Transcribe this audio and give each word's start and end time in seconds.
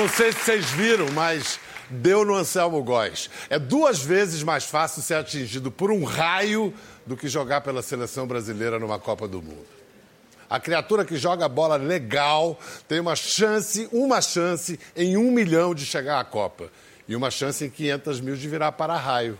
não 0.00 0.08
sei 0.08 0.32
se 0.32 0.38
vocês 0.38 0.70
viram, 0.70 1.10
mas 1.10 1.60
deu 1.90 2.24
no 2.24 2.34
Anselmo 2.34 2.82
Góes. 2.82 3.28
É 3.50 3.58
duas 3.58 4.02
vezes 4.02 4.42
mais 4.42 4.64
fácil 4.64 5.02
ser 5.02 5.12
atingido 5.12 5.70
por 5.70 5.90
um 5.90 6.04
raio 6.04 6.72
do 7.04 7.18
que 7.18 7.28
jogar 7.28 7.60
pela 7.60 7.82
seleção 7.82 8.26
brasileira 8.26 8.78
numa 8.78 8.98
Copa 8.98 9.28
do 9.28 9.42
Mundo. 9.42 9.66
A 10.48 10.58
criatura 10.58 11.04
que 11.04 11.18
joga 11.18 11.46
bola 11.50 11.76
legal 11.76 12.58
tem 12.88 12.98
uma 12.98 13.14
chance, 13.14 13.90
uma 13.92 14.22
chance 14.22 14.80
em 14.96 15.18
um 15.18 15.30
milhão 15.30 15.74
de 15.74 15.84
chegar 15.84 16.18
à 16.18 16.24
Copa. 16.24 16.72
E 17.06 17.14
uma 17.14 17.30
chance 17.30 17.62
em 17.62 17.68
500 17.68 18.22
mil 18.22 18.36
de 18.36 18.48
virar 18.48 18.72
para 18.72 18.96
raio. 18.96 19.38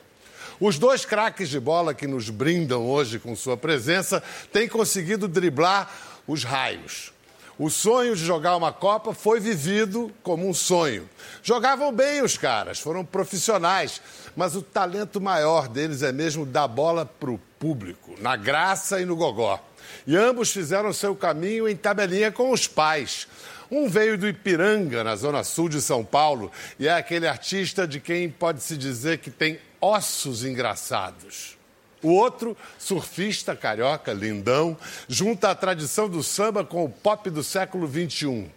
Os 0.60 0.78
dois 0.78 1.06
craques 1.06 1.48
de 1.48 1.58
bola 1.58 1.94
que 1.94 2.06
nos 2.06 2.28
brindam 2.28 2.86
hoje 2.86 3.18
com 3.18 3.34
sua 3.34 3.56
presença 3.56 4.22
têm 4.52 4.68
conseguido 4.68 5.26
driblar 5.26 5.90
os 6.26 6.44
raios. 6.44 7.14
O 7.62 7.68
sonho 7.68 8.16
de 8.16 8.24
jogar 8.24 8.56
uma 8.56 8.72
Copa 8.72 9.12
foi 9.12 9.38
vivido 9.38 10.10
como 10.22 10.48
um 10.48 10.54
sonho. 10.54 11.06
Jogavam 11.42 11.92
bem 11.92 12.22
os 12.22 12.38
caras, 12.38 12.80
foram 12.80 13.04
profissionais, 13.04 14.00
mas 14.34 14.56
o 14.56 14.62
talento 14.62 15.20
maior 15.20 15.68
deles 15.68 16.02
é 16.02 16.10
mesmo 16.10 16.46
dar 16.46 16.66
bola 16.66 17.04
para 17.04 17.30
o 17.30 17.38
público, 17.58 18.14
na 18.18 18.34
graça 18.34 18.98
e 18.98 19.04
no 19.04 19.14
gogó. 19.14 19.62
E 20.06 20.16
ambos 20.16 20.50
fizeram 20.50 20.90
seu 20.90 21.14
caminho 21.14 21.68
em 21.68 21.76
tabelinha 21.76 22.32
com 22.32 22.50
os 22.50 22.66
pais. 22.66 23.28
Um 23.70 23.90
veio 23.90 24.16
do 24.16 24.26
Ipiranga, 24.26 25.04
na 25.04 25.14
zona 25.14 25.44
sul 25.44 25.68
de 25.68 25.82
São 25.82 26.02
Paulo, 26.02 26.50
e 26.78 26.88
é 26.88 26.94
aquele 26.94 27.28
artista 27.28 27.86
de 27.86 28.00
quem 28.00 28.30
pode 28.30 28.62
se 28.62 28.74
dizer 28.74 29.18
que 29.18 29.30
tem 29.30 29.60
ossos 29.82 30.46
engraçados. 30.46 31.59
O 32.02 32.12
outro, 32.12 32.56
surfista 32.78 33.54
carioca, 33.54 34.12
lindão, 34.12 34.76
junta 35.06 35.50
a 35.50 35.54
tradição 35.54 36.08
do 36.08 36.22
samba 36.22 36.64
com 36.64 36.84
o 36.84 36.88
pop 36.88 37.28
do 37.28 37.44
século 37.44 37.86
XXI. 37.86 38.50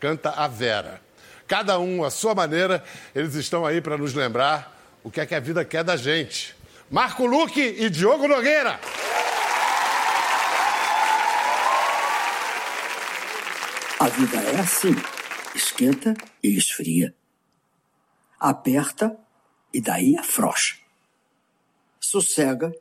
Canta 0.00 0.30
a 0.30 0.48
Vera. 0.48 1.00
Cada 1.46 1.78
um, 1.78 2.04
à 2.04 2.10
sua 2.10 2.34
maneira, 2.34 2.82
eles 3.14 3.34
estão 3.34 3.64
aí 3.64 3.80
para 3.80 3.96
nos 3.96 4.14
lembrar 4.14 4.76
o 5.04 5.10
que 5.10 5.20
é 5.20 5.26
que 5.26 5.34
a 5.34 5.40
vida 5.40 5.64
quer 5.64 5.84
da 5.84 5.96
gente. 5.96 6.56
Marco 6.90 7.26
Luque 7.26 7.60
e 7.60 7.90
Diogo 7.90 8.26
Nogueira. 8.26 8.80
A 14.00 14.08
vida 14.08 14.36
é 14.36 14.60
assim: 14.60 14.94
esquenta 15.54 16.14
e 16.42 16.56
esfria. 16.56 17.14
Aperta 18.38 19.18
e 19.72 19.80
daí 19.80 20.16
afrouxa. 20.16 20.76
Sossega 21.98 22.72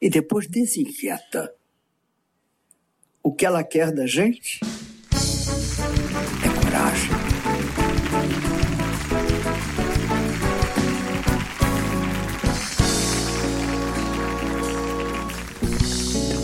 e 0.00 0.08
depois 0.08 0.46
desinquieta. 0.46 1.52
O 3.22 3.32
que 3.32 3.44
ela 3.44 3.64
quer 3.64 3.92
da 3.92 4.06
gente 4.06 4.60
é 6.44 6.64
coragem. 6.64 7.10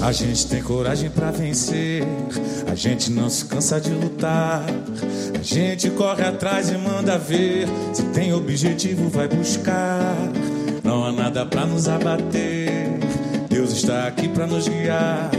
A 0.02 0.12
gente 0.12 0.46
tem 0.48 0.62
coragem 0.62 1.08
para 1.08 1.30
vencer, 1.30 2.02
a 2.70 2.74
gente 2.74 3.10
não 3.10 3.30
se 3.30 3.46
cansa 3.46 3.80
de 3.80 3.88
lutar. 3.90 4.62
A 5.38 5.42
gente 5.42 5.88
corre 5.92 6.22
atrás 6.22 6.68
e 6.68 6.76
manda 6.76 7.16
ver, 7.16 7.66
se 7.94 8.02
tem 8.10 8.34
objetivo 8.34 9.08
vai 9.08 9.26
buscar. 9.26 10.14
Não 10.82 11.04
há 11.04 11.10
nada 11.10 11.46
para 11.46 11.64
nos 11.64 11.88
abater. 11.88 12.63
Deus 13.54 13.70
está 13.70 14.08
aqui 14.08 14.26
para 14.26 14.48
nos 14.48 14.66
guiar. 14.66 15.30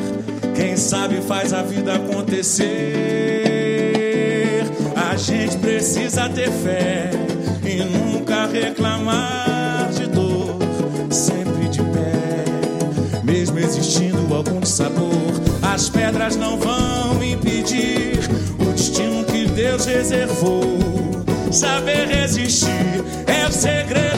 Quem 0.56 0.78
sabe 0.78 1.20
faz 1.24 1.52
a 1.52 1.62
vida 1.62 1.96
acontecer. 1.96 2.64
A 4.96 5.18
gente 5.18 5.58
precisa 5.58 6.30
ter 6.30 6.50
fé 6.50 7.10
e 7.62 7.84
nunca 7.84 8.46
reclamar 8.48 9.90
de 9.92 10.08
dor. 10.08 10.56
Sempre 11.10 11.68
de 11.68 11.82
pé, 11.82 12.46
mesmo 13.22 13.60
existindo 13.60 14.34
algum 14.34 14.66
sabor, 14.66 15.12
as 15.74 15.90
pedras 15.90 16.38
não 16.38 16.58
vão 16.58 17.22
impedir 17.22 18.18
o 18.58 18.72
destino 18.72 19.26
que 19.26 19.46
Deus 19.46 19.88
reservou. 19.88 20.64
Saber 21.52 22.08
resistir 22.08 23.04
é 23.28 23.46
o 23.46 23.52
segredo 23.52 24.15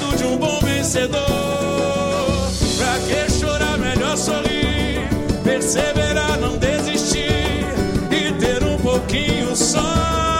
perseverar, 5.67 6.39
não 6.39 6.57
desistir 6.57 7.66
e 8.09 8.31
ter 8.39 8.63
um 8.63 8.78
pouquinho 8.78 9.53
só 9.53 10.36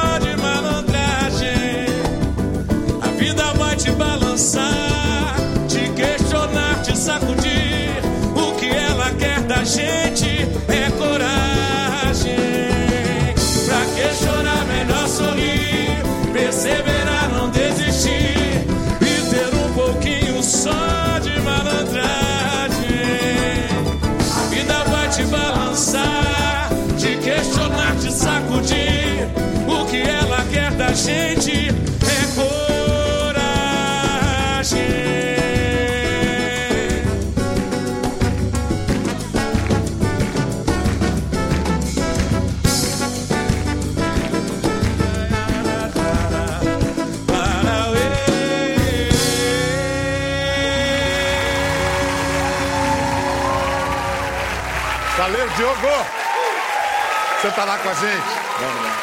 Você 57.48 57.56
tá 57.56 57.64
lá 57.64 57.78
com 57.78 57.88
a 57.88 57.94
gente? 57.94 58.26
Vamos 58.60 58.84
lá. 58.84 58.98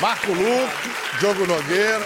Marco 0.00 0.32
Luque, 0.32 1.20
Diogo 1.20 1.46
Nogueira. 1.46 2.04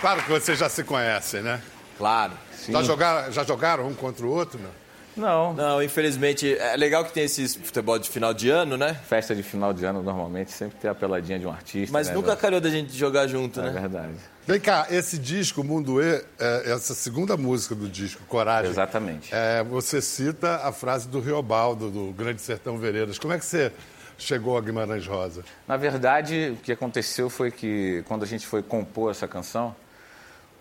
Claro 0.00 0.22
que 0.22 0.30
vocês 0.30 0.56
já 0.56 0.68
se 0.68 0.84
conhecem, 0.84 1.42
né? 1.42 1.60
Claro. 1.98 2.34
Sim. 2.56 2.70
Já, 2.70 2.84
jogaram, 2.84 3.32
já 3.32 3.42
jogaram 3.42 3.88
um 3.88 3.94
contra 3.94 4.24
o 4.24 4.30
outro, 4.30 4.60
não? 4.60 4.70
Não. 5.16 5.54
Não, 5.54 5.82
infelizmente. 5.82 6.56
É 6.56 6.76
legal 6.76 7.04
que 7.04 7.12
tem 7.12 7.24
esse 7.24 7.58
futebol 7.58 7.98
de 7.98 8.08
final 8.08 8.32
de 8.32 8.48
ano, 8.48 8.76
né? 8.76 8.94
Festa 8.94 9.34
de 9.34 9.42
final 9.42 9.72
de 9.72 9.84
ano, 9.84 10.00
normalmente, 10.04 10.52
sempre 10.52 10.78
tem 10.78 10.88
a 10.88 10.94
peladinha 10.94 11.40
de 11.40 11.46
um 11.46 11.50
artista. 11.50 11.92
Mas 11.92 12.06
né, 12.06 12.14
nunca 12.14 12.36
calhou 12.36 12.60
da 12.60 12.70
gente 12.70 12.96
jogar 12.96 13.26
junto, 13.26 13.58
é 13.58 13.64
né? 13.64 13.68
É 13.70 13.80
verdade. 13.80 14.14
Vem 14.46 14.60
cá, 14.60 14.86
esse 14.88 15.18
disco, 15.18 15.64
Mundo 15.64 16.00
E, 16.00 16.24
é, 16.38 16.70
essa 16.70 16.94
segunda 16.94 17.36
música 17.36 17.74
do 17.74 17.88
disco, 17.88 18.22
Coragem. 18.28 18.70
Exatamente. 18.70 19.30
É, 19.34 19.64
você 19.64 20.00
cita 20.00 20.60
a 20.62 20.70
frase 20.70 21.08
do 21.08 21.18
Riobaldo, 21.18 21.90
do 21.90 22.12
Grande 22.12 22.40
Sertão 22.40 22.78
Veredas. 22.78 23.18
Como 23.18 23.32
é 23.32 23.38
que 23.40 23.44
você 23.44 23.72
chegou 24.18 24.56
a 24.56 24.60
Guimarães 24.60 25.06
Rosa? 25.06 25.44
Na 25.66 25.76
verdade, 25.76 26.54
o 26.54 26.56
que 26.56 26.72
aconteceu 26.72 27.28
foi 27.28 27.50
que, 27.50 28.04
quando 28.06 28.22
a 28.22 28.26
gente 28.26 28.46
foi 28.46 28.62
compor 28.62 29.10
essa 29.10 29.28
canção, 29.28 29.74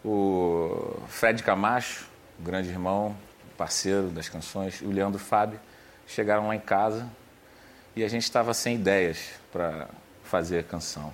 o 0.03 0.99
Fred 1.07 1.41
Camacho, 1.43 2.07
grande 2.39 2.69
irmão, 2.69 3.15
parceiro 3.57 4.07
das 4.07 4.29
canções, 4.29 4.81
e 4.81 4.85
o 4.85 4.91
Leandro 4.91 5.19
Fábio 5.19 5.59
chegaram 6.07 6.47
lá 6.47 6.55
em 6.55 6.59
casa 6.59 7.07
e 7.95 8.03
a 8.03 8.07
gente 8.07 8.23
estava 8.23 8.53
sem 8.53 8.75
ideias 8.75 9.31
para 9.51 9.87
fazer 10.23 10.59
a 10.59 10.63
canção. 10.63 11.13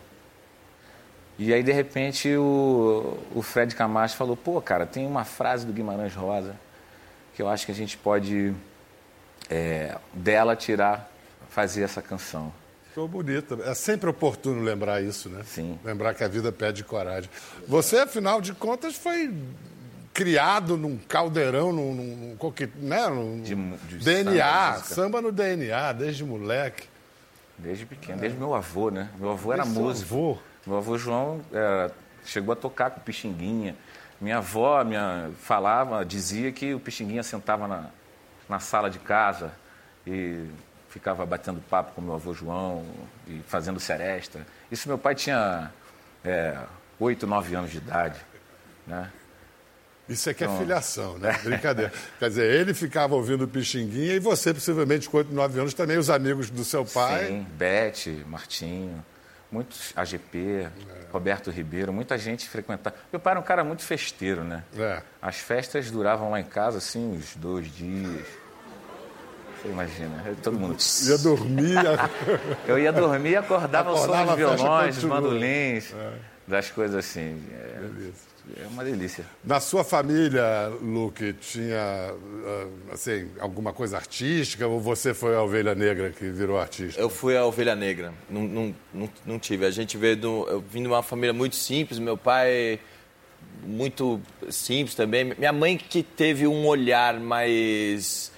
E 1.37 1.53
aí, 1.53 1.63
de 1.63 1.71
repente, 1.71 2.35
o, 2.35 3.17
o 3.33 3.41
Fred 3.41 3.75
Camacho 3.75 4.15
falou: 4.15 4.35
pô, 4.35 4.61
cara, 4.61 4.85
tem 4.85 5.07
uma 5.07 5.23
frase 5.23 5.65
do 5.65 5.73
Guimarães 5.73 6.13
Rosa 6.13 6.55
que 7.33 7.41
eu 7.41 7.49
acho 7.49 7.65
que 7.65 7.71
a 7.71 7.75
gente 7.75 7.97
pode 7.97 8.53
é, 9.49 9.97
dela 10.13 10.55
tirar, 10.55 11.10
fazer 11.51 11.83
essa 11.83 12.01
canção. 12.01 12.51
Ficou 12.89 13.07
bonito. 13.07 13.59
É 13.63 13.73
sempre 13.73 14.09
oportuno 14.09 14.61
lembrar 14.63 15.01
isso, 15.01 15.29
né? 15.29 15.43
Sim. 15.45 15.77
Lembrar 15.83 16.13
que 16.13 16.23
a 16.23 16.27
vida 16.27 16.51
pede 16.51 16.83
coragem. 16.83 17.29
Você, 17.67 17.99
afinal 17.99 18.41
de 18.41 18.53
contas, 18.53 18.95
foi 18.95 19.33
criado 20.13 20.75
num 20.75 20.97
caldeirão, 20.97 21.71
num, 21.71 21.93
num, 21.93 22.37
né? 22.77 23.07
num 23.07 23.41
de, 23.41 23.55
de 23.55 23.97
DNA, 23.97 24.73
samba, 24.73 24.83
samba, 24.83 25.21
no 25.21 25.31
DNA, 25.31 25.93
desde 25.93 26.23
moleque. 26.23 26.89
Desde 27.57 27.85
pequeno, 27.85 28.19
desde 28.19 28.37
meu 28.37 28.55
avô, 28.55 28.89
né? 28.89 29.09
Meu 29.17 29.31
avô 29.31 29.53
era 29.53 29.63
desde 29.63 29.79
músico. 29.79 30.13
Avô. 30.13 30.37
Meu 30.65 30.77
avô 30.77 30.97
João 30.97 31.41
era, 31.51 31.91
chegou 32.25 32.53
a 32.53 32.55
tocar 32.55 32.91
com 32.91 32.99
o 32.99 33.03
Pixinguinha. 33.03 33.75
Minha 34.19 34.37
avó 34.37 34.83
minha, 34.83 35.31
falava, 35.39 36.03
dizia 36.05 36.51
que 36.51 36.73
o 36.73 36.79
Pixinguinha 36.79 37.23
sentava 37.23 37.67
na, 37.67 37.89
na 38.49 38.59
sala 38.59 38.89
de 38.89 38.99
casa 38.99 39.51
e 40.05 40.45
ficava 40.91 41.25
batendo 41.25 41.61
papo 41.61 41.93
com 41.93 42.01
meu 42.01 42.13
avô 42.13 42.33
João 42.33 42.85
e 43.25 43.41
fazendo 43.47 43.79
seresta. 43.79 44.45
Isso 44.69 44.87
meu 44.87 44.97
pai 44.97 45.15
tinha 45.15 45.71
é, 46.23 46.57
8, 46.99 47.25
9 47.25 47.55
anos 47.55 47.71
de 47.71 47.77
idade. 47.77 48.19
Né? 48.85 49.09
Isso 50.09 50.29
é 50.29 50.33
que 50.33 50.43
é 50.43 50.57
filiação, 50.57 51.17
né? 51.17 51.39
Brincadeira. 51.41 51.93
Quer 52.19 52.27
dizer, 52.27 52.53
ele 52.53 52.73
ficava 52.73 53.15
ouvindo 53.15 53.47
Pixinguinha 53.47 54.13
e 54.13 54.19
você, 54.19 54.53
possivelmente, 54.53 55.09
com 55.09 55.17
8, 55.17 55.33
9 55.33 55.59
anos, 55.61 55.73
também 55.73 55.97
os 55.97 56.09
amigos 56.09 56.49
do 56.49 56.65
seu 56.65 56.83
pai. 56.83 57.27
Sim, 57.27 57.47
Bete, 57.53 58.25
Martinho, 58.27 59.05
muitos 59.49 59.93
AGP, 59.95 60.67
Roberto 61.09 61.49
Ribeiro, 61.49 61.93
muita 61.93 62.17
gente 62.17 62.49
frequentava. 62.49 62.97
Meu 63.09 63.21
pai 63.21 63.31
era 63.31 63.39
um 63.39 63.43
cara 63.43 63.63
muito 63.63 63.83
festeiro, 63.83 64.43
né? 64.43 64.65
É. 64.77 65.01
As 65.21 65.37
festas 65.37 65.89
duravam 65.89 66.31
lá 66.31 66.41
em 66.41 66.45
casa, 66.45 66.79
assim, 66.79 67.13
uns 67.13 67.33
dois 67.37 67.73
dias. 67.73 68.27
Você 69.61 69.67
imagina, 69.67 70.35
todo 70.41 70.59
mundo... 70.59 70.75
Ia 71.07 71.17
dormir. 71.19 71.75
Eu 72.67 72.79
ia 72.79 72.91
dormir 72.91 73.31
e 73.31 73.35
acordava, 73.35 73.91
o 73.91 73.97
som 73.97 74.05
Acordava, 74.05 74.27
dos 74.27 74.37
violões, 74.37 74.95
dos 74.95 75.03
mandolins, 75.03 75.93
das 76.47 76.71
coisas 76.71 76.95
assim. 76.95 77.39
É, 77.53 78.63
é 78.63 78.67
uma 78.67 78.83
delícia. 78.83 79.23
Na 79.43 79.59
sua 79.59 79.83
família, 79.83 80.67
Luke, 80.81 81.33
tinha 81.33 81.77
ah, 81.79 82.67
assim, 82.91 83.29
alguma 83.39 83.71
coisa 83.71 83.97
artística 83.97 84.67
ou 84.67 84.79
você 84.79 85.13
foi 85.13 85.35
a 85.35 85.43
ovelha 85.43 85.75
negra 85.75 86.09
que 86.09 86.29
virou 86.29 86.59
artista? 86.59 86.99
Eu 86.99 87.09
fui 87.09 87.37
a 87.37 87.45
ovelha 87.45 87.75
negra, 87.75 88.11
não, 88.27 88.41
não, 88.41 88.75
não, 88.91 89.09
não 89.25 89.39
tive. 89.39 89.65
A 89.65 89.71
gente 89.71 89.95
veio 89.95 90.17
do, 90.17 90.47
eu 90.49 90.59
vim 90.59 90.81
de 90.81 90.87
uma 90.87 91.03
família 91.03 91.33
muito 91.33 91.55
simples, 91.55 91.99
meu 91.99 92.17
pai 92.17 92.79
muito 93.63 94.19
simples 94.49 94.95
também. 94.95 95.35
Minha 95.37 95.53
mãe 95.53 95.77
que 95.77 96.01
teve 96.01 96.47
um 96.47 96.65
olhar 96.65 97.19
mais 97.19 98.31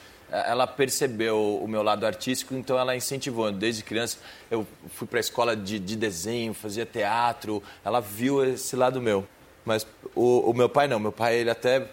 ela 0.48 0.66
percebeu 0.66 1.60
o 1.62 1.68
meu 1.68 1.84
lado 1.84 2.06
artístico, 2.06 2.56
então 2.56 2.78
ela 2.78 2.96
incentivou. 2.96 3.52
Desde 3.52 3.84
criança 3.84 4.18
eu 4.50 4.66
fui 4.96 5.08
para 5.08 5.20
a 5.20 5.22
escola 5.22 5.56
de, 5.56 5.78
de 5.80 5.96
desenho, 5.96 6.54
fazia 6.54 6.86
teatro, 6.86 7.62
ela 7.86 8.00
viu 8.00 8.44
esse 8.44 8.76
lado 8.76 9.00
meu. 9.02 9.28
Mas 9.64 9.86
o, 10.16 10.50
o 10.50 10.54
meu 10.54 10.68
pai 10.68 10.88
não, 10.88 11.00
meu 11.00 11.12
pai 11.12 11.36
ele 11.36 11.50
até 11.50 11.88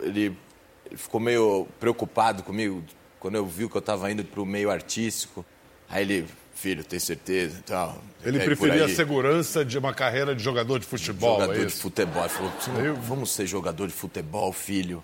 ele, 0.00 0.36
ele 0.88 0.96
ficou 0.96 1.20
meio 1.20 1.66
preocupado 1.80 2.42
comigo 2.42 2.82
quando 3.18 3.34
eu 3.36 3.46
viu 3.46 3.68
que 3.68 3.76
eu 3.76 3.80
estava 3.80 4.10
indo 4.10 4.24
para 4.24 4.40
o 4.40 4.46
meio 4.46 4.70
artístico. 4.70 5.44
Aí 5.88 6.02
ele, 6.02 6.26
filho, 6.54 6.84
tem 6.84 6.98
certeza 6.98 7.58
e 7.58 7.62
tal. 7.62 7.98
Ele 8.24 8.40
preferia 8.40 8.82
a 8.84 8.86
aí?" 8.86 8.94
segurança 8.94 9.64
de 9.64 9.76
uma 9.78 9.92
carreira 9.92 10.34
de 10.34 10.42
jogador 10.42 10.78
de 10.78 10.86
futebol, 10.86 11.40
jogador 11.40 11.60
é 11.60 11.64
de 11.66 11.72
futebol. 11.72 12.22
Ele 12.22 12.28
falou, 12.30 12.52
"Você 12.58 12.70
não- 12.70 12.94
vamos 12.94 13.30
ser 13.32 13.46
jogador 13.46 13.86
de 13.86 13.92
futebol, 13.92 14.52
filho. 14.52 15.02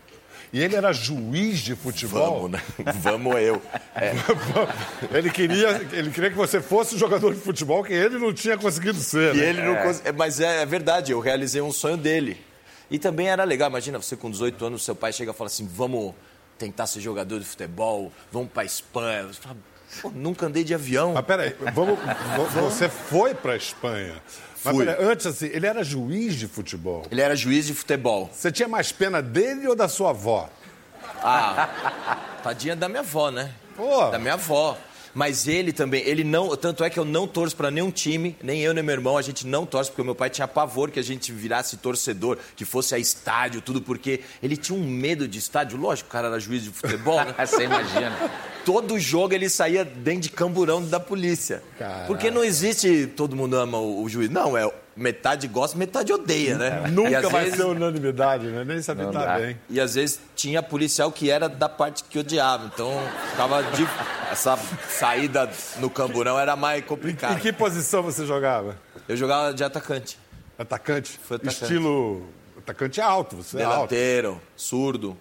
E 0.52 0.62
ele 0.62 0.74
era 0.76 0.92
juiz 0.92 1.58
de 1.58 1.74
futebol? 1.76 2.34
Vamos, 2.48 2.50
né? 2.52 2.62
Vamos 3.02 3.36
eu. 3.40 3.60
É, 4.00 4.12
ele, 5.18 5.28
queria, 5.30 5.70
ele 5.92 6.10
queria 6.10 6.30
que 6.30 6.36
você 6.36 6.60
fosse 6.60 6.96
jogador 6.96 7.34
de 7.34 7.40
futebol, 7.40 7.82
que 7.82 7.92
ele 7.92 8.16
não 8.18 8.32
tinha 8.32 8.56
conseguido 8.56 8.98
ser. 9.00 9.34
E 9.34 9.38
né? 9.38 9.46
ele 9.48 9.62
não 9.62 9.74
cons- 9.82 10.02
é, 10.04 10.12
Mas 10.12 10.38
é, 10.38 10.62
é 10.62 10.66
verdade, 10.66 11.10
eu 11.10 11.18
realizei 11.18 11.60
um 11.60 11.72
sonho 11.72 11.96
dele. 11.96 12.40
E 12.88 12.96
também 12.98 13.28
era 13.28 13.42
legal, 13.42 13.68
imagina 13.68 14.00
você 14.00 14.16
com 14.16 14.30
18 14.30 14.64
anos, 14.64 14.84
seu 14.84 14.94
pai 14.94 15.12
chega 15.12 15.32
e 15.32 15.34
fala 15.34 15.48
assim: 15.48 15.66
vamos 15.66 16.14
tentar 16.56 16.86
ser 16.86 17.00
jogador 17.00 17.40
de 17.40 17.44
futebol, 17.44 18.12
vamos 18.30 18.50
pra 18.52 18.64
Espanha. 18.64 19.24
Você 19.24 19.40
fala, 19.40 19.56
Pô, 20.00 20.10
nunca 20.10 20.46
andei 20.46 20.62
de 20.62 20.74
avião. 20.74 21.14
Mas 21.14 21.24
peraí, 21.26 21.54
vamos, 21.74 21.98
vo- 21.98 22.60
você 22.62 22.88
foi 22.88 23.34
para 23.34 23.56
Espanha. 23.56 24.14
Mas 24.64 24.74
Fui. 24.74 24.84
peraí, 24.84 25.04
antes, 25.04 25.26
assim, 25.26 25.46
ele 25.46 25.66
era 25.66 25.82
juiz 25.84 26.34
de 26.34 26.48
futebol. 26.48 27.04
Ele 27.10 27.20
era 27.20 27.36
juiz 27.36 27.66
de 27.66 27.74
futebol. 27.74 28.30
Você 28.32 28.50
tinha 28.50 28.68
mais 28.68 28.90
pena 28.92 29.22
dele 29.22 29.66
ou 29.66 29.76
da 29.76 29.88
sua 29.88 30.10
avó? 30.10 30.50
Ah, 31.22 32.18
tadinha 32.42 32.76
da 32.76 32.88
minha 32.88 33.00
avó, 33.00 33.30
né? 33.30 33.52
Pô. 33.76 34.08
Da 34.10 34.18
minha 34.18 34.34
avó. 34.34 34.76
Mas 35.14 35.48
ele 35.48 35.72
também, 35.72 36.02
ele 36.04 36.22
não. 36.22 36.54
Tanto 36.56 36.84
é 36.84 36.90
que 36.90 36.98
eu 36.98 37.04
não 37.04 37.26
torço 37.26 37.56
pra 37.56 37.70
nenhum 37.70 37.90
time, 37.90 38.36
nem 38.42 38.60
eu 38.60 38.74
nem 38.74 38.84
meu 38.84 38.92
irmão, 38.92 39.16
a 39.16 39.22
gente 39.22 39.46
não 39.46 39.66
torce, 39.66 39.90
porque 39.90 40.02
o 40.02 40.04
meu 40.04 40.14
pai 40.14 40.30
tinha 40.30 40.46
pavor 40.46 40.90
que 40.90 41.00
a 41.00 41.02
gente 41.02 41.32
virasse 41.32 41.76
torcedor, 41.78 42.38
que 42.54 42.64
fosse 42.64 42.94
a 42.94 42.98
estádio, 42.98 43.60
tudo, 43.60 43.80
porque 43.80 44.20
ele 44.42 44.56
tinha 44.56 44.78
um 44.78 44.84
medo 44.84 45.26
de 45.26 45.38
estádio. 45.38 45.78
Lógico, 45.78 46.08
o 46.08 46.12
cara 46.12 46.28
era 46.28 46.38
juiz 46.38 46.62
de 46.62 46.70
futebol, 46.70 47.16
né? 47.24 47.34
Você 47.44 47.64
imagina. 47.64 48.16
Todo 48.64 48.98
jogo 48.98 49.32
ele 49.34 49.48
saía 49.48 49.84
dentro 49.84 50.22
de 50.22 50.30
camburão 50.30 50.84
da 50.84 51.00
polícia. 51.00 51.62
Caraca. 51.78 52.04
Porque 52.06 52.30
não 52.30 52.44
existe 52.44 53.06
todo 53.06 53.34
mundo 53.34 53.56
ama 53.56 53.78
o, 53.78 54.02
o 54.02 54.08
juiz. 54.08 54.28
Não, 54.28 54.56
é 54.56 54.70
metade 54.94 55.46
gosta, 55.48 55.78
metade 55.78 56.12
odeia, 56.12 56.58
né? 56.58 56.82
E 56.86 56.90
Nunca 56.90 57.28
vai 57.30 57.44
vezes- 57.44 57.56
ser 57.58 57.64
unanimidade, 57.66 58.46
né? 58.46 58.64
Nem 58.64 58.82
saber 58.82 59.04
Não 59.04 59.12
tá 59.12 59.38
bem. 59.38 59.56
e 59.70 59.80
às 59.80 59.94
vezes 59.94 60.20
tinha 60.34 60.62
policial 60.62 61.10
que 61.12 61.30
era 61.30 61.48
da 61.48 61.68
parte 61.68 62.02
que 62.04 62.18
odiava. 62.18 62.66
Então, 62.74 62.90
ficava 63.30 63.62
de... 63.62 63.86
essa 64.30 64.58
saída 64.88 65.48
no 65.78 65.88
camburão 65.88 66.38
era 66.38 66.56
mais 66.56 66.80
Em 66.82 66.86
complicada. 66.86 67.38
que 67.40 67.52
posição 67.52 68.02
você 68.02 68.26
jogava? 68.26 68.76
Eu 69.08 69.16
jogava 69.16 69.54
de 69.54 69.62
atacante. 69.64 70.18
Atacante? 70.58 71.18
Foi 71.22 71.36
atacante. 71.36 71.62
Estilo. 71.62 72.26
Atacante 72.58 73.00
alto, 73.00 73.36
você 73.36 73.58
é 73.60 73.62
alto. 73.62 73.74
Delanteiro, 73.88 74.40
surdo. 74.56 75.16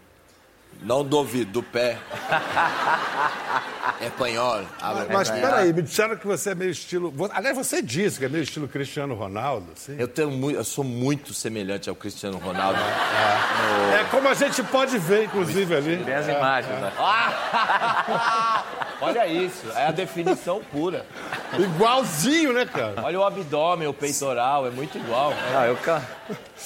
Não 0.82 1.04
do 1.04 1.18
ouvido, 1.18 1.52
do 1.52 1.64
pé. 1.64 1.98
É 4.00 4.08
espanhol. 4.08 4.62
abre- 4.80 5.08
Mas 5.12 5.28
é- 5.30 5.42
peraí, 5.42 5.74
me 5.74 5.82
disseram 5.82 6.16
que 6.18 6.28
você 6.28 6.52
é 6.52 6.56
meio 6.56 6.70
estilo. 6.70 7.12
Aliás, 7.34 7.58
você 7.58 7.82
disse 7.82 8.20
que 8.20 8.26
é 8.26 8.30
meio 8.30 8.44
estilo 8.44 8.68
Cristiano 8.68 9.16
Ronaldo, 9.16 9.66
assim. 9.76 9.96
Eu, 9.98 10.08
tenho 10.08 10.30
muito, 10.30 10.56
eu 10.58 10.64
sou 10.64 10.84
muito 10.84 11.34
semelhante 11.34 11.90
ao 11.90 11.96
Cristiano 11.96 12.38
Ronaldo. 12.38 12.80
É 14.00 14.04
como 14.12 14.28
a 14.28 14.34
gente 14.36 14.62
pode 14.64 14.98
ver, 15.00 15.24
inclusive, 15.26 15.76
ali. 15.76 15.98
Tem 16.04 16.14
as 16.14 16.28
imagens, 16.28 16.80
né? 16.80 16.92
Olha 19.00 19.28
isso, 19.28 19.64
é 19.76 19.86
a 19.88 19.92
definição 19.92 20.60
pura. 20.72 21.06
Igualzinho, 21.58 22.52
né, 22.52 22.66
cara? 22.66 22.96
Olha 23.04 23.20
o 23.20 23.24
abdômen, 23.24 23.88
o 23.88 23.94
peitoral, 23.94 24.66
é 24.68 24.72
muito 24.72 24.98
igual. 24.98 25.32
Não, 25.54 25.66
eu 25.66 25.76
ca... 25.78 26.02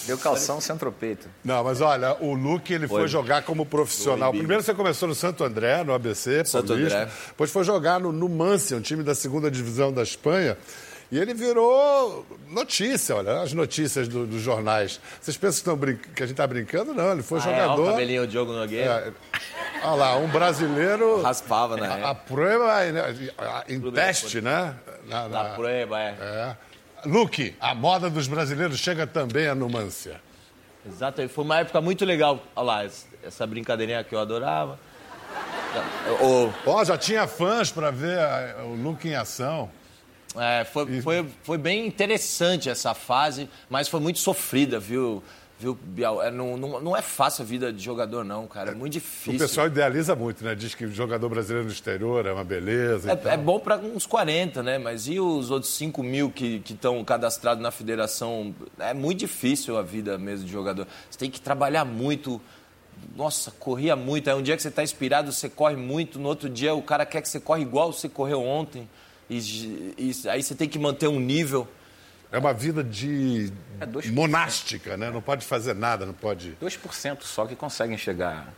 deu 0.06 0.18
calção 0.18 0.62
centropeito. 0.62 1.28
Não, 1.44 1.62
mas 1.64 1.82
olha, 1.82 2.16
o 2.22 2.34
Luke 2.34 2.74
ele 2.74 2.88
foi, 2.88 3.02
Foi. 3.02 3.08
jogar 3.10 3.44
como 3.44 3.66
profissional. 3.66 4.01
Bibi. 4.32 4.38
Primeiro 4.40 4.64
você 4.64 4.74
começou 4.74 5.08
no 5.08 5.16
Santo 5.16 5.44
André, 5.44 5.84
no 5.84 5.94
ABC, 5.94 6.44
Santo 6.46 6.68
Paulista. 6.68 6.98
André. 7.04 7.12
Depois 7.28 7.52
foi 7.52 7.64
jogar 7.64 8.00
no 8.00 8.12
Numancia, 8.12 8.76
um 8.78 8.82
time 8.82 9.04
da 9.04 9.14
segunda 9.16 9.50
divisão 9.52 9.92
da 9.94 10.04
Espanha. 10.04 10.58
E 11.12 11.20
ele 11.20 11.34
virou 11.34 12.26
notícia, 12.48 13.18
olha, 13.18 13.42
as 13.42 13.52
notícias 13.52 14.08
do- 14.08 14.26
dos 14.26 14.42
jornais. 14.42 14.98
Vocês 15.20 15.36
pensam 15.36 15.78
que, 15.78 15.94
que 15.96 16.24
a 16.24 16.26
gente 16.26 16.32
está 16.36 16.48
brincando? 16.48 16.94
Não, 16.94 17.12
ele 17.12 17.22
foi 17.22 17.40
Ah, 17.40 17.50
é, 17.50 17.68
ó, 17.68 17.74
o 17.74 17.76
jogador. 17.76 17.92
cabelinho 17.92 18.26
Diogo 18.28 18.54
Nogueira. 18.54 19.14
É, 19.34 19.38
olha 19.86 19.96
lá, 19.96 20.16
um 20.18 20.30
brasileiro. 20.30 21.22
Raspava, 21.22 21.76
né? 21.76 21.86
A, 22.02 22.12
a 22.12 22.16
prova 22.16 22.80
né, 22.86 23.30
em 23.68 23.82
teste, 23.92 24.40
né? 24.40 24.74
Na, 25.06 25.28
Na 25.28 25.44
na- 25.44 25.50
prueba, 25.50 26.00
é. 26.00 26.16
é. 26.22 26.56
Luke, 27.06 27.56
a 27.60 27.76
moda 27.76 28.10
dos 28.10 28.28
brasileiros 28.28 28.80
chega 28.80 29.06
também 29.06 29.48
a 29.48 29.56
Numância. 29.56 30.22
Exato, 30.86 31.28
foi 31.30 31.44
uma 31.44 31.60
época 31.60 31.80
muito 31.82 32.04
legal. 32.06 32.40
Olha 32.56 32.66
lá, 32.66 32.84
essa- 32.84 33.46
brincadeirinha 33.46 34.04
que 34.04 34.16
eu 34.16 34.20
adorava. 34.20 34.80
O, 36.22 36.52
Ó, 36.66 36.84
já 36.84 36.98
tinha 36.98 37.28
fãs 37.28 37.72
para 37.72 37.92
ver 37.92 38.18
a- 38.20 38.64
o 38.66 38.76
Luke 38.76 39.08
em 39.08 39.16
ação. 39.16 39.70
é, 40.36 40.64
foi, 40.66 41.02
foi, 41.02 41.26
foi 41.44 41.58
bem 41.58 41.86
interessante 41.86 42.70
essa 42.70 42.94
fase, 42.94 43.50
mas 43.70 43.88
foi 43.88 44.00
muito 44.00 44.20
sofrida, 44.20 44.80
viu, 44.80 45.22
viu 45.62 45.78
Bial? 45.80 46.22
É, 46.24 46.32
não, 46.32 46.58
não, 46.58 46.82
não 46.82 46.98
é 46.98 47.02
fácil 47.04 47.44
a 47.44 47.46
vida 47.46 47.72
de 47.72 47.84
jogador, 47.84 48.26
não, 48.26 48.48
cara. 48.48 48.72
É 48.72 48.74
muito 48.74 48.94
O 48.94 49.00
difícil. 49.00 49.40
pessoal 49.40 49.68
idealiza 49.68 50.16
muito, 50.16 50.44
né? 50.44 50.56
Diz 50.56 50.74
que 50.74 50.86
o 50.86 50.92
jogador 50.92 51.30
brasileiro 51.30 51.68
no 51.68 51.72
exterior 51.72 52.26
é 52.26 52.34
uma 52.34 52.44
beleza. 52.44 53.12
É, 53.12 53.34
é 53.34 53.38
bom 53.38 53.60
para 53.60 53.78
uns 53.78 54.08
40, 54.08 54.64
né? 54.64 54.80
Mas 54.80 55.08
e 55.08 55.20
os 55.20 55.52
outros 55.52 55.72
5 55.76 56.02
mil 56.02 56.32
que 56.32 56.62
estão 56.68 57.04
cadastrados 57.06 57.62
na 57.62 57.70
federação? 57.70 58.56
É 58.80 58.94
muito 58.94 59.20
difícil 59.20 59.78
a 59.78 59.84
vida 59.84 60.18
mesmo 60.18 60.46
de 60.46 60.52
jogador. 60.52 60.88
Você 61.10 61.20
tem 61.20 61.30
que 61.30 61.40
trabalhar 61.40 61.86
muito. 61.86 62.42
Nossa, 63.16 63.52
corria 63.52 63.96
muito. 63.96 64.30
Aí 64.30 64.36
um 64.36 64.42
dia 64.42 64.56
que 64.56 64.62
você 64.64 64.70
está 64.70 64.82
inspirado, 64.82 65.32
você 65.32 65.48
corre 65.48 65.76
muito. 65.76 66.18
No 66.18 66.28
outro 66.28 66.50
dia, 66.50 66.74
o 66.74 66.82
cara 66.82 67.06
quer 67.06 67.22
que 67.22 67.30
você 67.30 67.40
corre 67.40 67.62
igual 67.62 67.94
você 67.94 68.10
correu 68.10 68.42
ontem. 68.42 68.90
E, 69.30 69.94
e 69.98 70.28
aí 70.28 70.42
você 70.42 70.56
tem 70.56 70.68
que 70.68 70.80
manter 70.80 71.08
um 71.08 71.20
nível. 71.20 71.68
É 72.32 72.38
uma 72.40 72.54
vida 72.54 72.84
de 72.84 73.52
É 73.80 73.86
2%. 73.86 74.12
monástica, 74.14 74.96
né? 74.96 75.10
Não 75.12 75.22
pode 75.22 75.46
fazer 75.46 75.76
nada, 75.76 76.06
não 76.06 76.14
pode. 76.14 76.56
2% 76.62 77.24
só 77.24 77.46
que 77.46 77.56
conseguem 77.56 77.98
chegar 77.98 78.54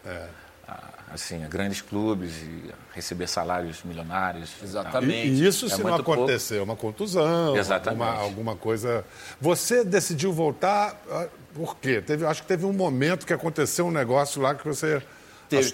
a, 0.68 0.78
assim, 1.12 1.44
a 1.44 1.48
grandes 1.48 1.82
clubes 1.82 2.34
e 2.44 2.72
receber 2.94 3.28
salários 3.28 3.82
milionários. 3.84 4.52
Exatamente. 4.62 5.28
E, 5.30 5.44
e 5.44 5.48
isso 5.48 5.66
É 5.66 5.70
se 5.70 5.82
não 5.82 5.90
muito 5.90 6.04
pouco. 6.04 6.22
acontecer, 6.22 6.62
uma 6.62 6.76
contusão, 6.76 7.58
Exatamente. 7.58 8.02
alguma, 8.04 8.22
alguma 8.24 8.56
coisa. 8.56 9.04
Você 9.42 9.84
decidiu 9.84 10.32
voltar 10.32 10.96
ah, 11.10 11.28
por 11.56 11.78
quê? 11.78 12.02
Teve, 12.02 12.26
acho 12.26 12.42
que 12.44 12.48
teve 12.48 12.66
um 12.66 12.74
momento 12.74 13.26
que 13.26 13.34
aconteceu 13.34 13.86
um 13.88 13.92
negócio 13.92 14.42
lá 14.42 14.54
que 14.56 14.66
você. 14.68 15.02
Teve. 15.50 15.74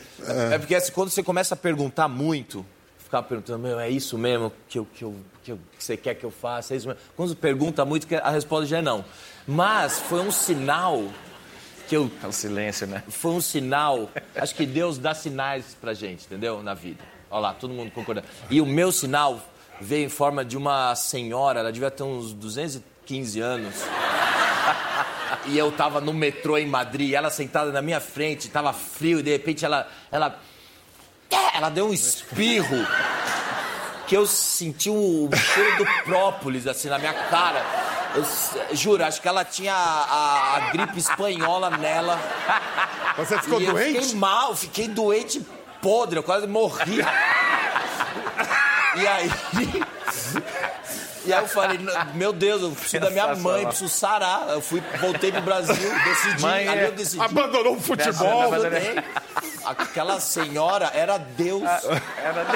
É. 0.52 0.58
porque 0.58 0.76
assim, 0.76 0.92
quando 0.92 1.10
você 1.10 1.24
começa 1.24 1.54
a 1.54 1.58
perguntar 1.58 2.08
muito, 2.10 2.66
ficar 3.10 3.24
perguntando, 3.24 3.58
meu, 3.60 3.80
é 3.80 3.90
isso 3.90 4.18
mesmo 4.20 4.54
que, 4.68 4.78
eu, 4.78 4.86
que, 4.94 5.04
eu, 5.04 5.16
que, 5.44 5.52
eu- 5.52 5.60
que 5.78 5.84
você 5.84 5.98
quer 5.98 6.14
que 6.14 6.24
eu 6.24 6.30
faça? 6.30 6.76
É 6.76 6.78
isso 6.78 6.88
mesmo? 6.88 7.02
Quando 7.16 7.30
você 7.30 7.36
pergunta 7.36 7.84
muito, 7.84 8.08
a 8.22 8.30
resposta 8.30 8.68
já 8.68 8.78
é 8.78 8.82
não. 8.84 9.04
Mas 9.48 9.98
foi 10.00 10.20
um 10.22 10.32
sinal 10.32 11.04
que 11.88 11.98
eu. 11.98 12.12
É 12.24 12.28
o 12.28 12.32
silêncio, 12.32 12.86
né? 12.86 13.04
Foi 13.10 13.32
um 13.32 13.42
sinal. 13.42 14.12
Acho 14.36 14.54
que 14.54 14.64
Deus 14.66 15.00
dá 15.00 15.16
sinais 15.16 15.76
pra 15.82 15.96
gente, 15.96 16.26
entendeu? 16.28 16.62
Na 16.62 16.76
vida. 16.76 17.04
Olha 17.32 17.42
lá, 17.42 17.54
todo 17.54 17.74
mundo 17.74 17.90
concorda. 17.92 18.24
E 18.50 18.62
o 18.62 18.66
meu 18.66 18.92
sinal 18.92 19.42
veio 19.82 20.06
em 20.06 20.10
forma 20.10 20.46
de 20.46 20.56
uma 20.56 20.94
senhora, 20.94 21.62
ela 21.62 21.72
devia 21.72 21.90
ter 21.90 22.04
uns 22.04 22.32
200, 22.32 22.76
e- 22.76 22.84
15 23.08 23.40
anos. 23.40 23.74
E 25.48 25.58
eu 25.58 25.72
tava 25.72 26.00
no 26.00 26.14
metrô 26.14 26.58
em 26.58 26.68
Madrid, 26.68 27.14
ela 27.14 27.30
sentada 27.32 27.72
na 27.72 27.82
minha 27.82 28.00
frente, 28.00 28.50
tava 28.50 28.72
frio, 28.74 29.20
e 29.20 29.24
de 29.24 29.32
repente 29.32 29.66
ela. 29.66 29.88
Ela, 30.12 30.40
ela 31.54 31.70
deu 31.70 31.88
um 31.88 31.94
espirro 31.94 32.86
que 34.08 34.16
eu 34.18 34.26
senti 34.26 34.90
o 34.90 35.30
cheiro 35.54 35.78
do 35.78 35.86
própolis 36.04 36.66
assim 36.68 36.90
na 36.90 36.98
minha 36.98 37.14
cara. 37.14 37.64
Eu 38.16 38.76
juro, 38.76 39.04
acho 39.06 39.22
que 39.22 39.28
ela 39.28 39.46
tinha 39.46 39.74
a, 39.74 40.04
a- 40.04 40.56
a 40.58 40.60
gripe 40.72 40.98
espanhola 40.98 41.70
nela. 41.70 42.20
Você 43.18 43.38
ficou 43.40 43.62
e 43.62 43.66
eu 43.66 43.74
doente? 43.74 44.00
fiquei 44.02 44.16
mal, 44.16 44.56
fiquei 44.56 44.88
doente 44.88 45.46
podre, 45.82 46.18
eu 46.18 46.24
quase 46.24 46.48
morri. 46.48 47.00
E 48.96 49.08
aí. 49.08 49.30
E 51.30 51.34
aí 51.34 51.42
eu 51.44 51.48
falei, 51.48 51.80
meu 52.16 52.34
Deus, 52.34 52.62
eu 52.64 52.72
preciso 52.72 53.04
da 53.04 53.12
minha 53.12 53.36
mãe, 53.36 53.66
preciso 53.68 53.88
sarar. 53.90 54.50
Eu 54.50 54.62
fui, 54.62 54.82
voltei 55.00 55.32
pro 55.32 55.42
Brasil, 55.42 55.76
decidi, 56.04 56.42
Mãe, 56.42 56.68
ali 56.68 56.80
é- 56.80 56.88
eu 56.88 56.92
decidi. 56.92 57.22
Abandonou 57.22 57.76
o 57.76 57.80
futebol. 57.82 58.48
Abandonei. 58.54 58.96
Aquela 59.64 60.20
senhora 60.20 60.90
era 60.94 61.18
Deus. 61.20 61.62
Era... 61.64 62.46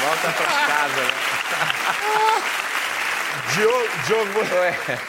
Volta 0.00 0.32
pra 0.32 0.46
casa. 0.46 1.02
né? 1.02 1.10
Diogo, 3.54 3.88
Diogo, 4.06 4.30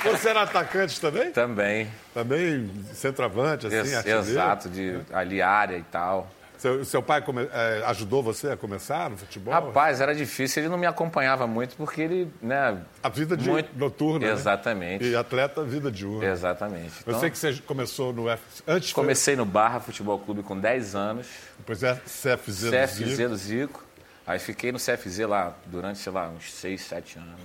você 0.03 0.29
era 0.29 0.41
atacante 0.44 1.00
também? 1.00 1.32
Também. 1.32 1.91
Também 2.13 2.72
centroavante, 2.94 3.68
assim, 3.68 3.75
Ex- 3.77 3.94
artilheiro? 3.96 4.24
exato, 4.25 4.70
de 4.70 5.00
ali 5.13 5.41
área 5.41 5.75
e 5.77 5.84
tal. 5.84 6.27
Seu, 6.60 6.84
seu 6.84 7.01
pai 7.01 7.22
come- 7.22 7.48
eh, 7.54 7.84
ajudou 7.86 8.22
você 8.22 8.50
a 8.50 8.58
começar 8.58 9.10
no 9.10 9.16
futebol? 9.16 9.54
Rapaz, 9.54 10.01
era 10.01 10.13
difícil, 10.13 10.62
ele 10.62 10.70
não 10.70 10.78
me 10.78 10.86
acompanhava 10.86 11.48
muito 11.48 11.74
porque 11.78 12.01
ele, 12.01 12.34
né? 12.42 12.82
A 13.01 13.08
vida 13.08 13.38
de 13.38 13.50
muito- 13.50 13.70
noturna, 13.78 14.28
né? 14.28 14.34
Exatamente. 14.34 15.06
E 15.06 15.16
atleta, 15.16 15.63
vida 15.63 15.89
diurna. 15.89 16.28
Exatamente. 16.30 16.96
Eu 17.06 17.12
Então, 17.12 17.20
sei 17.22 17.30
que 17.30 17.38
você 17.38 17.54
começou 17.66 18.12
no 18.12 18.30
F... 18.30 18.44
Antes 18.68 18.92
foi- 18.92 19.04
comecei 19.04 19.38
no 19.38 19.46
Barra 19.46 19.80
Futebol 19.80 20.20
Clube 20.20 20.44
com 20.44 20.60
10 20.60 20.96
anos, 20.96 21.28
Depois 21.60 21.82
é 21.82 21.96
CFZ. 22.06 22.66
do 22.66 22.72
CFZ 22.72 23.06
Zico. 23.16 23.30
do 23.30 23.36
Zico. 23.38 23.86
Aí 24.28 24.38
fiquei 24.38 24.74
no 24.74 24.78
CFZ 24.80 25.20
lá 25.28 25.56
durante, 25.66 25.98
sei 26.00 26.12
lá, 26.12 26.28
uns 26.28 26.51
6, 26.51 26.82
7 26.82 27.18
anos. 27.18 27.39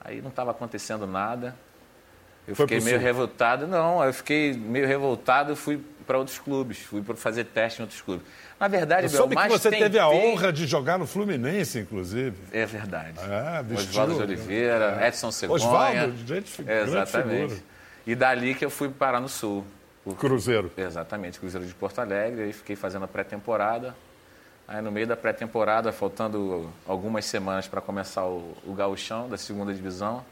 Aí 0.00 0.22
não 0.22 0.30
estava 0.30 0.52
acontecendo 0.52 1.04
nada. 1.04 1.54
Eu 2.46 2.54
Foi 2.56 2.66
fiquei 2.66 2.80
meio 2.80 2.96
Sul? 2.96 3.04
revoltado. 3.04 3.66
Não, 3.66 4.02
eu 4.04 4.12
fiquei 4.14 4.54
meio 4.54 4.86
revoltado 4.86 5.52
e 5.52 5.56
fui 5.56 5.80
para 6.10 6.18
outros 6.18 6.40
clubes. 6.40 6.78
Fui 6.80 7.00
para 7.02 7.14
fazer 7.14 7.44
teste 7.44 7.78
em 7.80 7.84
outros 7.84 8.00
clubes. 8.00 8.26
Na 8.58 8.66
verdade, 8.66 9.04
Eu 9.06 9.10
Bel, 9.10 9.18
soube 9.20 9.36
que 9.36 9.40
mais 9.40 9.52
você 9.52 9.70
teve 9.70 9.96
a 9.96 10.08
tentei- 10.08 10.32
honra 10.32 10.52
de 10.52 10.66
jogar 10.66 10.98
no 10.98 11.06
Fluminense, 11.06 11.78
inclusive. 11.78 12.36
É 12.52 12.66
verdade. 12.66 13.14
Ah, 13.20 13.62
vestiu, 13.62 13.88
Oswaldo 14.02 14.14
de? 14.14 14.22
Oliveira, 14.22 15.06
Edson 15.06 15.30
Cegonha. 15.30 15.64
Oswaldo, 15.64 16.16
gente, 16.26 16.62
grande 16.64 16.90
Exatamente. 16.90 17.40
figura. 17.54 17.60
E 18.06 18.14
dali 18.16 18.54
que 18.56 18.64
eu 18.64 18.70
fui 18.70 18.88
parar 18.88 19.20
no 19.20 19.28
Sul. 19.28 19.64
O- 20.04 20.14
Cruzeiro. 20.16 20.72
Exatamente, 20.76 21.38
Cruzeiro 21.38 21.64
de 21.64 21.74
Porto 21.74 22.00
Alegre. 22.00 22.42
Aí 22.42 22.52
fiquei 22.52 22.74
fazendo 22.74 23.04
a 23.04 23.08
pré-temporada. 23.08 23.94
Aí 24.66 24.82
no 24.82 24.90
meio 24.90 25.06
da 25.06 25.16
pré-temporada, 25.16 25.92
faltando 25.92 26.68
algumas 26.88 27.24
semanas 27.24 27.68
para 27.68 27.80
começar 27.80 28.24
o, 28.24 28.56
o 28.66 28.72
gauchão 28.74 29.28
da 29.28 29.36
segunda 29.38 29.72
divisão, 29.72 30.24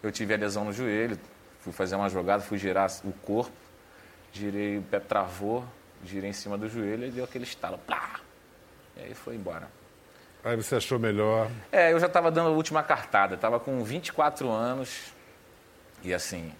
eu 0.00 0.12
tive 0.12 0.32
a 0.32 0.36
lesão 0.36 0.64
no 0.64 0.72
joelho. 0.72 1.18
Fui 1.60 1.72
fazer 1.72 1.96
uma 1.96 2.08
jogada, 2.08 2.40
fui 2.42 2.56
girar 2.56 2.88
o 3.04 3.12
corpo, 3.12 3.50
girei, 4.32 4.78
o 4.78 4.82
pé 4.82 5.00
travou, 5.00 5.64
girei 6.04 6.30
em 6.30 6.32
cima 6.32 6.56
do 6.56 6.68
joelho 6.68 7.06
e 7.06 7.10
deu 7.10 7.24
aquele 7.24 7.44
estalo. 7.44 7.78
Plá! 7.78 8.20
E 8.96 9.02
aí 9.02 9.14
foi 9.14 9.34
embora. 9.34 9.68
Aí 10.44 10.56
você 10.56 10.76
achou 10.76 10.98
melhor. 10.98 11.50
É, 11.72 11.92
eu 11.92 12.00
já 12.00 12.06
estava 12.06 12.30
dando 12.30 12.48
a 12.48 12.52
última 12.52 12.82
cartada, 12.82 13.34
estava 13.34 13.58
com 13.58 13.82
24 13.82 14.50
anos 14.50 15.12
e 16.02 16.14
assim, 16.14 16.52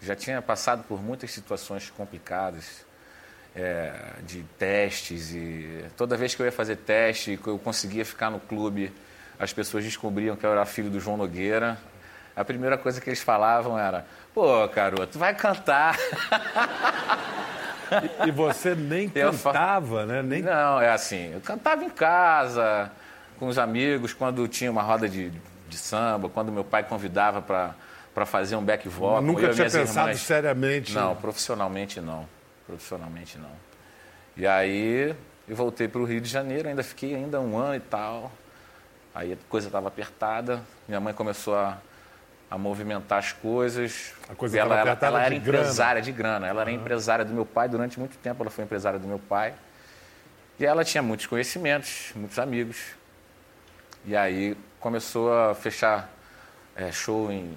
já 0.00 0.14
tinha 0.14 0.42
passado 0.42 0.84
por 0.84 1.02
muitas 1.02 1.30
situações 1.30 1.90
complicadas 1.90 2.84
é, 3.54 3.92
de 4.24 4.42
testes 4.58 5.32
e 5.32 5.84
toda 5.96 6.16
vez 6.16 6.34
que 6.34 6.42
eu 6.42 6.46
ia 6.46 6.52
fazer 6.52 6.76
teste, 6.76 7.36
que 7.36 7.48
eu 7.48 7.58
conseguia 7.58 8.04
ficar 8.04 8.30
no 8.30 8.40
clube, 8.40 8.92
as 9.38 9.52
pessoas 9.52 9.84
descobriam 9.84 10.36
que 10.36 10.44
eu 10.44 10.52
era 10.52 10.64
filho 10.64 10.90
do 10.90 11.00
João 11.00 11.16
Nogueira. 11.16 11.78
A 12.34 12.44
primeira 12.44 12.78
coisa 12.78 13.00
que 13.00 13.08
eles 13.08 13.20
falavam 13.20 13.78
era: 13.78 14.06
pô, 14.34 14.66
garoto, 14.68 15.18
vai 15.18 15.34
cantar. 15.34 15.96
E 18.26 18.30
você 18.30 18.74
nem 18.74 19.10
Eu 19.14 19.32
cantava, 19.32 20.06
né? 20.06 20.22
Nem... 20.22 20.42
Não, 20.42 20.80
é 20.80 20.90
assim, 20.90 21.32
eu 21.34 21.40
cantava 21.40 21.84
em 21.84 21.90
casa, 21.90 22.90
com 23.38 23.48
os 23.48 23.58
amigos, 23.58 24.14
quando 24.14 24.46
tinha 24.48 24.70
uma 24.70 24.82
roda 24.82 25.08
de, 25.08 25.30
de 25.68 25.76
samba, 25.76 26.28
quando 26.28 26.50
meu 26.50 26.64
pai 26.64 26.84
convidava 26.84 27.42
para 27.42 28.26
fazer 28.26 28.56
um 28.56 28.64
back 28.64 28.88
vocal. 28.88 29.20
Nunca 29.20 29.42
eu 29.42 29.54
tinha 29.54 29.68
pensado 29.68 30.08
irmãs. 30.08 30.20
seriamente. 30.20 30.94
Não, 30.94 31.14
profissionalmente 31.16 32.00
não. 32.00 32.26
Profissionalmente 32.66 33.36
não. 33.38 33.50
E 34.36 34.46
aí 34.46 35.14
eu 35.46 35.56
voltei 35.56 35.88
para 35.88 36.00
o 36.00 36.04
Rio 36.04 36.20
de 36.20 36.28
Janeiro, 36.28 36.68
ainda 36.68 36.82
fiquei 36.82 37.14
ainda 37.14 37.40
um 37.40 37.58
ano 37.58 37.74
e 37.74 37.80
tal. 37.80 38.32
Aí 39.14 39.34
a 39.34 39.36
coisa 39.50 39.66
estava 39.66 39.88
apertada, 39.88 40.62
minha 40.88 41.00
mãe 41.00 41.12
começou 41.12 41.54
a, 41.54 41.76
a 42.52 42.58
movimentar 42.58 43.18
as 43.18 43.32
coisas. 43.32 44.12
A 44.28 44.34
coisa 44.34 44.58
ela, 44.58 44.78
ela, 44.78 44.98
ela 45.00 45.24
era 45.24 45.34
de 45.34 45.40
grana. 45.40 45.58
empresária 45.58 46.02
de 46.02 46.12
grana, 46.12 46.46
ela 46.46 46.60
era 46.60 46.70
empresária 46.70 47.24
do 47.24 47.32
meu 47.32 47.46
pai 47.46 47.66
durante 47.66 47.98
muito 47.98 48.18
tempo, 48.18 48.42
ela 48.42 48.50
foi 48.50 48.64
empresária 48.64 48.98
do 48.98 49.08
meu 49.08 49.18
pai. 49.18 49.54
E 50.60 50.66
ela 50.66 50.84
tinha 50.84 51.02
muitos 51.02 51.24
conhecimentos, 51.24 52.12
muitos 52.14 52.38
amigos. 52.38 52.76
E 54.04 54.14
aí 54.14 54.54
começou 54.78 55.32
a 55.32 55.54
fechar 55.54 56.10
eh, 56.76 56.92
show 56.92 57.32
em, 57.32 57.54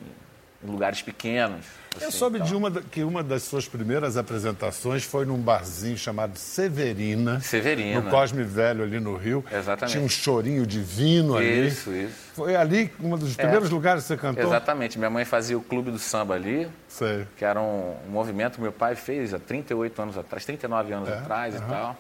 em 0.68 0.72
lugares 0.72 1.02
pequenos. 1.02 1.66
Eu 2.00 2.10
assim, 2.10 2.18
soube 2.18 2.40
tal. 2.40 2.48
de 2.48 2.56
uma, 2.56 2.72
que 2.72 3.04
uma 3.04 3.24
das 3.24 3.44
suas 3.44 3.68
primeiras 3.70 4.18
apresentações 4.18 5.04
foi 5.06 5.26
num 5.26 5.38
barzinho 5.38 5.98
chamado 5.98 6.38
Severina. 6.38 7.40
Severina. 7.40 8.02
No 8.02 8.10
Cosme 8.10 8.44
Velho, 8.44 8.84
ali 8.84 9.00
no 9.00 9.16
Rio. 9.16 9.46
Exatamente. 9.50 9.94
Tinha 9.94 10.04
um 10.04 10.10
chorinho 10.10 10.66
divino 10.68 11.38
ali. 11.38 11.68
Isso, 11.68 11.94
isso. 11.94 12.16
Foi 12.34 12.54
ali 12.56 12.92
um 13.00 13.18
dos 13.18 13.36
primeiros 13.38 13.70
lugares 13.70 14.04
que 14.04 14.08
você 14.10 14.18
cantou? 14.18 14.44
Exatamente. 14.44 14.98
Minha 14.98 15.10
mãe 15.10 15.24
fazia 15.24 15.58
o 15.58 15.62
Clube 15.62 15.90
do 15.90 15.98
Samba 15.98 16.34
ali, 16.36 16.68
Sei. 16.90 17.26
que 17.38 17.46
era 17.46 17.62
um, 17.62 17.96
um 18.08 18.12
movimento 18.12 18.56
que 18.56 18.62
meu 18.62 18.74
pai 18.74 18.96
fez 18.96 19.34
há 19.34 19.40
38 19.40 20.02
anos 20.02 20.18
atrás, 20.18 20.44
39 20.44 20.92
anos 20.94 21.08
É, 21.08 21.14
atrás 21.20 21.56
aham. 21.56 21.66
e 21.66 21.70
tal. 21.70 21.98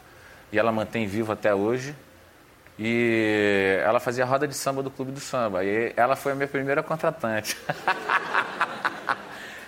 E 0.51 0.59
ela 0.59 0.73
mantém 0.73 1.07
vivo 1.07 1.31
até 1.31 1.55
hoje. 1.55 1.95
E 2.77 3.79
ela 3.85 4.01
fazia 4.01 4.25
a 4.25 4.27
roda 4.27 4.45
de 4.45 4.53
samba 4.53 4.83
do 4.83 4.91
Clube 4.91 5.13
do 5.13 5.19
Samba. 5.21 5.63
E 5.63 5.93
ela 5.95 6.17
foi 6.17 6.33
a 6.33 6.35
minha 6.35 6.47
primeira 6.49 6.83
contratante. 6.83 7.55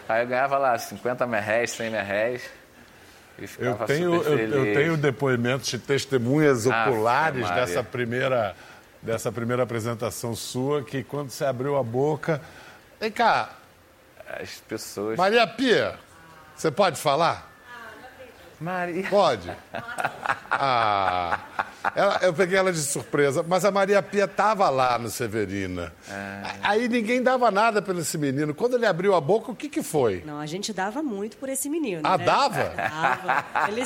Aí 0.07 0.23
eu 0.23 0.27
ganhava 0.27 0.57
lá 0.57 0.77
50 0.77 1.27
merréis, 1.27 1.71
100 1.71 1.89
merréis. 1.89 2.49
E 3.37 3.43
Eu 3.43 3.47
ficava 3.47 3.85
tenho, 3.85 4.15
eu, 4.15 4.39
eu 4.39 4.73
tenho 4.73 4.97
depoimentos 4.97 5.67
de 5.69 5.77
testemunhas 5.77 6.65
Ave 6.65 6.89
oculares 6.91 7.49
dessa 7.51 7.83
primeira, 7.83 8.55
dessa 9.01 9.31
primeira 9.31 9.63
apresentação 9.63 10.35
sua, 10.35 10.83
que 10.83 11.03
quando 11.03 11.29
você 11.29 11.45
abriu 11.45 11.77
a 11.77 11.83
boca. 11.83 12.41
Vem 12.99 13.11
cá, 13.11 13.51
As 14.41 14.55
pessoas... 14.67 15.17
Maria 15.17 15.45
Pia, 15.45 15.95
você 16.55 16.71
pode 16.71 16.99
falar? 16.99 17.56
Maria... 18.59 19.07
Pode? 19.09 19.51
Ah, 20.51 21.39
ela- 21.95 22.19
eu 22.23 22.33
peguei 22.33 22.57
ela 22.57 22.71
de 22.73 22.79
surpresa, 22.79 23.43
mas 23.47 23.63
a 23.63 23.71
Maria 23.71 24.01
Pia 24.01 24.25
estava 24.25 24.69
lá 24.69 24.97
no 24.97 25.09
Severina. 25.09 25.93
Aí 26.63 26.87
ninguém 26.89 27.21
dava 27.21 27.51
nada 27.51 27.81
pelo 27.81 27.99
esse 27.99 28.17
menino. 28.17 28.53
Quando 28.55 28.75
ele 28.75 28.85
abriu 28.85 29.13
a 29.13 29.21
boca, 29.21 29.51
o 29.51 29.55
que, 29.55 29.69
que 29.69 29.83
foi? 29.83 30.23
Não, 30.25 30.39
a 30.39 30.45
gente 30.45 30.73
dava 30.73 31.03
muito 31.03 31.37
por 31.37 31.49
esse 31.49 31.69
menino. 31.69 32.01
Ah, 32.03 32.17
né? 32.17 32.25
dava? 32.25 32.63
Dava. 32.75 33.45
Ele... 33.69 33.83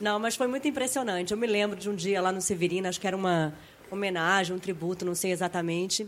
Não, 0.00 0.18
mas 0.18 0.36
foi 0.36 0.46
muito 0.46 0.66
impressionante. 0.68 1.32
Eu 1.32 1.38
me 1.38 1.46
lembro 1.46 1.78
de 1.78 1.88
um 1.88 1.94
dia 1.94 2.20
lá 2.20 2.30
no 2.32 2.40
Severino, 2.40 2.88
acho 2.88 3.00
que 3.00 3.06
era 3.06 3.16
uma 3.16 3.52
homenagem, 3.90 4.54
um 4.54 4.58
tributo, 4.58 5.04
não 5.04 5.14
sei 5.14 5.32
exatamente. 5.32 6.06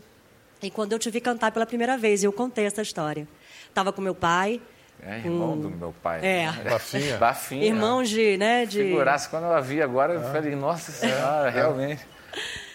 E 0.62 0.70
quando 0.70 0.92
eu 0.92 0.98
te 0.98 1.10
vi 1.10 1.20
cantar 1.20 1.52
pela 1.52 1.64
primeira 1.64 1.96
vez, 1.96 2.22
eu 2.24 2.32
contei 2.32 2.64
essa 2.66 2.82
história. 2.82 3.26
Estava 3.68 3.92
com 3.92 4.00
meu 4.02 4.14
pai. 4.14 4.60
É 5.02 5.18
irmão 5.18 5.50
com- 5.52 5.60
do 5.60 5.70
meu 5.70 5.94
pai. 6.02 6.20
É. 6.24 6.50
Bafinha? 6.68 7.16
Bafinha. 7.18 7.64
Irmãos 7.64 8.08
de, 8.08 8.36
né, 8.36 8.66
de... 8.66 8.82
Figurasse, 8.82 9.28
quando 9.28 9.44
eu 9.44 9.62
vi 9.62 9.80
agora, 9.80 10.14
eu 10.14 10.22
falei, 10.32 10.54
nossa 10.56 10.90
É. 10.90 10.94
senhora, 10.94 11.50
realmente. 11.50 12.04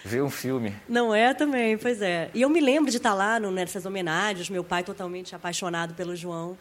Ver 0.06 0.22
um 0.22 0.30
filme. 0.30 0.75
Não 0.89 1.13
é 1.13 1.34
também, 1.34 1.77
pois 1.77 2.01
é. 2.01 2.30
E 2.34 2.42
eu 2.42 2.50
me 2.50 2.60
lembro 2.60 2.89
de 2.92 2.98
estar 2.98 3.13
lá 3.13 3.39
no- 3.39 3.51
nessas 3.51 3.86
homenagens, 3.86 4.50
meu 4.50 4.63
pai 4.63 4.84
totalmente 4.84 5.36
apaixonado 5.36 5.94
pelo 5.94 6.15
João. 6.15 6.58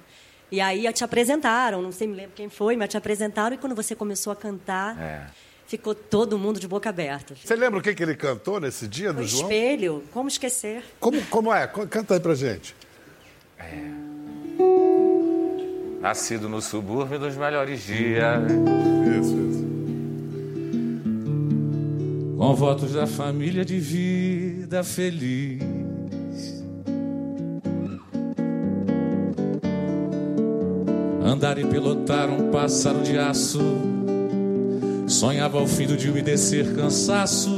E 0.50 0.60
aí 0.60 0.90
te 0.92 1.02
apresentaram, 1.02 1.80
não 1.80 1.90
sei 1.90 2.06
me 2.06 2.14
lembro 2.14 2.32
quem 2.36 2.48
foi, 2.48 2.76
mas 2.76 2.88
te 2.90 2.96
apresentaram 2.96 3.54
e 3.54 3.58
quando 3.58 3.74
você 3.74 3.94
começou 3.94 4.32
a 4.32 4.36
cantar, 4.36 5.00
É. 5.00 5.22
ficou 5.66 5.94
todo 5.94 6.38
mundo 6.38 6.60
de 6.60 6.68
boca 6.68 6.90
aberta. 6.90 7.34
Você 7.34 7.56
lembra 7.56 7.78
o 7.80 7.82
que, 7.82 7.94
que 7.94 8.02
ele 8.02 8.14
cantou 8.14 8.60
nesse 8.60 8.86
dia 8.86 9.12
do 9.12 9.26
João? 9.26 9.44
espelho, 9.44 10.04
como 10.12 10.28
esquecer? 10.28 10.84
Como, 11.00 11.20
como 11.26 11.52
é? 11.54 11.66
Canta 11.66 12.14
aí 12.14 12.20
pra 12.20 12.34
gente. 12.34 12.76
Nascido 16.02 16.48
no 16.48 16.60
subúrbio 16.60 17.16
dos 17.16 17.36
melhores 17.36 17.86
dias, 17.86 18.42
Isso, 19.20 19.36
isso. 19.36 19.62
com 22.36 22.54
votos 22.56 22.92
da 22.92 23.06
família 23.06 23.64
de 23.64 23.78
vida 23.78 24.82
feliz. 24.82 25.62
Andar 31.24 31.56
e 31.56 31.64
pilotar 31.64 32.28
um 32.28 32.50
pássaro 32.50 33.00
de 33.02 33.16
aço. 33.16 33.62
Sonhava 35.06 35.60
ao 35.60 35.68
fim 35.68 35.86
do 35.86 35.96
dia 35.96 36.18
e 36.18 36.20
descer 36.20 36.74
cansaço 36.74 37.56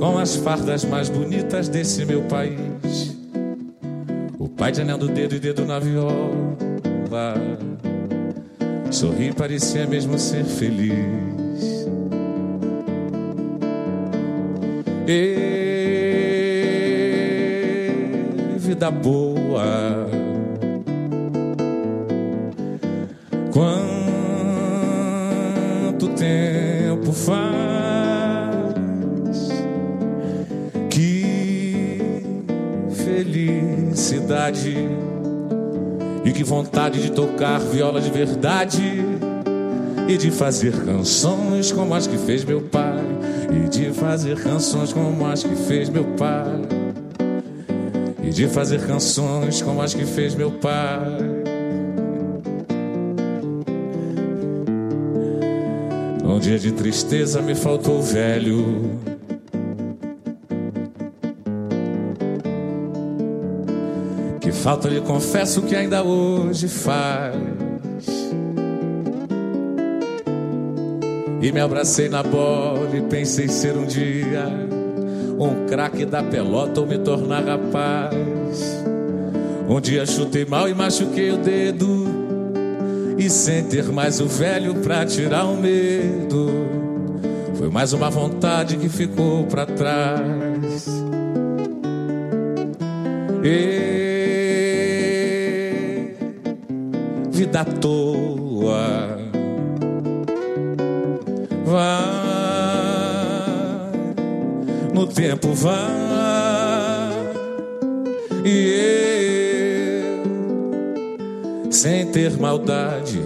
com 0.00 0.18
as 0.18 0.34
fardas 0.34 0.84
mais 0.84 1.08
bonitas 1.08 1.68
desse 1.68 2.04
meu 2.04 2.22
país. 2.22 3.16
O 4.36 4.48
pai 4.48 4.72
de 4.72 4.80
anel 4.80 4.98
do 4.98 5.06
dedo 5.06 5.36
e 5.36 5.38
dedo 5.38 5.64
na 5.64 5.78
viola. 5.78 6.69
Sorrir 8.90 9.34
parecia 9.34 9.86
mesmo 9.86 10.18
ser 10.18 10.44
feliz. 10.44 11.86
E 15.08 15.36
vida 18.58 18.90
boa. 18.90 20.10
Quanto 23.52 24.00
tempo 26.10 27.12
faz 27.12 27.40
que 30.88 32.22
felicidade 32.92 35.09
e 36.24 36.32
que 36.32 36.44
vontade 36.44 37.02
de 37.02 37.10
tocar 37.12 37.58
viola 37.58 38.00
de 38.00 38.10
verdade 38.10 38.82
e 40.08 40.16
de 40.16 40.30
fazer 40.30 40.72
canções 40.84 41.72
como 41.72 41.94
as 41.94 42.06
que 42.06 42.18
fez 42.18 42.44
meu 42.44 42.60
pai 42.62 42.98
e 43.50 43.68
de 43.68 43.92
fazer 43.92 44.42
canções 44.42 44.92
como 44.92 45.26
as 45.26 45.42
que 45.42 45.54
fez 45.54 45.88
meu 45.88 46.04
pai 46.16 46.60
e 48.22 48.30
de 48.30 48.48
fazer 48.48 48.86
canções 48.86 49.62
como 49.62 49.80
as 49.82 49.94
que 49.94 50.04
fez 50.04 50.34
meu 50.34 50.50
pai. 50.52 51.40
Num 56.22 56.38
dia 56.38 56.58
de 56.58 56.72
tristeza 56.72 57.40
me 57.42 57.54
faltou 57.54 57.98
o 57.98 58.02
velho. 58.02 59.09
Falta 64.60 64.88
lhe 64.88 65.00
confesso 65.00 65.62
que 65.62 65.74
ainda 65.74 66.02
hoje 66.02 66.68
faz. 66.68 67.34
E 71.42 71.50
me 71.50 71.60
abracei 71.60 72.08
na 72.08 72.22
bola 72.22 72.94
e 72.94 73.00
pensei 73.00 73.48
ser 73.48 73.76
um 73.76 73.86
dia 73.86 74.46
um 75.38 75.66
craque 75.66 76.04
da 76.04 76.22
pelota 76.22 76.80
ou 76.80 76.86
me 76.86 76.98
tornar 76.98 77.42
rapaz. 77.42 78.84
Um 79.66 79.80
dia 79.80 80.04
chutei 80.04 80.44
mal 80.44 80.68
e 80.68 80.74
machuquei 80.74 81.30
o 81.30 81.38
dedo. 81.38 82.06
E 83.16 83.30
sem 83.30 83.64
ter 83.64 83.84
mais 83.84 84.20
o 84.20 84.26
velho 84.26 84.74
pra 84.76 85.06
tirar 85.06 85.46
o 85.46 85.56
medo. 85.56 86.50
Foi 87.54 87.70
mais 87.70 87.94
uma 87.94 88.10
vontade 88.10 88.76
que 88.76 88.88
ficou 88.90 89.46
pra 89.46 89.64
trás. 89.64 90.86
E 93.42 93.89
à 97.60 97.64
toa. 97.64 99.18
Vai, 101.64 102.00
no 104.94 105.06
tempo 105.06 105.52
vai. 105.52 105.70
E 108.44 110.22
eu, 110.24 111.70
sem 111.70 112.06
ter 112.06 112.38
maldade, 112.38 113.20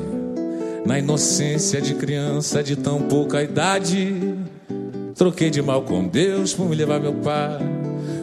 na 0.85 0.99
inocência 0.99 1.81
de 1.81 1.95
criança 1.95 2.61
de 2.63 2.75
tão 2.75 3.03
pouca 3.03 3.41
idade, 3.41 4.35
troquei 5.15 5.49
de 5.49 5.63
mal 5.63 5.83
com 5.83 6.09
Deus 6.09 6.53
por 6.53 6.69
me 6.69 6.75
levar 6.75 6.99
meu 6.99 7.15
pai. 7.15 7.61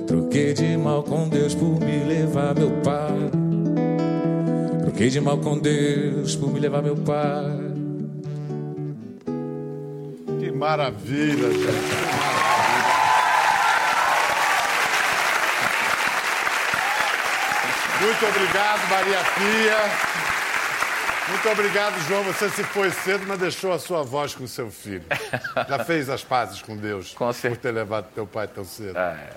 Troquei 0.05 0.53
de 0.53 0.75
mal 0.75 1.03
com 1.03 1.29
Deus 1.29 1.55
por 1.55 1.79
me 1.79 2.03
levar 2.03 2.53
meu 2.53 2.69
pai. 2.83 3.30
Troquei 5.01 5.09
de 5.09 5.19
mal 5.19 5.39
com 5.39 5.57
Deus 5.57 6.35
por 6.35 6.53
me 6.53 6.59
levar 6.59 6.83
meu 6.83 6.95
pai. 6.95 7.57
Que 10.39 10.51
maravilha, 10.51 11.51
gente. 11.51 11.71
Muito 17.99 18.25
obrigado, 18.27 18.89
Maria 18.91 19.17
Pia. 19.33 20.11
Muito 21.29 21.49
obrigado, 21.49 21.99
João. 22.07 22.23
Você 22.25 22.51
se 22.51 22.63
foi 22.63 22.91
cedo, 22.91 23.25
mas 23.27 23.39
deixou 23.39 23.73
a 23.73 23.79
sua 23.79 24.03
voz 24.03 24.35
com 24.35 24.45
seu 24.45 24.69
filho. 24.69 25.05
Já 25.67 25.83
fez 25.83 26.11
as 26.11 26.23
pazes 26.23 26.61
com 26.61 26.77
Deus 26.77 27.15
Com 27.15 27.33
por 27.33 27.57
ter 27.57 27.71
levado 27.71 28.05
teu 28.13 28.27
pai 28.27 28.47
tão 28.47 28.63
cedo. 28.63 28.95
É, 28.99 29.29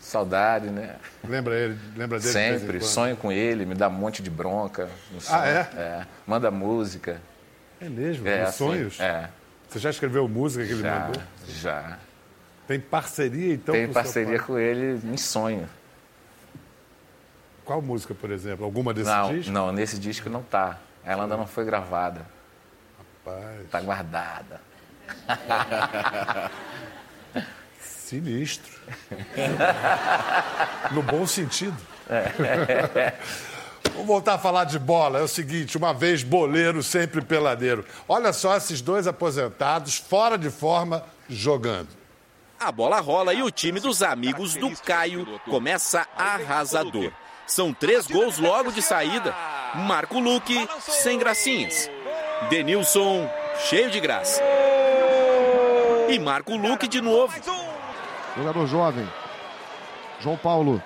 saudade, 0.00 0.66
né? 0.68 0.96
Lembra 1.26 1.54
ele? 1.54 1.78
Lembra 1.96 2.18
dele? 2.18 2.28
de 2.28 2.32
Sempre. 2.32 2.78
quando? 2.78 2.82
Sonho 2.88 3.16
com 3.16 3.30
ele, 3.30 3.64
me 3.64 3.74
dá 3.74 3.88
um 3.88 3.92
monte 3.92 4.22
de 4.22 4.30
bronca. 4.30 4.88
Ah, 5.28 5.46
é? 5.46 5.60
É. 5.76 6.06
Manda 6.26 6.50
música. 6.50 7.20
É 7.80 7.88
mesmo? 7.88 8.26
É, 8.26 8.42
assim, 8.42 8.58
sonhos? 8.58 9.00
É. 9.00 9.28
Você 9.68 9.78
já 9.78 9.90
escreveu 9.90 10.28
música 10.28 10.64
que 10.64 10.72
ele 10.72 10.82
Já. 10.82 10.98
mandou? 11.00 11.22
Já. 11.48 11.98
Tem 12.66 12.80
parceria, 12.80 13.54
então? 13.54 13.74
Tenho 13.74 13.88
com 13.88 13.94
parceria 13.94 14.38
com 14.40 14.58
ele 14.58 15.00
em 15.06 15.16
sonho. 15.16 15.68
Qual 17.64 17.82
música, 17.82 18.14
por 18.14 18.30
exemplo? 18.30 18.64
Alguma 18.64 18.94
desse 18.94 19.10
Não, 19.10 19.32
disco? 19.34 19.52
não, 19.52 19.72
nesse 19.72 19.98
disco 19.98 20.30
não 20.30 20.42
tá. 20.42 20.78
Ela 21.04 21.24
ainda 21.24 21.36
não 21.36 21.46
foi 21.46 21.64
gravada. 21.64 22.22
Rapaz, 23.24 23.70
Tá 23.70 23.80
guardada. 23.80 24.60
sinistro. 28.06 28.72
no 30.92 31.02
bom 31.02 31.26
sentido. 31.26 31.76
Vamos 33.92 34.06
voltar 34.06 34.34
a 34.34 34.38
falar 34.38 34.64
de 34.64 34.78
bola. 34.78 35.18
É 35.18 35.22
o 35.22 35.28
seguinte, 35.28 35.76
uma 35.76 35.92
vez 35.92 36.22
boleiro, 36.22 36.82
sempre 36.82 37.20
peladeiro. 37.20 37.84
Olha 38.08 38.32
só 38.32 38.56
esses 38.56 38.80
dois 38.80 39.06
aposentados, 39.06 39.96
fora 39.96 40.38
de 40.38 40.50
forma, 40.50 41.02
jogando. 41.28 41.88
A 42.60 42.70
bola 42.70 43.00
rola 43.00 43.34
e 43.34 43.42
o 43.42 43.50
time 43.50 43.80
dos 43.80 44.02
amigos 44.02 44.54
do 44.54 44.70
Caio 44.82 45.26
começa 45.44 46.06
arrasador. 46.16 47.12
São 47.46 47.72
três 47.72 48.06
gols 48.06 48.38
logo 48.38 48.70
de 48.70 48.82
saída. 48.82 49.34
Marco 49.74 50.18
Luque, 50.18 50.66
sem 50.80 51.18
gracinhas. 51.18 51.90
Denilson, 52.48 53.28
cheio 53.68 53.90
de 53.90 54.00
graça. 54.00 54.42
E 56.08 56.18
Marco 56.18 56.56
Luque 56.56 56.86
de 56.88 57.00
novo. 57.00 57.34
Jogador 58.36 58.66
jovem. 58.66 59.08
João 60.20 60.36
Paulo. 60.36 60.82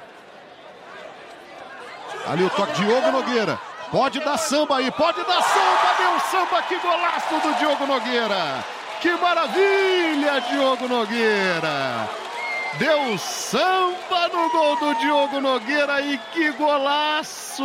Ali 2.26 2.44
o 2.44 2.50
toque. 2.50 2.72
Diogo 2.74 3.10
Nogueira. 3.10 3.58
Pode 3.90 4.20
dar 4.20 4.36
samba 4.36 4.76
aí, 4.76 4.90
pode 4.92 5.22
dar 5.24 5.42
samba. 5.42 5.94
Deu 5.98 6.20
samba, 6.20 6.62
que 6.62 6.78
golaço 6.78 7.34
do 7.40 7.54
Diogo 7.58 7.86
Nogueira. 7.86 8.64
Que 9.00 9.10
maravilha, 9.16 10.40
Diogo 10.42 10.86
Nogueira. 10.86 12.08
Deu 12.78 13.18
samba 13.18 14.28
no 14.28 14.48
gol 14.50 14.76
do 14.76 14.94
Diogo 14.94 15.40
Nogueira 15.40 16.00
e 16.02 16.18
que 16.32 16.52
golaço. 16.52 17.64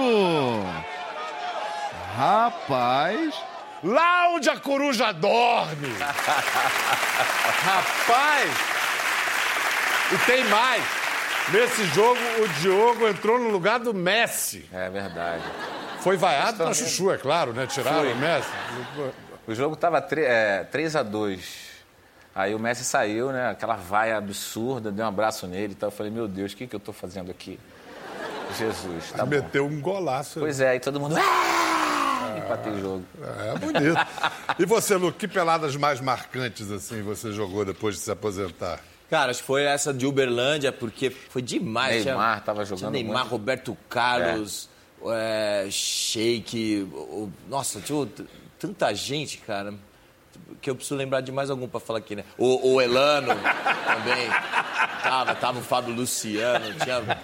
Rapaz. 2.17 3.35
Lá 3.83 4.29
onde 4.29 4.49
a 4.49 4.57
coruja 4.59 5.11
dorme. 5.11 5.93
Rapaz! 7.63 8.74
E 10.13 10.17
tem 10.25 10.43
mais. 10.45 10.83
Nesse 11.51 11.85
jogo, 11.87 12.19
o 12.43 12.47
Diogo 12.59 13.07
entrou 13.07 13.39
no 13.39 13.49
lugar 13.49 13.79
do 13.79 13.93
Messi. 13.93 14.65
É 14.71 14.89
verdade. 14.89 15.43
Foi 15.99 16.17
vaiado 16.17 16.57
pra 16.57 16.71
Estão 16.71 16.87
chuchu, 16.87 17.11
é 17.11 17.17
claro, 17.17 17.53
né? 17.53 17.67
Tiraram 17.67 17.99
Foi. 17.99 18.13
o 18.13 18.15
Messi. 18.15 18.49
O 19.47 19.53
jogo 19.55 19.75
tava 19.75 20.01
3 20.01 20.95
a 20.95 21.03
2 21.03 21.65
Aí 22.33 22.53
o 22.53 22.59
Messi 22.59 22.83
saiu, 22.83 23.31
né? 23.31 23.49
Aquela 23.49 23.75
vaia 23.75 24.17
absurda, 24.17 24.91
dei 24.91 25.03
um 25.05 25.07
abraço 25.07 25.47
nele 25.47 25.71
e 25.71 25.75
tal. 25.75 25.87
Eu 25.87 25.91
falei, 25.95 26.11
meu 26.11 26.27
Deus, 26.27 26.51
o 26.51 26.57
que, 26.57 26.67
que 26.67 26.75
eu 26.75 26.79
tô 26.79 26.91
fazendo 26.91 27.31
aqui? 27.31 27.57
Jesus, 28.57 29.11
tá 29.11 29.23
bom. 29.23 29.29
Meteu 29.29 29.65
um 29.65 29.79
golaço. 29.79 30.39
Pois 30.39 30.59
é, 30.59 30.69
aí 30.71 30.79
todo 30.79 30.99
mundo. 30.99 31.15
"Ah!" 31.17 32.35
Empatei 32.37 32.73
o 32.73 32.79
jogo. 32.81 33.05
É 33.23 33.57
bonito. 33.57 33.97
E 34.59 34.65
você, 34.65 34.95
Lu, 34.95 35.11
que 35.13 35.27
peladas 35.27 35.75
mais 35.77 36.01
marcantes 36.01 36.69
assim 36.71 37.01
você 37.01 37.31
jogou 37.31 37.63
depois 37.63 37.95
de 37.95 38.01
se 38.01 38.11
aposentar? 38.11 38.79
Cara, 39.09 39.31
acho 39.31 39.41
que 39.41 39.47
foi 39.47 39.63
essa 39.63 39.93
de 39.93 40.05
Uberlândia, 40.05 40.71
porque 40.71 41.09
foi 41.09 41.41
demais. 41.41 42.03
Neymar 42.05 42.33
Tinha- 42.35 42.41
tava 42.45 42.65
tinha 42.65 42.77
jogando 42.77 42.93
Neymar, 42.93 43.19
muito. 43.19 43.31
Roberto 43.31 43.77
Carlos, 43.89 44.67
é, 45.07 45.67
Sheik. 45.69 46.87
o- 46.91 46.95
o- 46.97 47.33
Nossa, 47.47 47.79
tinha 47.81 48.07
tanta 48.59 48.93
gente, 48.93 49.37
cara. 49.39 49.73
que 50.61 50.69
eu 50.69 50.75
preciso 50.75 50.95
lembrar 50.95 51.21
de 51.21 51.31
mais 51.31 51.49
algum 51.49 51.65
pra 51.67 51.79
falar 51.79 51.99
aqui, 51.99 52.13
né? 52.15 52.23
O, 52.37 52.73
o 52.73 52.81
Elano 52.81 53.27
também. 53.87 54.27
Tava, 55.01 55.33
tava 55.35 55.59
o 55.59 55.61
Fábio 55.63 55.93
Luciano, 55.95 56.65
tinha. 56.83 57.17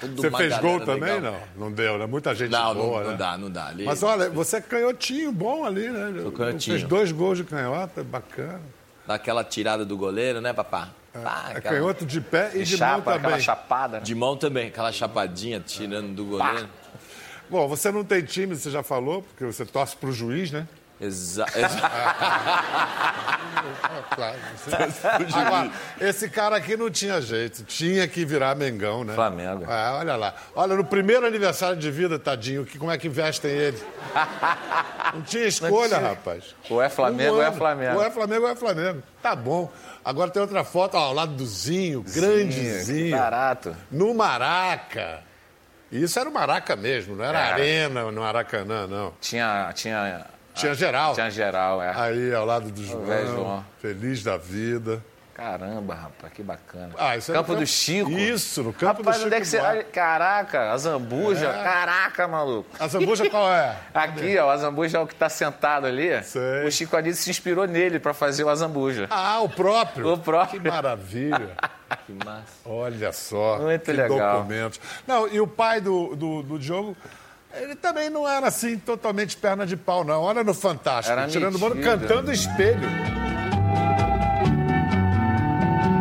Tudo 0.00 0.22
Você 0.22 0.28
uma 0.28 0.38
fez 0.38 0.56
gol 0.58 0.78
também? 0.80 1.14
legal. 1.14 1.40
Não, 1.56 1.64
não 1.66 1.72
deu, 1.72 1.98
né? 1.98 2.06
Muita 2.06 2.34
gente 2.34 2.50
Não, 2.52 2.72
boa, 2.74 2.98
não, 2.98 3.04
não 3.04 3.10
né? 3.12 3.16
dá, 3.16 3.38
não 3.38 3.50
dá. 3.50 3.66
Ali, 3.66 3.84
Mas 3.84 4.02
olha, 4.02 4.30
você 4.30 4.58
é 4.58 4.60
canhotinho 4.60 5.32
bom 5.32 5.64
ali, 5.64 5.88
né? 5.88 6.22
Sou 6.22 6.30
canhotinho. 6.32 6.76
Fez 6.78 6.88
dois 6.88 7.10
gols 7.12 7.38
de 7.38 7.44
canhota, 7.44 8.04
bacana. 8.04 8.60
Daquela 9.06 9.42
tirada 9.42 9.84
do 9.84 9.96
goleiro, 9.96 10.40
né, 10.40 10.52
papá? 10.52 10.90
Pá, 11.22 11.44
É 11.54 11.58
aquela- 11.58 11.74
canhoto 11.76 12.04
de 12.06 12.20
pé 12.20 12.50
e 12.54 12.58
De 12.58 12.64
de 12.64 12.76
mão 12.76 12.88
chapa, 12.88 13.14
aquela 13.14 13.22
também. 13.32 13.40
chapada. 13.44 13.98
né? 13.98 14.02
De 14.04 14.14
mão 14.14 14.36
também, 14.36 14.68
aquela 14.68 14.92
chapadinha 14.92 15.60
tirando 15.60 16.14
do 16.14 16.24
goleiro. 16.24 16.68
Bom, 17.48 17.68
você 17.68 17.92
não 17.92 18.04
tem 18.04 18.22
time, 18.24 18.54
você 18.56 18.70
já 18.70 18.82
falou, 18.82 19.22
porque 19.22 19.44
você 19.44 19.64
torce 19.64 19.96
pro 19.96 20.12
juiz, 20.12 20.50
né? 20.50 20.66
Exa 21.00 21.44
exa 21.54 21.90
Claro. 24.14 24.36
Agora, 25.34 25.70
esse 26.00 26.28
cara 26.30 26.56
aqui 26.56 26.76
não 26.76 26.90
tinha 26.90 27.20
jeito, 27.20 27.64
tinha 27.64 28.06
que 28.08 28.24
virar 28.24 28.54
Mengão, 28.54 29.04
né? 29.04 29.14
Flamengo. 29.14 29.64
É, 29.70 29.90
olha 29.92 30.16
lá. 30.16 30.34
Olha, 30.54 30.74
no 30.76 30.84
primeiro 30.84 31.26
aniversário 31.26 31.76
de 31.76 31.90
vida, 31.90 32.18
tadinho, 32.18 32.64
que, 32.64 32.78
como 32.78 32.90
é 32.90 32.96
que 32.98 33.08
vestem 33.08 33.50
ele? 33.50 33.82
Não 35.12 35.22
tinha 35.22 35.46
escolha, 35.46 35.98
rapaz. 35.98 36.54
Ou 36.70 36.80
é 36.80 36.88
Flamengo 36.88 37.34
Um 37.34 37.36
ou 37.36 37.42
é. 37.42 37.52
Flamengo. 37.52 37.96
Ou 37.96 38.02
é 38.02 38.10
Flamengo 38.10 38.44
ou 38.46 38.50
é 38.50 38.56
Flamengo. 38.56 39.02
Tá 39.22 39.34
bom. 39.36 39.70
Agora 40.04 40.30
tem 40.30 40.40
outra 40.40 40.64
foto, 40.64 40.96
ó, 40.96 41.00
ao 41.00 41.12
lado 41.14 41.32
do 41.34 41.44
Zinho, 41.44 42.02
grandezinho. 42.02 43.16
Barato. 43.16 43.76
No 43.90 44.14
Maraca. 44.14 45.20
Isso 45.90 46.18
era 46.18 46.28
o 46.28 46.32
Maraca 46.32 46.74
mesmo, 46.74 47.14
não 47.14 47.24
era 47.24 47.38
Era. 47.38 47.54
arena 47.54 48.10
no 48.10 48.20
Maracanã, 48.20 48.86
não. 48.86 49.12
Tinha, 49.20 49.70
tinha, 49.74 50.26
Tinha 50.56 50.74
geral. 50.74 51.14
tinha 51.14 51.30
geral, 51.30 51.82
é. 51.82 51.92
Aí, 51.94 52.34
ao 52.34 52.46
lado 52.46 52.70
do 52.70 52.84
João, 52.84 53.26
João. 53.26 53.64
feliz 53.78 54.22
da 54.22 54.36
vida. 54.36 55.02
Caramba, 55.36 55.94
rapaz, 55.94 56.32
que 56.32 56.42
bacana. 56.42 56.94
Ah, 56.96 57.14
isso 57.14 57.30
é 57.30 57.34
no 57.34 57.44
campo 57.44 57.60
do 57.60 57.66
Chico. 57.66 58.10
Isso, 58.10 58.62
no 58.62 58.72
campo 58.72 59.02
rapaz, 59.02 59.18
do 59.18 59.26
onde 59.26 59.34
é 59.34 59.44
Chico 59.44 59.62
que 59.62 59.74
você... 59.74 59.84
Caraca, 59.84 60.72
a 60.72 60.78
Zambuja. 60.78 61.48
É. 61.48 61.62
Caraca, 61.62 62.26
maluco. 62.26 62.70
A 62.80 62.88
Zambuja 62.88 63.28
qual 63.28 63.52
é? 63.52 63.76
Aqui, 63.92 64.38
ó, 64.38 64.46
o 64.46 64.50
Azambuja 64.50 64.96
é 64.96 65.00
o 65.02 65.06
que 65.06 65.14
tá 65.14 65.28
sentado 65.28 65.86
ali. 65.86 66.22
Sei. 66.24 66.64
O 66.64 66.72
Chico 66.72 66.96
Anísio 66.96 67.22
se 67.22 67.28
inspirou 67.28 67.66
nele 67.66 67.98
pra 67.98 68.14
fazer 68.14 68.44
o 68.44 68.48
Azambuja. 68.48 69.08
Ah, 69.10 69.40
o 69.42 69.48
próprio. 69.50 70.08
O 70.16 70.18
próprio. 70.18 70.62
Que 70.62 70.70
maravilha. 70.70 71.50
que 72.06 72.12
massa. 72.24 72.44
Olha 72.64 73.12
só. 73.12 73.58
Muito 73.58 73.84
que 73.84 73.92
legal. 73.92 74.38
documentos. 74.38 74.80
Não, 75.06 75.28
e 75.28 75.38
o 75.38 75.46
pai 75.46 75.82
do, 75.82 76.16
do, 76.16 76.42
do 76.42 76.58
Diogo, 76.58 76.96
ele 77.60 77.74
também 77.74 78.10
não 78.10 78.28
era 78.28 78.48
assim 78.48 78.78
totalmente 78.78 79.36
perna 79.36 79.66
de 79.66 79.76
pau, 79.76 80.04
não. 80.04 80.22
Olha 80.22 80.44
no 80.44 80.54
Fantástico, 80.54 81.12
Era 81.16 81.28
tirando 81.28 81.56
o 81.56 81.58
bolo, 81.58 81.76
cantando 81.76 82.32
espelho. 82.32 82.88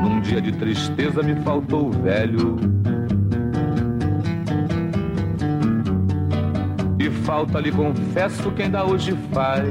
Num 0.02 0.22
dia 0.22 0.42
de 0.42 0.52
tristeza 0.52 1.24
me 1.24 1.36
faltou 1.44 1.88
o 1.88 1.92
velho. 1.92 2.58
E 7.00 7.10
falta 7.26 7.60
lhe 7.60 7.72
confesso 7.72 8.52
que 8.52 8.64
ainda 8.64 8.84
hoje 8.84 9.18
faz. 9.34 9.66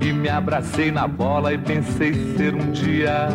E 0.00 0.12
me 0.12 0.28
abracei 0.28 0.90
na 0.90 1.08
bola 1.08 1.52
e 1.52 1.58
pensei 1.58 2.12
ser 2.36 2.54
um 2.54 2.70
dia 2.72 3.28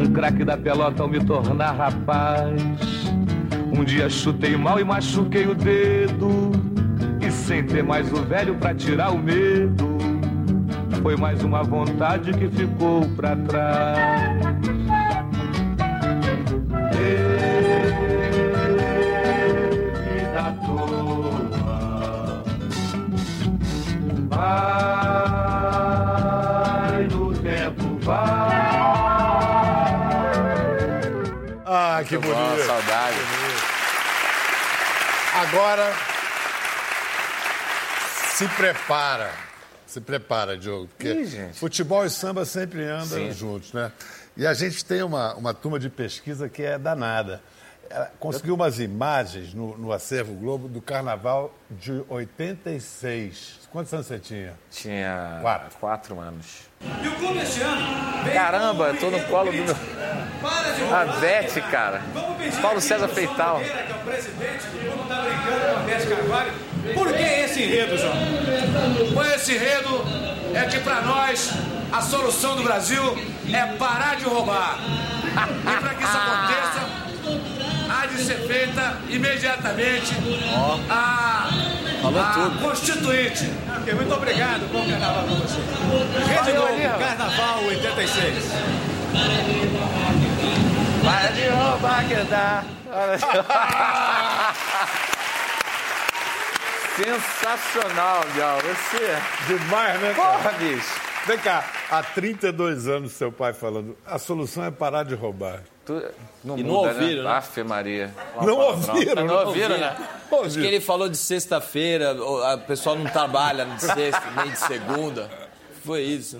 um 0.00 0.12
craque 0.12 0.44
da 0.44 0.56
pelota 0.56 1.02
ao 1.02 1.08
me 1.08 1.22
tornar 1.22 1.72
rapaz. 1.72 2.62
Um 3.72 3.84
dia 3.84 4.08
chutei 4.08 4.56
mal 4.56 4.80
e 4.80 4.84
machuquei 4.84 5.46
o 5.46 5.54
dedo. 5.54 6.52
E 7.20 7.30
sem 7.30 7.64
ter 7.64 7.84
mais 7.84 8.10
o 8.12 8.22
velho 8.22 8.54
pra 8.54 8.74
tirar 8.74 9.10
o 9.10 9.18
medo. 9.18 9.98
Foi 11.02 11.16
mais 11.16 11.42
uma 11.44 11.62
vontade 11.62 12.32
que 12.32 12.48
ficou 12.48 13.06
pra 13.10 13.36
trás. 13.36 14.40
Vida 20.14 20.56
toa. 20.66 22.44
Vai 24.28 24.89
Agora, 35.52 35.92
se 38.34 38.46
prepara. 38.48 39.32
Se 39.84 40.00
prepara, 40.00 40.56
Diogo. 40.56 40.86
Porque 40.86 41.12
Ih, 41.12 41.52
futebol 41.54 42.04
e 42.04 42.10
samba 42.10 42.44
sempre 42.44 42.84
andam 42.84 43.08
Sim. 43.18 43.32
juntos, 43.32 43.72
né? 43.72 43.90
E 44.36 44.46
a 44.46 44.54
gente 44.54 44.84
tem 44.84 45.02
uma, 45.02 45.34
uma 45.34 45.52
turma 45.52 45.80
de 45.80 45.90
pesquisa 45.90 46.48
que 46.48 46.62
é 46.62 46.78
danada. 46.78 47.42
Ela 47.90 48.12
conseguiu 48.20 48.54
umas 48.54 48.78
imagens 48.78 49.52
no, 49.52 49.76
no 49.76 49.92
Acervo 49.92 50.32
Globo 50.34 50.68
do 50.68 50.80
Carnaval 50.80 51.52
de 51.68 52.04
86. 52.08 53.68
Quantos 53.72 53.92
anos 53.92 54.06
você 54.06 54.20
tinha? 54.20 54.54
Tinha 54.70 55.38
Quatro. 55.42 55.76
quatro 55.80 56.20
anos. 56.20 56.60
E 57.02 57.08
o 57.08 57.14
clube 57.16 57.40
este 57.40 57.60
ano. 57.60 57.82
Caramba, 58.32 58.94
tô 58.94 59.10
no 59.10 59.20
colo 59.24 59.50
do 59.50 59.58
meu. 59.64 59.74
Para 60.40 61.00
A. 61.00 61.04
Bete, 61.20 61.60
cara. 61.62 62.00
Paulo 62.62 62.80
César 62.80 63.08
Feital. 63.08 63.36
João 63.36 63.60
Nogueira, 63.60 63.82
que 63.84 63.92
é 63.92 63.96
o 63.96 63.98
presidente 63.98 64.66
do 64.66 64.78
clube, 64.78 65.08
brincando 65.08 65.74
com 65.74 65.76
a 65.76 65.82
Bete 65.82 66.06
Carvalho. 66.06 66.52
Por 66.94 67.12
que 67.12 67.22
esse 67.22 67.62
enredo, 67.62 67.98
João? 67.98 68.14
Pois 69.14 69.32
esse 69.34 69.54
enredo 69.54 70.04
é 70.54 70.64
que 70.64 70.78
para 70.80 71.00
nós 71.02 71.52
a 71.92 72.00
solução 72.00 72.56
do 72.56 72.62
Brasil 72.62 73.02
é 73.52 73.66
parar 73.76 74.16
de 74.16 74.24
roubar. 74.24 74.78
E 74.80 75.80
para 75.80 75.94
que 75.94 76.04
isso 76.04 76.16
aconteça, 76.16 76.88
há 77.90 78.06
de 78.06 78.22
ser 78.22 78.38
feita 78.46 78.96
imediatamente 79.08 80.14
a, 80.88 81.50
Falou 82.02 82.20
a 82.20 82.24
tudo. 82.32 82.58
Constituinte. 82.62 83.50
Ok, 83.78 83.94
muito 83.94 84.14
obrigado. 84.14 84.72
Bom 84.72 84.88
carnaval 84.88 85.24
pra 85.24 85.34
você. 85.34 85.60
Rede 86.32 86.52
Globo. 86.52 86.98
Carnaval 86.98 87.64
86. 87.66 88.44
Para 91.04 91.30
de 91.32 91.48
roubar 91.48 92.08
que 92.08 92.14
dá. 92.24 92.64
Sensacional, 96.96 98.20
Gal. 98.36 98.58
Você. 98.58 99.16
Demais, 99.46 100.00
né, 100.00 100.14
cara? 100.14 100.38
Porra, 100.38 100.52
bicho. 100.58 101.00
Vem 101.26 101.38
cá, 101.38 101.64
há 101.90 102.02
32 102.02 102.88
anos 102.88 103.12
seu 103.12 103.30
pai 103.30 103.52
falando, 103.52 103.96
a 104.06 104.18
solução 104.18 104.64
é 104.64 104.70
parar 104.70 105.04
de 105.04 105.14
roubar. 105.14 105.60
Tu... 105.84 105.92
Não 106.42 106.56
E 106.56 106.62
não 106.62 106.74
muda, 106.76 106.88
ouviram, 106.92 107.24
né? 107.24 107.30
Afe 107.30 107.62
Maria. 107.62 108.14
Não 108.40 108.56
ouviram, 108.56 109.26
Não 109.26 109.46
ouviram, 109.46 109.76
né? 109.76 109.96
Acho 110.44 110.58
que 110.58 110.66
ele 110.66 110.80
falou 110.80 111.08
de 111.08 111.18
sexta-feira, 111.18 112.14
o 112.14 112.42
a 112.42 112.56
pessoa 112.56 112.96
não 112.96 113.04
trabalha 113.04 113.66
de 113.66 113.82
sexta, 113.82 114.22
nem 114.36 114.50
de 114.50 114.58
segunda. 114.58 115.30
Foi 115.84 116.00
isso. 116.00 116.38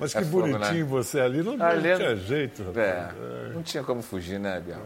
Mas 0.00 0.12
que 0.12 0.18
É 0.18 0.24
fogo, 0.24 0.48
bonitinho 0.48 0.86
você 0.86 1.20
ali, 1.20 1.42
não, 1.42 1.56
não 1.56 1.66
Ali- 1.66 1.96
tinha 1.96 2.16
jeito. 2.16 2.62
rapaz. 2.62 2.78
É, 2.78 3.08
não 3.52 3.62
tinha 3.62 3.82
como 3.82 4.00
fugir, 4.00 4.38
né, 4.38 4.60
Biel? 4.60 4.78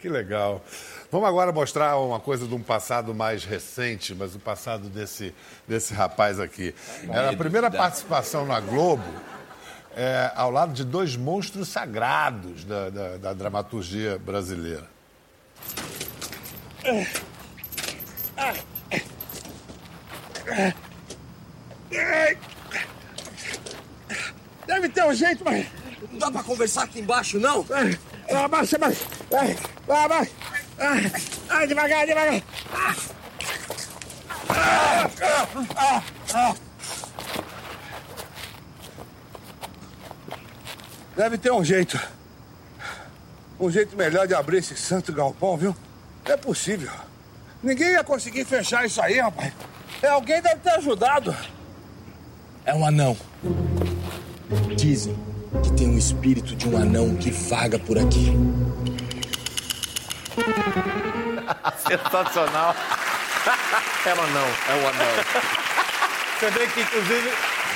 Que 0.00 0.08
legal. 0.08 0.62
Vamos 1.10 1.28
agora 1.28 1.50
mostrar 1.52 1.96
uma 1.98 2.20
coisa 2.20 2.46
de 2.46 2.54
um 2.54 2.62
passado 2.62 3.14
mais 3.14 3.44
recente, 3.44 4.14
mas 4.14 4.34
o 4.34 4.38
passado 4.38 4.88
desse, 4.88 5.34
desse 5.66 5.94
rapaz 5.94 6.38
aqui. 6.38 6.74
Era 7.10 7.30
a 7.30 7.36
primeira 7.36 7.70
participação 7.70 8.44
na 8.46 8.60
Globo, 8.60 9.02
é, 9.96 10.30
ao 10.34 10.50
lado 10.50 10.72
de 10.72 10.84
dois 10.84 11.16
monstros 11.16 11.68
sagrados 11.68 12.64
da, 12.64 12.90
da- 12.90 13.16
da 13.16 13.32
dramaturgia 13.32 14.18
brasileira. 14.18 14.84
Deve 20.44 20.72
ter 20.72 20.74
um 25.04 25.14
jeito, 25.14 25.44
mas 25.44 25.66
não 26.10 26.18
dá 26.18 26.30
pra 26.30 26.42
conversar 26.42 26.84
aqui 26.84 27.00
embaixo, 27.00 27.38
não? 27.38 27.64
Abaixa, 28.30 28.76
abaixa. 28.76 29.04
Abaixa. 29.88 30.32
Ai, 31.48 31.66
devagar, 31.66 32.06
devagar. 32.06 32.42
Deve 41.16 41.38
ter 41.38 41.52
um 41.52 41.64
jeito. 41.64 42.00
Um 43.58 43.70
jeito 43.70 43.94
melhor 43.96 44.26
de 44.26 44.34
abrir 44.34 44.58
esse 44.58 44.74
santo 44.76 45.12
galpão, 45.12 45.56
viu? 45.56 45.76
É 46.24 46.36
possível. 46.36 46.90
Ninguém 47.62 47.90
ia 47.90 48.02
conseguir 48.02 48.44
fechar 48.46 48.86
isso 48.86 49.02
aí, 49.02 49.20
rapaz. 49.20 49.52
É, 50.00 50.08
alguém 50.08 50.40
deve 50.40 50.60
ter 50.60 50.70
ajudado. 50.70 51.36
É 52.64 52.74
um 52.74 52.86
anão. 52.86 53.16
Dizem 54.80 55.14
que 55.62 55.70
tem 55.74 55.86
um 55.86 55.98
espírito 55.98 56.56
de 56.56 56.66
um 56.66 56.74
anão 56.74 57.14
que 57.14 57.30
vaga 57.30 57.78
por 57.78 57.98
aqui. 57.98 58.32
Sensacional. 61.86 62.74
Era 64.06 64.18
ou 64.22 64.26
não? 64.28 64.40
É 64.40 64.74
um 64.82 64.88
anão. 64.88 65.06
Você 66.38 66.50
vê 66.50 66.66
que, 66.68 66.80
inclusive, 66.80 67.30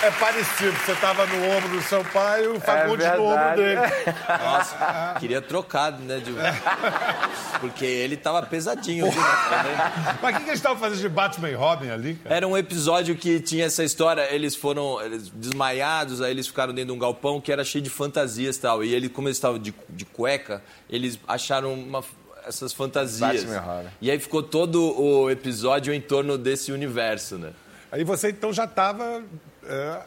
é 0.06 0.10
parecido. 0.12 0.72
Você 0.84 0.92
estava 0.92 1.26
no 1.26 1.50
ombro 1.50 1.68
do 1.70 1.82
seu 1.82 2.04
pai 2.04 2.44
e 2.44 2.48
o 2.48 2.60
Fagundes 2.60 3.06
no 3.16 3.24
ombro 3.24 3.56
dele. 3.56 3.80
Nossa, 4.28 5.16
queria 5.20 5.40
trocado, 5.42 6.02
né? 6.02 6.18
de- 6.20 6.32
Porque 7.60 7.84
ele 7.84 8.16
tava 8.16 8.42
pesadinho. 8.42 9.10
viu, 9.10 9.20
né? 9.20 10.18
Mas 10.22 10.34
o 10.34 10.38
que, 10.38 10.44
que 10.44 10.50
eles 10.50 10.58
estavam 10.60 10.78
fazendo 10.78 11.00
de 11.00 11.08
Batman 11.08 11.50
e 11.50 11.54
Robin 11.54 11.90
ali, 11.90 12.14
cara? 12.16 12.34
Era 12.36 12.48
um 12.48 12.56
episódio 12.56 13.16
que 13.16 13.40
tinha 13.40 13.64
essa 13.66 13.82
história, 13.84 14.32
eles 14.34 14.54
foram 14.54 15.00
eles 15.02 15.28
desmaiados, 15.30 16.20
aí 16.20 16.30
eles 16.30 16.46
ficaram 16.46 16.72
dentro 16.74 16.92
de 16.92 16.96
um 16.96 16.98
galpão 16.98 17.40
que 17.40 17.50
era 17.52 17.64
cheio 17.64 17.82
de 17.82 17.90
fantasias 17.90 18.56
e 18.56 18.60
tal. 18.60 18.84
E 18.84 18.94
ele, 18.94 19.08
como 19.08 19.28
eles 19.28 19.36
estavam 19.38 19.58
de, 19.58 19.74
de 19.88 20.04
cueca, 20.04 20.62
eles 20.90 21.18
acharam 21.26 21.72
uma- 21.72 22.04
essas 22.46 22.72
fantasias. 22.72 23.44
Batman 23.44 23.54
e 23.54 23.58
Robin. 23.58 23.88
E 24.02 24.10
aí 24.10 24.18
ficou 24.18 24.42
todo 24.42 25.00
o 25.00 25.30
episódio 25.30 25.94
em 25.94 26.00
torno 26.00 26.36
desse 26.36 26.70
universo, 26.72 27.36
né? 27.38 27.50
Aí 27.90 28.04
você 28.04 28.30
então 28.30 28.52
já 28.52 28.64
estava. 28.64 29.22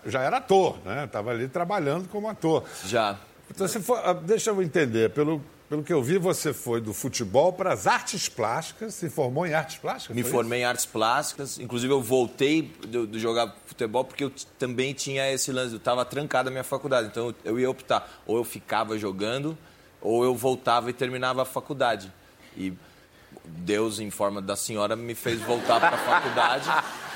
Já 0.05 0.21
era 0.21 0.37
ator, 0.37 0.77
né? 0.85 1.05
Estava 1.05 1.31
ali 1.31 1.47
trabalhando 1.47 2.07
como 2.09 2.27
ator. 2.27 2.63
Já. 2.85 3.17
Então 3.49 3.67
você 3.67 3.79
foi, 3.79 3.99
ah, 4.03 4.13
deixa 4.13 4.49
eu 4.49 4.61
entender, 4.61 5.11
pelo, 5.11 5.41
pelo 5.69 5.83
que 5.83 5.93
eu 5.93 6.03
vi, 6.03 6.17
você 6.17 6.53
foi 6.53 6.81
do 6.81 6.93
futebol 6.93 7.53
para 7.53 7.73
as 7.73 7.87
artes 7.87 8.27
plásticas, 8.27 8.93
se 8.93 9.09
formou 9.09 9.45
em 9.45 9.53
artes 9.53 9.77
plásticas? 9.77 10.15
Me 10.15 10.23
formei 10.23 10.61
em 10.61 10.65
artes 10.65 10.85
plásticas, 10.85 11.57
inclusive 11.57 11.93
eu 11.93 12.01
voltei 12.01 12.73
de, 12.87 13.07
de 13.07 13.19
jogar 13.19 13.55
futebol 13.65 14.03
porque 14.03 14.25
eu 14.25 14.31
também 14.59 14.93
tinha 14.93 15.31
esse 15.31 15.51
lance, 15.51 15.73
eu 15.73 15.77
estava 15.77 16.03
trancado 16.03 16.45
na 16.45 16.51
minha 16.51 16.63
faculdade, 16.63 17.07
então 17.07 17.27
eu, 17.27 17.35
eu 17.43 17.59
ia 17.59 17.69
optar, 17.69 18.21
ou 18.25 18.37
eu 18.37 18.43
ficava 18.43 18.97
jogando, 18.97 19.57
ou 20.01 20.23
eu 20.23 20.35
voltava 20.35 20.89
e 20.89 20.93
terminava 20.93 21.41
a 21.41 21.45
faculdade. 21.45 22.11
E 22.55 22.73
Deus, 23.43 23.99
em 23.99 24.09
forma 24.09 24.41
da 24.41 24.55
senhora, 24.55 24.95
me 24.95 25.15
fez 25.15 25.39
voltar 25.41 25.79
para 25.79 25.95
a 25.95 25.97
faculdade. 25.99 26.69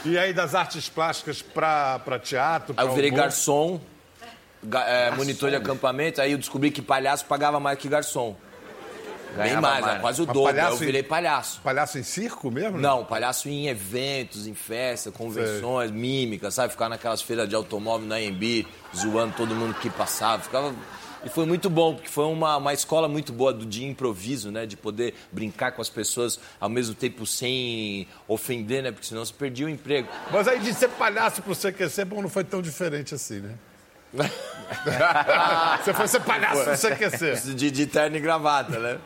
E 0.06 0.18
aí 0.18 0.34
das 0.34 0.56
artes 0.56 0.90
plásticas 0.90 1.42
para 1.42 2.20
teatro? 2.24 2.74
Aí 2.78 2.84
eu 2.84 2.88
pra 2.90 2.96
virei 2.96 3.12
humor? 3.12 3.22
garçom, 3.22 3.80
ga- 4.64 4.86
é, 4.88 5.12
monitor 5.12 5.50
de 5.50 5.56
acampamento, 5.56 6.20
aí 6.22 6.32
eu 6.32 6.38
descobri 6.38 6.72
que 6.72 6.82
palhaço 6.82 7.26
pagava 7.26 7.60
mais 7.60 7.78
que 7.78 7.88
garçom. 7.88 8.36
Bem 9.36 9.46
Ganhava 9.46 9.62
mais, 9.62 9.82
mais. 9.82 9.92
era 9.94 10.02
quase 10.02 10.22
o 10.22 10.26
Mas 10.26 10.34
dobro, 10.34 10.50
aí 10.52 10.58
eu 10.58 10.64
palhaço 10.64 10.84
em- 10.84 10.86
virei 10.86 11.04
palhaço. 11.04 11.62
Palhaço 11.62 11.98
em 11.98 12.04
circo 12.04 12.52
mesmo? 12.52 12.78
né? 12.78 12.84
Não, 12.84 13.06
palhaço 13.06 13.48
em 13.48 13.68
eventos, 13.68 14.46
em 14.46 14.54
festas, 14.54 15.14
convenções, 15.14 15.90
mímica, 15.90 16.52
sabe? 16.52 16.72
Ficar 16.74 16.90
naquelas 16.90 17.22
feiras 17.22 17.48
de 17.48 17.56
automóvel 17.56 18.08
na 18.08 18.16
AMB, 18.16 18.68
zoando 18.94 19.34
todo 19.38 19.56
mundo 19.56 19.74
que 19.76 19.90
passava. 19.90 20.42
Ficava... 20.44 20.74
E 21.24 21.30
foi 21.30 21.46
muito 21.46 21.70
bom, 21.70 21.94
porque 21.96 22.10
foi 22.10 22.26
uma, 22.26 22.58
uma 22.58 22.74
escola 22.74 23.08
muito 23.08 23.32
boa 23.32 23.54
do, 23.54 23.66
de 23.66 23.86
improviso, 23.86 24.52
né? 24.52 24.66
De 24.66 24.76
poder 24.76 25.14
brincar 25.32 25.72
com 25.72 25.82
as 25.82 25.90
pessoas 25.90 26.40
ao 26.60 26.70
mesmo 26.70 26.96
tempo 26.96 27.26
sem 27.26 28.08
ofender, 28.28 28.84
né? 28.84 28.92
Porque 28.92 29.06
senão 29.06 29.24
você 29.24 29.34
perdia 29.34 29.66
o 29.66 29.70
emprego. 29.70 30.08
Mas 30.32 30.48
aí 30.48 30.60
de 30.60 30.74
ser 30.74 30.90
palhaço 30.90 31.42
pro 31.42 31.56
CQC, 31.56 32.06
bom, 32.06 32.22
não 32.22 32.30
foi 32.30 32.44
tão 32.44 32.62
diferente 32.62 33.14
assim, 33.14 33.40
né? 33.40 33.56
você 35.84 35.94
foi 35.94 36.08
ser 36.08 36.22
palhaço 36.22 36.70
no 36.70 36.78
CQC. 36.78 37.54
De, 37.54 37.72
de 37.72 37.88
terno 37.88 38.18
e 38.18 38.20
gravata, 38.20 38.78
né? 38.80 39.00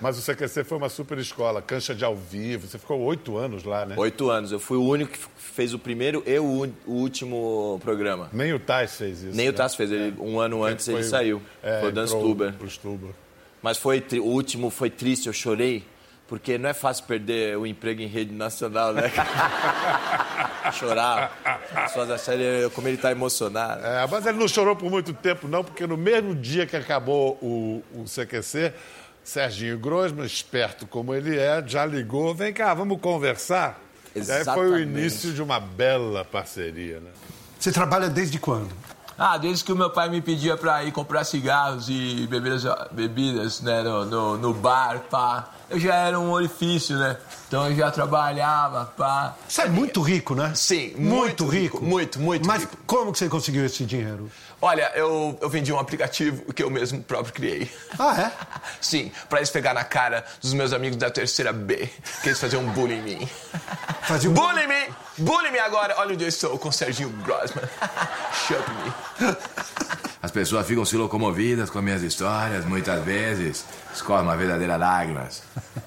Mas 0.00 0.18
o 0.18 0.22
CQC 0.22 0.64
foi 0.64 0.78
uma 0.78 0.88
super 0.88 1.18
escola, 1.18 1.60
cancha 1.60 1.94
de 1.94 2.04
ao 2.04 2.14
vivo. 2.14 2.68
Você 2.68 2.78
ficou 2.78 3.00
oito 3.00 3.36
anos 3.36 3.64
lá, 3.64 3.84
né? 3.84 3.94
Oito 3.98 4.30
anos. 4.30 4.52
Eu 4.52 4.60
fui 4.60 4.76
o 4.76 4.84
único 4.84 5.12
que 5.12 5.18
fez 5.36 5.74
o 5.74 5.78
primeiro 5.78 6.22
e 6.24 6.38
o, 6.38 6.66
o 6.86 6.92
último 6.92 7.80
programa. 7.82 8.28
Nem 8.32 8.52
o 8.52 8.60
Tais 8.60 8.96
fez 8.96 9.22
isso. 9.22 9.36
Nem 9.36 9.48
o 9.48 9.52
né? 9.52 9.56
Tassi 9.56 9.76
fez. 9.76 9.90
Ele, 9.90 10.14
um 10.20 10.38
ano 10.38 10.62
antes 10.62 10.86
Foi- 10.86 10.94
ele 10.94 11.04
saiu. 11.04 11.42
é, 11.62 11.80
foi 11.80 11.88
o 11.88 11.92
Dan 11.92 12.04
entrou 12.04 12.70
Stuber. 12.70 13.10
Mas 13.60 13.76
foi 13.76 14.04
o 14.12 14.22
último 14.22 14.70
foi 14.70 14.88
triste, 14.88 15.26
eu 15.26 15.32
chorei. 15.32 15.84
Porque 16.28 16.58
não 16.58 16.68
é 16.68 16.74
fácil 16.74 17.04
perder 17.06 17.56
o 17.56 17.66
emprego 17.66 18.02
em 18.02 18.06
rede 18.06 18.34
nacional, 18.34 18.92
né? 18.92 19.10
Chorar. 20.74 21.32
As 21.74 21.84
pessoas 21.92 22.10
acharem 22.10 22.68
como 22.74 22.86
ele 22.86 22.98
tá 22.98 23.10
emocionado. 23.10 23.84
É, 23.84 24.06
mas 24.06 24.26
ele 24.26 24.36
não 24.38 24.46
chorou 24.46 24.76
por 24.76 24.90
muito 24.90 25.14
tempo, 25.14 25.48
não, 25.48 25.64
porque 25.64 25.86
no 25.86 25.96
mesmo 25.96 26.34
dia 26.34 26.66
que 26.66 26.76
acabou 26.76 27.38
o, 27.40 27.82
o 27.94 28.04
CQC, 28.04 28.74
Serginho 29.28 29.78
Grosman, 29.78 30.24
esperto 30.24 30.86
como 30.86 31.14
ele 31.14 31.36
é, 31.38 31.62
já 31.66 31.84
ligou, 31.84 32.34
vem 32.34 32.50
cá, 32.50 32.72
vamos 32.72 32.98
conversar. 32.98 33.78
E 34.14 34.20
aí 34.20 34.24
foi 34.24 34.32
o 34.32 34.40
Exatamente. 34.40 34.82
início 34.82 35.32
de 35.34 35.42
uma 35.42 35.60
bela 35.60 36.24
parceria, 36.24 36.98
né? 36.98 37.10
Você 37.60 37.70
trabalha 37.70 38.08
desde 38.08 38.38
quando? 38.38 38.70
Ah, 39.18 39.36
desde 39.36 39.64
que 39.64 39.72
o 39.72 39.76
meu 39.76 39.90
pai 39.90 40.08
me 40.08 40.22
pedia 40.22 40.56
pra 40.56 40.82
ir 40.84 40.92
comprar 40.92 41.24
cigarros 41.24 41.88
e 41.90 42.26
bebidas, 42.30 42.62
bebidas 42.92 43.60
né, 43.60 43.82
no, 43.82 44.06
no, 44.06 44.38
no 44.38 44.54
bar, 44.54 45.00
pá. 45.10 45.50
Eu 45.68 45.78
já 45.78 45.94
era 45.94 46.18
um 46.18 46.30
orifício, 46.30 46.96
né? 46.96 47.18
Então 47.48 47.68
eu 47.68 47.76
já 47.76 47.90
trabalhava, 47.90 48.86
pá. 48.96 49.36
Você 49.46 49.62
é 49.62 49.68
muito 49.68 50.00
rico, 50.00 50.34
né? 50.34 50.52
Sim, 50.54 50.94
Muito, 50.96 51.04
muito 51.06 51.44
rico. 51.48 51.76
rico, 51.78 51.84
muito, 51.84 52.18
muito 52.20 52.46
Mas 52.46 52.62
rico. 52.62 52.78
como 52.86 53.12
que 53.12 53.18
você 53.18 53.28
conseguiu 53.28 53.66
esse 53.66 53.84
dinheiro? 53.84 54.30
Olha, 54.60 54.90
eu, 54.94 55.38
eu 55.40 55.48
vendi 55.48 55.72
um 55.72 55.78
aplicativo 55.78 56.52
que 56.52 56.62
eu 56.62 56.70
mesmo 56.70 57.02
próprio 57.02 57.32
criei. 57.32 57.70
Ah, 57.98 58.20
é? 58.20 58.32
Sim, 58.80 59.12
pra 59.28 59.40
esfregar 59.40 59.72
na 59.72 59.84
cara 59.84 60.24
dos 60.40 60.52
meus 60.52 60.72
amigos 60.72 60.96
da 60.96 61.10
terceira 61.10 61.52
B, 61.52 61.88
que 62.22 62.28
eles 62.28 62.40
faziam 62.40 62.64
bullying 62.70 62.98
em 62.98 63.02
mim. 63.02 63.28
Fazia 64.02 64.28
um... 64.28 64.34
Bullying 64.34 64.66
me! 64.66 64.94
Bullying 65.18 65.52
me 65.52 65.58
agora! 65.60 65.94
Olha 65.98 66.14
onde 66.14 66.24
eu 66.24 66.28
estou 66.28 66.58
com 66.58 66.70
o 66.70 66.72
Serginho 66.72 67.10
Grossman. 67.24 67.64
Chup 68.32 68.68
me. 68.70 69.36
As 70.20 70.32
pessoas 70.32 70.66
ficam 70.66 70.84
se 70.84 70.96
locomovidas 70.96 71.70
com 71.70 71.80
minhas 71.80 72.02
histórias, 72.02 72.64
muitas 72.64 73.04
vezes 73.04 73.64
escorrem 73.94 74.24
uma 74.24 74.36
verdadeira 74.36 74.76
lágrimas 74.76 75.42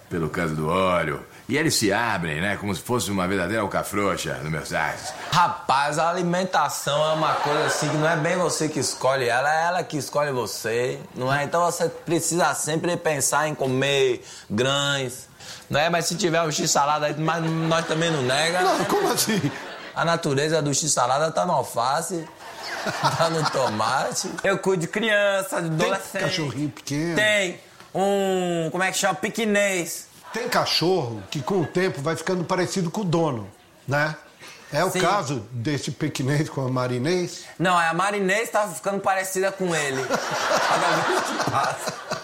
pelo 0.09 0.29
canto 0.29 0.55
do 0.55 0.69
olho. 0.69 1.25
E 1.49 1.57
eles 1.57 1.75
se 1.75 1.91
abrem, 1.91 2.39
né? 2.39 2.55
Como 2.57 2.73
se 2.73 2.81
fosse 2.81 3.11
uma 3.11 3.27
verdadeira 3.27 3.61
alcafrouxa 3.61 4.35
no 4.35 4.49
meu 4.49 4.65
site. 4.65 5.13
Rapaz, 5.31 5.99
a 5.99 6.09
alimentação 6.09 7.03
é 7.11 7.13
uma 7.13 7.33
coisa 7.35 7.65
assim 7.65 7.89
que 7.89 7.97
não 7.97 8.07
é 8.07 8.15
bem 8.15 8.37
você 8.37 8.69
que 8.69 8.79
escolhe 8.79 9.27
ela, 9.27 9.53
é 9.53 9.63
ela 9.67 9.83
que 9.83 9.97
escolhe 9.97 10.31
você, 10.31 10.99
não 11.13 11.33
é? 11.33 11.43
Então 11.43 11.61
você 11.65 11.89
precisa 11.89 12.53
sempre 12.53 12.95
pensar 12.95 13.47
em 13.47 13.55
comer 13.55 14.23
grãos, 14.49 15.27
não 15.69 15.79
é? 15.79 15.89
Mas 15.89 16.05
se 16.05 16.15
tiver 16.15 16.41
um 16.41 16.51
x-salada 16.51 17.07
aí, 17.07 17.15
mas 17.19 17.43
nós 17.43 17.85
também 17.85 18.09
não 18.11 18.21
nega. 18.21 18.61
Não, 18.61 18.85
como 18.85 19.11
assim? 19.11 19.51
A 19.93 20.05
natureza 20.05 20.61
do 20.61 20.73
x-salada 20.73 21.31
tá 21.31 21.45
no 21.45 21.51
alface, 21.51 22.25
tá 23.17 23.29
no 23.29 23.43
tomate. 23.49 24.31
Eu 24.41 24.57
cuido 24.57 24.81
de 24.81 24.87
criança, 24.87 25.61
de 25.61 25.69
Tem 25.69 25.87
adolescente. 25.91 26.21
cachorrinho 26.21 26.69
pequeno. 26.69 27.15
Tem 27.15 27.59
um, 27.93 28.69
como 28.71 28.83
é 28.83 28.91
que 28.91 28.97
chama? 28.97 29.15
Piquinês. 29.15 30.09
Tem 30.33 30.47
cachorro 30.47 31.21
que 31.29 31.41
com 31.41 31.61
o 31.61 31.65
tempo 31.65 32.01
vai 32.01 32.15
ficando 32.15 32.43
parecido 32.43 32.89
com 32.89 33.01
o 33.01 33.05
dono, 33.05 33.49
né? 33.87 34.15
É 34.71 34.85
o 34.85 34.89
Sim. 34.89 35.01
caso 35.01 35.39
desse 35.51 35.91
pequinês 35.91 36.47
com 36.49 36.65
a 36.65 36.69
marinês? 36.69 37.43
Não, 37.59 37.77
a 37.77 37.93
marinês 37.93 38.49
tá 38.49 38.65
ficando 38.69 39.01
parecida 39.01 39.51
com 39.51 39.75
ele. 39.75 40.01
Cada 40.07 40.87
vez 40.87 41.21
que 41.21 41.51
passa. 41.51 42.20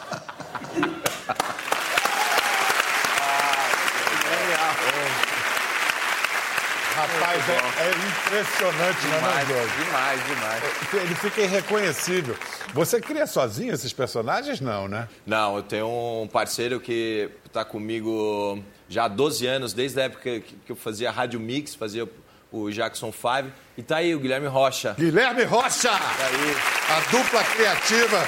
Rapaz, 7.27 7.43
é, 7.49 7.53
é 7.83 7.89
impressionante, 7.89 9.05
né, 9.07 9.17
Demais, 9.17 9.47
Diogo? 9.47 9.67
demais, 9.83 10.25
demais. 10.25 10.63
Ele 10.93 11.15
fica 11.15 11.41
irreconhecível. 11.41 12.37
Você 12.73 13.01
cria 13.01 13.27
sozinho 13.27 13.73
esses 13.73 13.91
personagens? 13.91 14.61
Não, 14.61 14.87
né? 14.87 15.09
Não, 15.25 15.57
eu 15.57 15.63
tenho 15.63 15.87
um 16.23 16.27
parceiro 16.27 16.79
que 16.79 17.29
está 17.45 17.65
comigo 17.65 18.63
já 18.87 19.03
há 19.05 19.07
12 19.09 19.45
anos, 19.45 19.73
desde 19.73 19.99
a 19.99 20.03
época 20.03 20.39
que 20.39 20.55
que 20.65 20.71
eu 20.71 20.75
fazia 20.75 21.11
Rádio 21.11 21.39
Mix, 21.39 21.75
fazia 21.75 22.07
o 22.49 22.71
Jackson 22.71 23.11
5. 23.11 23.51
E 23.77 23.83
tá 23.83 23.97
aí 23.97 24.15
o 24.15 24.19
Guilherme 24.19 24.47
Rocha. 24.47 24.95
Guilherme 24.97 25.43
Rocha! 25.43 25.89
Tá 25.89 26.27
aí. 26.27 26.55
A 26.95 26.99
dupla 27.11 27.43
criativa 27.43 28.25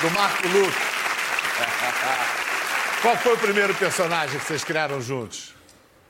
do 0.00 0.10
Marco 0.10 0.48
Luque. 0.48 0.72
Qual 3.02 3.16
foi 3.16 3.34
o 3.34 3.38
primeiro 3.38 3.72
personagem 3.74 4.36
que 4.38 4.44
vocês 4.44 4.64
criaram 4.64 5.00
juntos? 5.00 5.54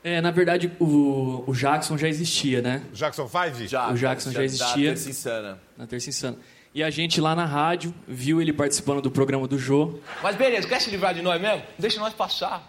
É, 0.03 0.19
na 0.19 0.31
verdade, 0.31 0.69
o, 0.79 1.43
o 1.47 1.53
Jackson 1.53 1.97
já 1.97 2.07
existia, 2.09 2.61
né? 2.61 2.81
Jackson 2.93 3.27
5? 3.27 3.67
Já, 3.67 3.89
O 3.89 3.93
Jackson 3.95 4.31
já 4.31 4.39
Da 4.39 4.45
existia. 4.45 4.89
Terça 4.89 5.09
Insana. 5.09 5.59
Na 5.77 5.87
Terça 5.87 6.09
Insana. 6.09 6.37
E 6.75 6.83
a 6.83 6.89
gente 6.89 7.21
lá 7.21 7.35
na 7.35 7.45
rádio 7.45 7.93
viu 8.07 8.41
ele 8.41 8.51
participando 8.51 9.01
do 9.01 9.09
programa 9.11 9.47
do 9.47 9.57
Jô. 9.57 9.99
Mas 10.21 10.35
beleza, 10.35 10.67
quer 10.67 10.81
se 10.81 10.89
livrar 10.89 11.13
de 11.13 11.21
nós 11.21 11.39
mesmo? 11.39 11.61
Deixa 11.79 11.99
nós 11.99 12.13
passar. 12.13 12.67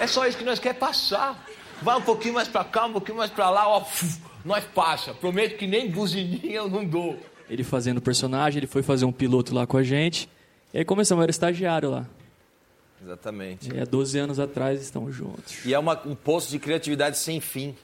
É 0.00 0.06
só 0.06 0.26
isso 0.26 0.38
que 0.38 0.44
nós 0.44 0.58
quer 0.58 0.74
passar. 0.74 1.46
Vai 1.82 1.96
um 1.96 2.02
pouquinho 2.02 2.34
mais 2.34 2.48
pra 2.48 2.64
cá, 2.64 2.86
um 2.86 2.92
pouquinho 2.92 3.18
mais 3.18 3.30
pra 3.30 3.50
lá, 3.50 3.68
ó. 3.68 3.84
fuf, 3.84 4.18
nós 4.44 4.64
passa. 4.64 5.12
Prometo 5.12 5.56
que 5.58 5.66
nem 5.66 5.90
buzininha 5.90 6.56
eu 6.56 6.68
não 6.68 6.84
dou. 6.84 7.18
Ele 7.48 7.62
fazendo 7.62 7.98
o 7.98 8.00
personagem, 8.00 8.58
ele 8.58 8.66
foi 8.66 8.82
fazer 8.82 9.04
um 9.04 9.12
piloto 9.12 9.54
lá 9.54 9.66
com 9.66 9.76
a 9.76 9.82
gente. 9.82 10.28
E 10.74 10.78
aí 10.78 10.84
começamos, 10.84 11.22
era 11.22 11.30
estagiário 11.30 11.90
lá. 11.90 12.06
Exatamente. 13.06 13.72
E 13.72 13.80
há 13.80 13.84
12 13.84 14.18
anos 14.18 14.40
atrás 14.40 14.82
estamos 14.82 15.14
juntos. 15.14 15.64
E 15.64 15.72
é 15.72 15.78
uma- 15.78 16.00
um 16.04 16.14
poço 16.16 16.50
de 16.50 16.58
criatividade 16.58 17.16
sem 17.18 17.40
fim. 17.40 17.74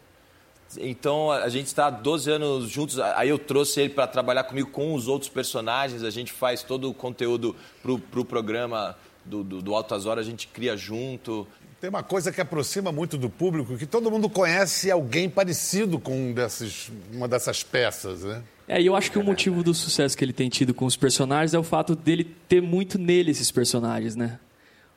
Então 0.78 1.30
a 1.30 1.48
gente 1.48 1.66
está 1.66 1.86
há 1.86 1.90
12 1.90 2.30
anos 2.30 2.68
juntos. 2.68 2.98
Aí 2.98 3.28
eu 3.28 3.38
trouxe 3.38 3.80
ele 3.80 3.90
para 3.90 4.06
trabalhar 4.06 4.44
comigo 4.44 4.70
com 4.70 4.94
os 4.94 5.06
outros 5.06 5.28
personagens. 5.30 6.02
A 6.02 6.10
gente 6.10 6.32
faz 6.32 6.62
todo 6.62 6.88
o 6.90 6.94
conteúdo 6.94 7.54
pro, 7.82 7.98
pro 7.98 8.24
programa 8.24 8.96
do, 9.24 9.44
do, 9.44 9.62
do 9.62 9.74
Altas 9.74 10.06
Horas, 10.06 10.26
a 10.26 10.30
gente 10.30 10.48
cria 10.48 10.76
junto. 10.76 11.46
Tem 11.80 11.90
uma 11.90 12.02
coisa 12.02 12.32
que 12.32 12.40
aproxima 12.40 12.90
muito 12.90 13.16
do 13.18 13.28
público, 13.28 13.76
que 13.76 13.86
todo 13.86 14.10
mundo 14.10 14.28
conhece 14.30 14.90
alguém 14.90 15.28
parecido 15.28 15.98
com 15.98 16.30
um 16.30 16.32
desses, 16.32 16.90
uma 17.12 17.28
dessas 17.28 17.62
peças, 17.62 18.22
né? 18.22 18.42
É, 18.68 18.80
e 18.80 18.86
eu 18.86 18.94
acho 18.96 19.10
que 19.10 19.18
o 19.18 19.22
motivo 19.24 19.62
do 19.64 19.74
sucesso 19.74 20.16
que 20.16 20.24
ele 20.24 20.32
tem 20.32 20.48
tido 20.48 20.72
com 20.72 20.86
os 20.86 20.96
personagens 20.96 21.52
é 21.54 21.58
o 21.58 21.62
fato 21.64 21.94
dele 21.96 22.24
ter 22.48 22.62
muito 22.62 22.98
nele 22.98 23.30
esses 23.32 23.50
personagens, 23.50 24.14
né? 24.16 24.38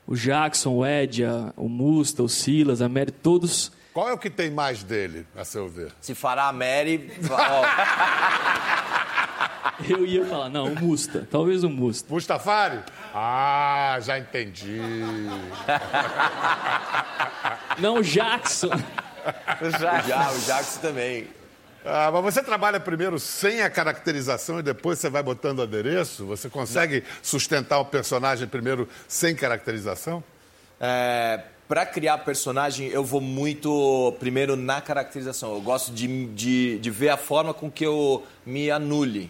O 0.07 0.15
Jackson, 0.15 0.71
o 0.75 0.85
Edia, 0.85 1.51
o 1.57 1.67
Musta, 1.67 2.21
o 2.23 2.29
Silas, 2.29 2.81
a 2.81 2.87
Mary, 2.89 3.11
todos. 3.11 3.71
Qual 3.93 4.07
é 4.09 4.13
o 4.13 4.17
que 4.17 4.29
tem 4.29 4.51
mais 4.51 4.83
dele, 4.83 5.25
a 5.35 5.43
seu 5.45 5.67
ver? 5.69 5.91
Se 6.01 6.13
fará 6.13 6.47
a 6.47 6.53
Mary. 6.53 7.11
ó, 7.29 7.65
Eu 9.89 10.05
ia 10.05 10.25
falar, 10.25 10.49
não, 10.49 10.67
o 10.67 10.75
Musta. 10.79 11.27
Talvez 11.29 11.63
o 11.63 11.69
Musta. 11.69 12.13
Mustafari? 12.13 12.79
Ah, 13.13 13.97
já 14.01 14.17
entendi. 14.19 14.79
Não, 17.79 17.95
o 17.95 18.01
Jackson. 18.03 18.67
o 18.71 19.69
Ja- 20.07 20.31
o 20.31 20.39
Jackson 20.45 20.79
também. 20.81 21.27
Ah, 21.85 22.09
mas 22.11 22.33
você 22.33 22.41
trabalha 22.41 22.79
primeiro 22.79 23.19
sem 23.19 23.61
a 23.61 23.69
caracterização 23.69 24.59
e 24.59 24.63
depois 24.63 24.97
você 24.97 25.09
vai 25.09 25.21
botando 25.21 25.61
adereço? 25.61 26.25
Você 26.25 26.49
consegue 26.49 27.03
sustentar 27.21 27.77
o 27.79 27.85
personagem 27.85 28.47
primeiro 28.47 28.89
sem 29.07 29.35
caracterização? 29.35 30.23
É, 30.79 31.41
para 31.67 31.85
criar 31.85 32.17
personagem, 32.19 32.87
eu 32.87 33.03
vou 33.03 33.21
muito 33.21 34.15
primeiro 34.19 34.55
na 34.55 34.81
caracterização. 34.81 35.53
Eu 35.53 35.61
gosto 35.61 35.91
de, 35.91 36.25
de, 36.27 36.79
de 36.79 36.91
ver 36.91 37.09
a 37.09 37.17
forma 37.17 37.53
com 37.53 37.69
que 37.69 37.85
eu 37.85 38.23
me 38.45 38.71
anule. 38.71 39.29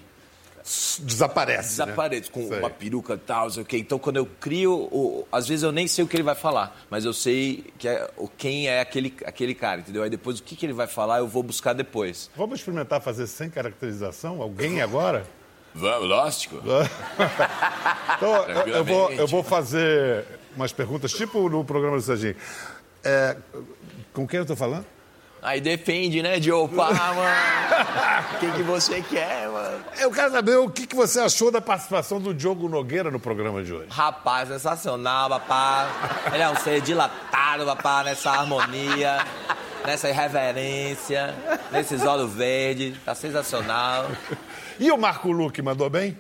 Desaparece. 1.04 1.80
né? 1.80 1.86
Desapareço, 1.86 2.32
com 2.32 2.47
Sei. 2.47 2.58
uma 2.58 2.69
peruca 2.71 3.13
e 3.13 3.17
tal, 3.17 3.49
sei 3.51 3.62
o 3.62 3.65
quê. 3.65 3.78
Então, 3.78 3.99
quando 3.99 4.17
eu 4.17 4.25
crio, 4.39 4.73
o- 4.73 5.28
às 5.32 5.47
vezes 5.47 5.62
eu 5.63 5.71
nem 5.71 5.88
sei 5.88 6.04
o 6.04 6.08
que 6.08 6.15
ele 6.15 6.23
vai 6.23 6.34
falar, 6.34 6.75
mas 6.89 7.06
eu 7.06 7.13
sei 7.13 7.65
que 7.78 7.88
é, 7.88 8.10
o- 8.17 8.28
quem 8.28 8.67
é 8.67 8.82
aquele, 8.82 9.13
aquele 9.25 9.54
cara, 9.54 9.82
entendeu? 9.82 10.01
Aí 10.01 10.10
depois 10.10 10.39
o 10.39 10.43
que, 10.43 10.56
que 10.56 10.65
ele 10.65 10.73
vai 10.73 10.88
falar, 10.88 11.19
eu 11.19 11.28
vou 11.28 11.43
buscar 11.43 11.73
depois. 11.73 12.32
Vamos 12.36 12.60
experimentar 12.60 12.99
fazer 12.99 13.28
sem 13.28 13.47
caracterização? 13.49 14.41
Alguém 14.41 14.82
agora? 14.82 15.25
Vamos, 15.73 16.10
lógico. 16.10 16.60
Então, 18.17 18.34
eu, 18.47 18.67
eu 18.67 18.86
vou, 18.86 19.12
eu 19.12 19.28
vou 19.28 19.43
fazer 19.43 20.25
umas 20.56 20.71
perguntas, 20.71 21.12
tipo 21.12 21.49
no 21.49 21.63
programa 21.65 21.97
do 21.97 22.01
Serginho. 22.01 22.36
É, 23.04 23.36
com 24.13 24.25
quem 24.28 24.38
eu 24.38 24.43
estou 24.43 24.56
falando? 24.56 24.86
Aí 25.45 25.62
depende, 25.62 26.23
né, 26.23 26.39
de 26.39 26.51
opa, 26.51 26.91
mano. 26.91 27.21
O 28.34 28.39
que, 28.39 28.51
que 28.51 28.63
você 28.63 28.99
quer, 28.99 29.47
mano? 29.47 29.79
Eu 29.99 30.10
quero 30.10 30.31
saber 30.31 30.55
o 30.55 30.67
que, 30.67 30.88
que 30.88 30.95
você 30.95 31.19
achou 31.19 31.51
da 31.51 31.62
participação 31.62 32.19
do 32.19 32.34
Diogo 32.34 32.67
Nogueira 32.67 33.12
no 33.12 33.19
programa 33.19 33.62
de 33.63 33.71
hoje. 33.71 33.86
Rapaz, 33.91 34.49
sensacional, 34.49 35.29
papá. 35.29 35.88
Ele 36.34 36.41
é 36.41 36.49
um 36.49 36.55
ser 36.55 36.81
dilatado, 36.81 37.63
papá, 37.63 38.03
nessa 38.03 38.31
harmonia, 38.31 39.23
nessa 39.86 40.10
irreverência, 40.10 41.36
nesses 41.71 42.03
olhos 42.03 42.34
verdes. 42.34 42.97
Tá 43.05 43.13
sensacional. 43.13 44.08
E 44.79 44.91
o 44.91 44.97
Marco 44.97 45.31
Luque 45.31 45.62
mandou 45.62 45.91
bem? 45.91 46.17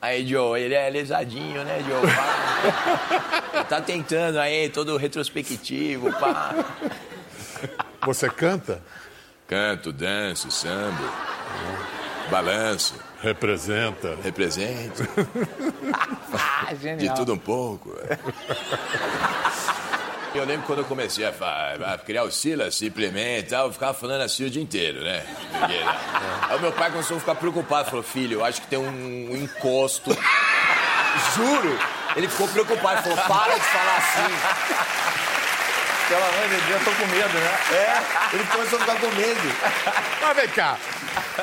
Aí, 0.00 0.26
Joe, 0.26 0.58
ele 0.58 0.74
é 0.74 0.88
lesadinho, 0.88 1.62
né, 1.62 1.84
Joe? 1.86 2.10
Pá. 2.10 3.64
Tá 3.64 3.82
tentando 3.82 4.38
aí, 4.40 4.70
todo 4.70 4.96
retrospectivo, 4.96 6.10
pá. 6.18 6.54
Você 8.06 8.28
canta? 8.30 8.80
Canto, 9.46 9.92
danço, 9.92 10.50
samba, 10.50 11.12
balanço. 12.30 12.94
Representa. 13.22 14.16
Represento. 14.22 15.06
Ah, 16.32 16.72
De 16.72 16.80
genial. 16.82 17.14
tudo 17.14 17.34
um 17.34 17.38
pouco. 17.38 17.94
Eu 20.32 20.44
lembro 20.44 20.64
quando 20.64 20.78
eu 20.78 20.84
comecei 20.84 21.26
a, 21.26 21.32
fa- 21.32 21.74
a 21.92 21.98
criar 21.98 22.22
o 22.22 22.30
Silas, 22.30 22.76
simplesmente, 22.76 23.48
e 23.48 23.50
tal, 23.50 23.66
eu 23.66 23.72
ficava 23.72 23.92
falando 23.92 24.20
assim 24.20 24.44
o 24.46 24.50
dia 24.50 24.62
inteiro, 24.62 25.02
né? 25.02 25.26
Porque, 25.50 25.72
né? 25.76 25.98
Aí 26.48 26.56
o 26.56 26.60
meu 26.60 26.70
pai 26.70 26.88
começou 26.88 27.16
a 27.16 27.20
ficar 27.20 27.34
preocupado, 27.34 27.90
falou, 27.90 28.04
filho, 28.04 28.34
eu 28.38 28.44
acho 28.44 28.60
que 28.60 28.68
tem 28.68 28.78
um, 28.78 28.86
um 29.32 29.36
encosto. 29.36 30.16
Juro! 31.34 31.76
Ele 32.14 32.28
ficou 32.28 32.46
preocupado, 32.46 33.02
falou, 33.02 33.18
para 33.26 33.54
de 33.58 33.60
falar 33.60 33.96
assim. 33.96 34.32
Pelo 36.10 36.24
amor 36.24 36.48
de 36.48 36.60
Deus, 36.66 36.70
eu 36.70 36.84
tô 36.84 36.90
com 36.90 37.06
medo, 37.06 37.34
né? 37.38 37.58
É, 37.70 38.34
ele 38.34 38.44
começou 38.46 38.78
a 38.80 38.82
ficar 38.82 39.00
com 39.00 39.06
medo. 39.14 39.40
Mas 40.20 40.36
vem 40.36 40.48
cá, 40.48 40.76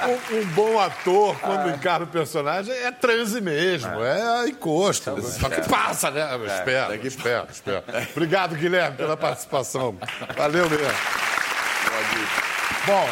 um, 0.05 0.39
um 0.39 0.45
bom 0.47 0.77
ator, 0.77 1.39
quando 1.39 1.69
encara 1.69 2.03
o 2.03 2.07
personagem, 2.07 2.73
é 2.73 2.91
transe 2.91 3.39
mesmo, 3.39 4.03
é, 4.03 4.49
encosto. 4.49 5.21
Só 5.21 5.47
que 5.47 5.61
passa, 5.69 6.11
né? 6.11 6.27
Espera, 6.45 6.95
espera, 6.97 7.47
espera. 7.49 7.83
Obrigado, 8.11 8.55
Guilherme, 8.57 8.97
pela 8.97 9.15
participação. 9.15 9.97
Valeu 10.35 10.69
mesmo. 10.69 10.85
Bom, 12.85 13.09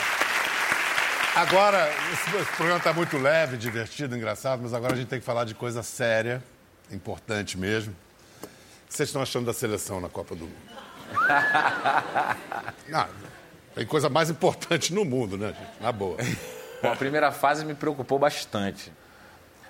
agora, 1.38 1.90
esse, 2.12 2.36
esse 2.36 2.52
programa 2.52 2.80
está 2.80 2.92
muito 2.92 3.18
leve, 3.18 3.56
divertido, 3.56 4.18
engraçado, 4.18 4.62
mas 4.62 4.74
agora 4.74 4.92
a 4.92 4.98
gente 4.98 5.08
tem 5.08 5.22
que 5.22 5.26
falar 5.26 5.46
de 5.46 5.56
coisa 5.56 5.82
séria, 5.82 6.44
importante 6.92 7.58
mesmo. 7.58 7.96
O 8.44 8.88
que 8.90 8.94
vocês 8.94 9.08
estão 9.08 9.22
achando 9.22 9.46
da 9.46 9.54
seleção 9.54 10.02
na 10.02 10.10
Copa 10.10 10.36
do 10.36 10.44
Mundo? 10.44 10.65
Não, 12.88 13.08
tem 13.74 13.86
coisa 13.86 14.10
mais 14.10 14.30
importante 14.30 14.94
no 14.94 15.04
mundo, 15.06 15.38
né, 15.38 15.48
gente? 15.48 15.82
Na 15.82 15.92
boa. 15.92 16.18
Bom, 16.82 16.92
a 16.92 16.96
primeira 16.96 17.32
fase 17.32 17.66
me 17.66 17.74
preocupou 17.74 18.20
bastante. 18.20 18.92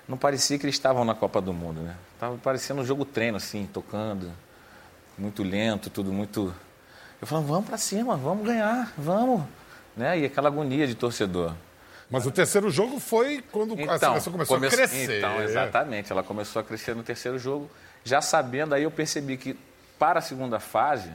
Não 0.08 0.16
parecia 0.16 0.58
que 0.58 0.64
eles 0.64 0.76
estavam 0.76 1.04
na 1.04 1.14
Copa 1.14 1.40
do 1.40 1.52
Mundo, 1.52 1.80
né? 1.80 1.94
Tava 2.18 2.36
parecendo 2.38 2.80
um 2.80 2.84
jogo 2.84 3.04
treino, 3.04 3.36
assim, 3.36 3.68
tocando. 3.72 4.32
Muito 5.18 5.42
lento, 5.42 5.90
tudo 5.90 6.12
muito. 6.12 6.54
Eu 7.20 7.26
falava, 7.26 7.46
vamos 7.46 7.66
pra 7.68 7.78
cima, 7.78 8.16
vamos 8.16 8.46
ganhar, 8.46 8.92
vamos. 8.96 9.42
Né? 9.96 10.20
E 10.20 10.24
aquela 10.26 10.48
agonia 10.48 10.86
de 10.86 10.94
torcedor. 10.94 11.54
Mas 12.08 12.24
o 12.24 12.30
terceiro 12.30 12.70
jogo 12.70 13.00
foi 13.00 13.42
quando 13.50 13.72
a 13.90 13.98
seleção 13.98 14.32
começou 14.32 14.56
come- 14.56 14.68
a 14.68 14.70
crescer. 14.70 15.18
Então, 15.18 15.42
exatamente. 15.42 16.12
Ela 16.12 16.22
começou 16.22 16.60
a 16.60 16.64
crescer 16.64 16.94
no 16.94 17.02
terceiro 17.02 17.36
jogo. 17.38 17.68
Já 18.04 18.20
sabendo, 18.20 18.74
aí 18.74 18.84
eu 18.84 18.90
percebi 18.92 19.36
que 19.36 19.58
para 19.98 20.20
a 20.20 20.22
segunda 20.22 20.60
fase, 20.60 21.10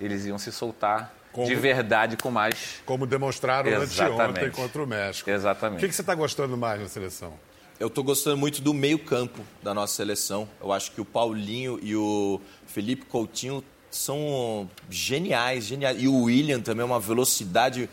eles 0.00 0.24
iam 0.26 0.38
se 0.38 0.50
soltar 0.50 1.14
Como- 1.32 1.46
de 1.46 1.54
verdade 1.54 2.16
com 2.16 2.30
mais. 2.30 2.80
Como 2.86 3.06
demonstraram 3.06 3.70
Exatamente. 3.70 4.02
anteontem 4.02 4.50
contra 4.50 4.82
o 4.82 4.86
México. 4.86 5.30
Exatamente. 5.30 5.78
O 5.78 5.80
que, 5.80 5.88
que 5.88 5.94
você 5.94 6.00
está 6.02 6.14
gostando 6.14 6.56
mais 6.56 6.80
na 6.80 6.88
seleção? 6.88 7.34
Eu 7.78 7.88
tô 7.88 8.02
gostando 8.02 8.36
muito 8.36 8.60
do 8.60 8.74
meio-campo 8.74 9.40
da 9.62 9.72
nossa 9.72 9.94
seleção. 9.94 10.48
Eu 10.60 10.70
acho 10.72 10.92
que 10.92 11.00
o 11.00 11.04
Paulinho 11.04 11.78
e 11.82 11.96
o 11.96 12.40
Felipe 12.66 13.06
Coutinho 13.06 13.64
são 13.90 14.68
geniais, 14.90 15.64
geniais. 15.64 15.96
E 16.02 16.06
o 16.06 16.22
William 16.24 16.60
também 16.60 16.82
é 16.82 16.84
uma 16.84 17.00
velocidade. 17.00 17.88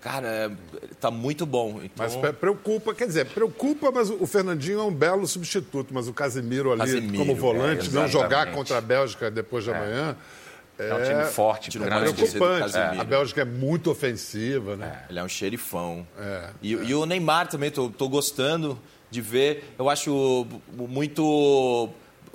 Cara, 0.00 0.26
é- 0.28 0.50
tá 1.00 1.10
muito 1.10 1.46
bom. 1.46 1.80
Então, 1.82 1.90
Mas 2.06 2.14
pre- 2.16 2.32
preocupa, 2.32 2.94
quer 2.94 3.06
dizer, 3.06 3.26
preocupa, 3.26 3.90
mas 3.90 4.10
o 4.10 4.26
Fernandinho 4.26 4.78
é 4.80 4.82
um 4.82 4.92
belo 4.94 5.26
substituto, 5.26 5.94
mas 5.94 6.08
o 6.08 6.12
Casemiro 6.12 6.72
ali 6.72 6.80
Casemiro, 6.80 7.16
como 7.18 7.34
volante, 7.34 7.88
é, 7.88 7.92
não 7.92 8.06
jogar 8.06 8.52
contra 8.52 8.76
a 8.78 8.80
Bélgica 8.82 9.30
depois 9.30 9.64
de 9.64 9.70
amanhã. 9.70 10.14
É 10.78 10.92
um 10.94 11.02
time 11.02 11.24
forte, 11.24 11.76
é 11.76 11.80
grande. 11.80 12.12
preocupante. 12.12 12.72
Casemiro. 12.72 13.00
A 13.00 13.04
Bélgica 13.04 13.42
é 13.42 13.44
muito 13.44 13.90
ofensiva, 13.90 14.76
né? 14.76 15.04
Ele 15.08 15.18
é 15.18 15.22
um 15.22 15.28
xerifão. 15.28 16.06
É, 16.18 16.48
e, 16.60 16.72
e 16.72 16.94
o 16.94 17.06
Neymar 17.06 17.46
também, 17.48 17.70
tô, 17.70 17.88
tô 17.88 18.08
gostando 18.08 18.78
de 19.10 19.20
ver. 19.20 19.72
Eu 19.78 19.88
acho 19.88 20.46
muito 20.72 21.88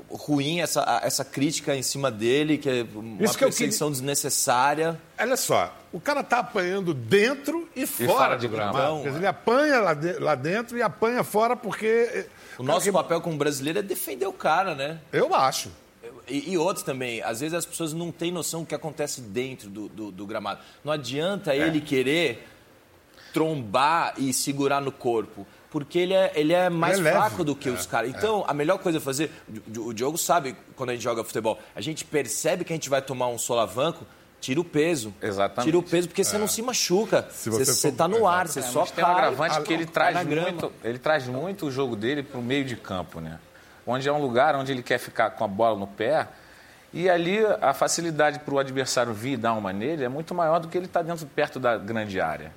ruim 0.09 0.61
essa, 0.61 1.01
essa 1.03 1.23
crítica 1.25 1.75
em 1.75 1.83
cima 1.83 2.09
dele, 2.09 2.57
que 2.57 2.69
é 2.69 2.85
uma 2.95 3.23
Isso 3.23 3.37
que 3.37 3.43
eu 3.43 3.49
perseguição 3.49 3.91
desnecessária. 3.91 4.99
Olha 5.19 5.37
só, 5.37 5.75
o 5.91 5.99
cara 5.99 6.23
tá 6.23 6.39
apanhando 6.39 6.93
dentro 6.93 7.67
e 7.75 7.85
fora, 7.85 8.07
fora 8.09 8.35
de 8.37 8.47
gramado. 8.47 9.05
ele 9.07 9.27
apanha 9.27 9.79
lá, 9.81 9.93
de- 9.93 10.13
lá 10.19 10.35
dentro 10.35 10.77
e 10.77 10.81
apanha 10.81 11.23
fora 11.23 11.55
porque. 11.55 12.25
O 12.57 12.63
nosso 12.63 12.91
papel 12.91 13.21
como 13.21 13.37
brasileiro 13.37 13.79
é 13.79 13.81
defender 13.81 14.25
o 14.27 14.33
cara, 14.33 14.73
né? 14.75 14.99
Eu 15.13 15.33
acho. 15.35 15.69
E, 16.29 16.51
e 16.51 16.57
outros 16.57 16.83
também. 16.83 17.21
Às 17.23 17.39
vezes 17.41 17.53
as 17.53 17.65
pessoas 17.65 17.93
não 17.93 18.11
têm 18.11 18.31
noção 18.31 18.61
do 18.61 18.65
que 18.67 18.75
acontece 18.75 19.21
dentro 19.21 19.69
do, 19.69 19.87
do, 19.89 20.11
do 20.11 20.25
gramado. 20.25 20.59
Não 20.83 20.91
adianta 20.93 21.55
ele 21.55 21.81
querer 21.81 22.47
trombar 23.33 24.13
e 24.17 24.33
segurar 24.33 24.81
no 24.81 24.91
corpo. 24.91 25.45
Porque 25.69 25.99
ele 25.99 26.15
é, 26.15 26.31
ele 26.33 26.51
é 26.51 26.67
mais 26.67 26.97
Ele 26.97 27.07
é 27.07 27.11
leve. 27.11 27.25
fraco 27.27 27.43
do 27.43 27.55
que 27.55 27.69
os 27.69 27.85
caras. 27.85 28.09
Então, 28.09 28.43
a 28.47 28.53
melhor 28.55 28.79
coisa 28.79 28.97
a 28.97 29.01
fazer. 29.01 29.31
O 29.77 29.89
o 29.89 29.93
Diogo 29.93 30.17
sabe 30.17 30.55
quando 30.75 30.89
a 30.89 30.93
gente 30.93 31.03
joga 31.03 31.23
futebol. 31.23 31.59
A 31.75 31.81
gente 31.81 32.03
percebe 32.03 32.63
que 32.63 32.73
a 32.73 32.75
gente 32.75 32.89
vai 32.89 33.01
tomar 33.03 33.27
um 33.27 33.37
solavanco. 33.37 34.03
Tira 34.41 34.59
o 34.59 34.63
peso. 34.63 35.13
Exatamente. 35.21 35.65
Tira 35.67 35.77
o 35.77 35.83
peso 35.83 36.07
porque 36.07 36.23
você 36.23 36.37
não 36.37 36.47
se 36.47 36.61
machuca. 36.61 37.27
Se 37.29 37.49
Você, 37.51 37.65
você 37.65 37.73
você 37.73 37.89
for- 37.91 37.97
tá 37.97 38.07
no 38.07 38.25
ar, 38.25 38.47
você 38.47 38.59
É, 38.59 38.63
só 38.63 38.79
mas 38.79 38.91
tem 38.91 39.03
um 39.03 39.07
cai. 39.07 39.15
agravante 39.15 39.61
que 39.61 39.73
ele 39.73 39.85
cai 39.85 40.13
traz 40.13 40.27
muito, 40.27 40.71
ele 40.83 40.97
traz 40.97 41.27
muito 41.27 41.65
o 41.67 41.71
jogo 41.71 41.95
dele 41.95 42.23
para 42.23 42.39
o 42.39 42.41
meio 42.41 42.63
de 42.63 42.75
campo, 42.77 43.19
né? 43.19 43.37
Onde 43.85 44.07
é 44.07 44.11
um 44.11 44.21
lugar 44.21 44.55
onde 44.55 44.71
ele 44.71 44.83
quer 44.83 44.97
ficar 44.97 45.31
com 45.31 45.43
a 45.43 45.47
bola 45.47 45.77
no 45.77 45.87
pé 45.87 46.27
e 46.93 47.09
ali 47.09 47.39
a 47.61 47.73
facilidade 47.73 48.39
para 48.39 48.53
o 48.53 48.59
adversário 48.59 49.13
vir 49.13 49.33
e 49.33 49.37
dar 49.37 49.53
uma 49.53 49.71
nele 49.71 50.03
é 50.03 50.09
muito 50.09 50.33
maior 50.33 50.59
do 50.59 50.67
que 50.67 50.77
ele 50.77 50.87
estar 50.87 51.01
dentro 51.01 51.25
perto 51.27 51.59
da 51.59 51.77
grande 51.77 52.19
área. 52.19 52.51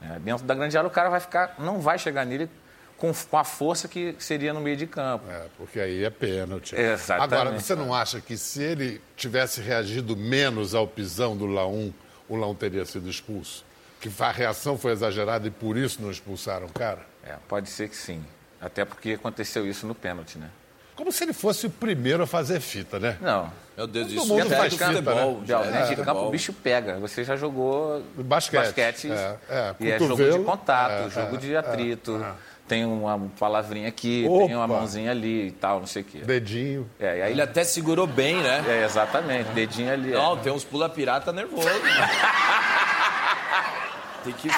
né? 0.00 0.20
Dentro 0.22 0.44
da 0.44 0.54
grande 0.54 0.76
área 0.76 0.88
o 0.88 0.90
cara 0.90 1.08
vai 1.08 1.20
ficar, 1.20 1.54
não 1.58 1.80
vai 1.80 1.98
chegar 1.98 2.24
nele 2.24 2.50
com, 2.96 3.12
com 3.12 3.36
a 3.36 3.44
força 3.44 3.86
que 3.86 4.16
seria 4.18 4.52
no 4.52 4.60
meio 4.60 4.76
de 4.76 4.86
campo. 4.86 5.24
É, 5.30 5.46
porque 5.56 5.78
aí 5.78 6.04
é 6.04 6.10
pênalti. 6.10 6.74
Exatamente. 6.74 7.34
Agora, 7.34 7.58
você 7.58 7.74
não 7.74 7.94
acha 7.94 8.20
que 8.20 8.36
se 8.36 8.62
ele 8.62 9.00
tivesse 9.16 9.60
reagido 9.60 10.16
menos 10.16 10.74
ao 10.74 10.86
pisão 10.86 11.36
do 11.36 11.46
Laum, 11.46 11.92
o 12.28 12.36
Laum 12.36 12.54
teria 12.54 12.84
sido 12.84 13.08
expulso? 13.08 13.64
Que 14.00 14.10
a 14.18 14.30
reação 14.30 14.76
foi 14.76 14.92
exagerada 14.92 15.46
e 15.46 15.50
por 15.50 15.76
isso 15.76 16.02
não 16.02 16.10
expulsaram 16.10 16.66
o 16.66 16.72
cara? 16.72 17.00
É, 17.22 17.34
pode 17.48 17.68
ser 17.68 17.88
que 17.88 17.96
sim. 17.96 18.24
Até 18.60 18.84
porque 18.84 19.12
aconteceu 19.12 19.66
isso 19.66 19.86
no 19.86 19.94
pênalti, 19.94 20.38
né? 20.38 20.50
Como 20.96 21.12
se 21.12 21.22
ele 21.24 21.34
fosse 21.34 21.66
o 21.66 21.70
primeiro 21.70 22.22
a 22.22 22.26
fazer 22.26 22.58
fita, 22.58 22.98
né? 22.98 23.18
Não. 23.20 23.52
Meu 23.76 23.86
Deus, 23.86 24.06
Todo 24.08 24.16
isso 24.16 24.26
mundo 24.28 24.50
é 24.52 24.56
faz 24.56 24.72
de 24.72 24.78
fita, 24.78 24.90
futebol. 24.90 25.32
né? 25.40 25.46
já 25.46 25.60
Dentro 25.62 25.78
é 25.78 25.94
de 25.94 26.02
campo 26.02 26.20
o 26.22 26.30
bicho 26.30 26.52
pega. 26.54 26.98
Você 26.98 27.22
já 27.22 27.36
jogou 27.36 28.02
Basquete. 28.16 28.62
basquete 28.62 29.10
É, 29.12 29.36
é, 29.50 29.74
e 29.78 29.90
é 29.90 29.98
jogo 29.98 30.16
de 30.16 30.38
contato, 30.38 31.06
É, 31.08 31.10
jogo 31.10 31.36
é, 31.36 31.38
de 31.38 31.54
atrito. 31.56 32.16
é, 32.24 32.28
é. 32.28 32.32
Tem 32.66 32.84
uma 32.84 33.16
palavrinha 33.38 33.86
aqui, 33.86 34.26
Opa. 34.28 34.46
tem 34.46 34.56
uma 34.56 34.66
mãozinha 34.66 35.12
ali 35.12 35.48
e 35.48 35.50
tal, 35.52 35.78
não 35.78 35.86
sei 35.86 36.02
o 36.02 36.04
quê. 36.04 36.18
Dedinho. 36.24 36.90
É, 36.98 37.18
e 37.18 37.22
aí, 37.22 37.30
Ele 37.32 37.42
até 37.42 37.62
segurou 37.62 38.08
bem, 38.08 38.42
né? 38.42 38.64
é, 38.66 38.84
exatamente, 38.84 39.50
dedinho 39.50 39.92
ali. 39.92 40.12
é. 40.12 40.16
Não, 40.16 40.36
tem 40.38 40.50
uns 40.52 40.64
pula-pirata 40.64 41.32
nervoso. 41.32 41.68
tem 44.24 44.32
que. 44.32 44.48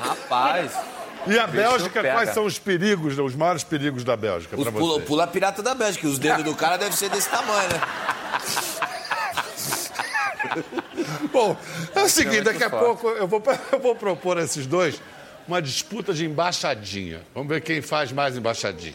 Rapaz. 0.00 0.72
E 1.26 1.38
a 1.38 1.46
Bélgica, 1.46 2.02
quais 2.02 2.30
são 2.30 2.44
os 2.44 2.58
perigos, 2.58 3.18
os 3.18 3.34
maiores 3.34 3.64
perigos 3.64 4.04
da 4.04 4.16
Bélgica 4.16 4.56
para 4.56 4.72
pula, 4.72 4.94
você? 4.94 5.06
pula-pirata 5.06 5.62
da 5.62 5.74
Bélgica. 5.74 6.06
Os 6.06 6.18
dedos 6.18 6.44
do 6.44 6.54
cara 6.54 6.76
devem 6.76 6.96
ser 6.96 7.10
desse 7.10 7.28
tamanho, 7.28 7.68
né? 7.68 7.80
Bom, 11.32 11.56
é 11.94 12.02
o 12.02 12.08
seguinte, 12.08 12.36
muito 12.36 12.44
daqui 12.44 12.64
a 12.64 12.70
pouco 12.70 13.08
eu 13.08 13.26
vou, 13.26 13.42
eu 13.72 13.80
vou 13.80 13.94
propor 13.94 14.38
a 14.38 14.42
esses 14.42 14.66
dois 14.66 15.00
uma 15.46 15.62
disputa 15.62 16.12
de 16.12 16.26
embaixadinha. 16.26 17.22
Vamos 17.34 17.48
ver 17.48 17.62
quem 17.62 17.80
faz 17.80 18.12
mais 18.12 18.36
embaixadinha. 18.36 18.92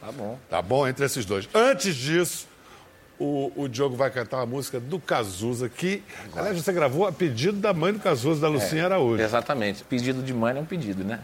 Tá 0.00 0.10
bom. 0.10 0.38
Tá 0.48 0.62
bom? 0.62 0.88
Entre 0.88 1.04
esses 1.04 1.26
dois. 1.26 1.46
Antes 1.52 1.94
disso, 1.94 2.48
o, 3.18 3.52
o 3.54 3.68
Diogo 3.68 3.94
vai 3.94 4.10
cantar 4.10 4.38
uma 4.38 4.46
música 4.46 4.80
do 4.80 4.98
Cazuza, 4.98 5.68
que, 5.68 6.02
aliás, 6.34 6.56
você 6.56 6.72
gravou 6.72 7.06
a 7.06 7.12
pedido 7.12 7.58
da 7.58 7.74
mãe 7.74 7.92
do 7.92 7.98
Cazuza, 7.98 8.40
da 8.40 8.48
Lucinha 8.48 8.86
Araújo. 8.86 9.22
Exatamente. 9.22 9.84
Pedido 9.84 10.22
de 10.22 10.32
mãe 10.32 10.56
é 10.56 10.60
um 10.60 10.64
pedido, 10.64 11.04
né? 11.04 11.20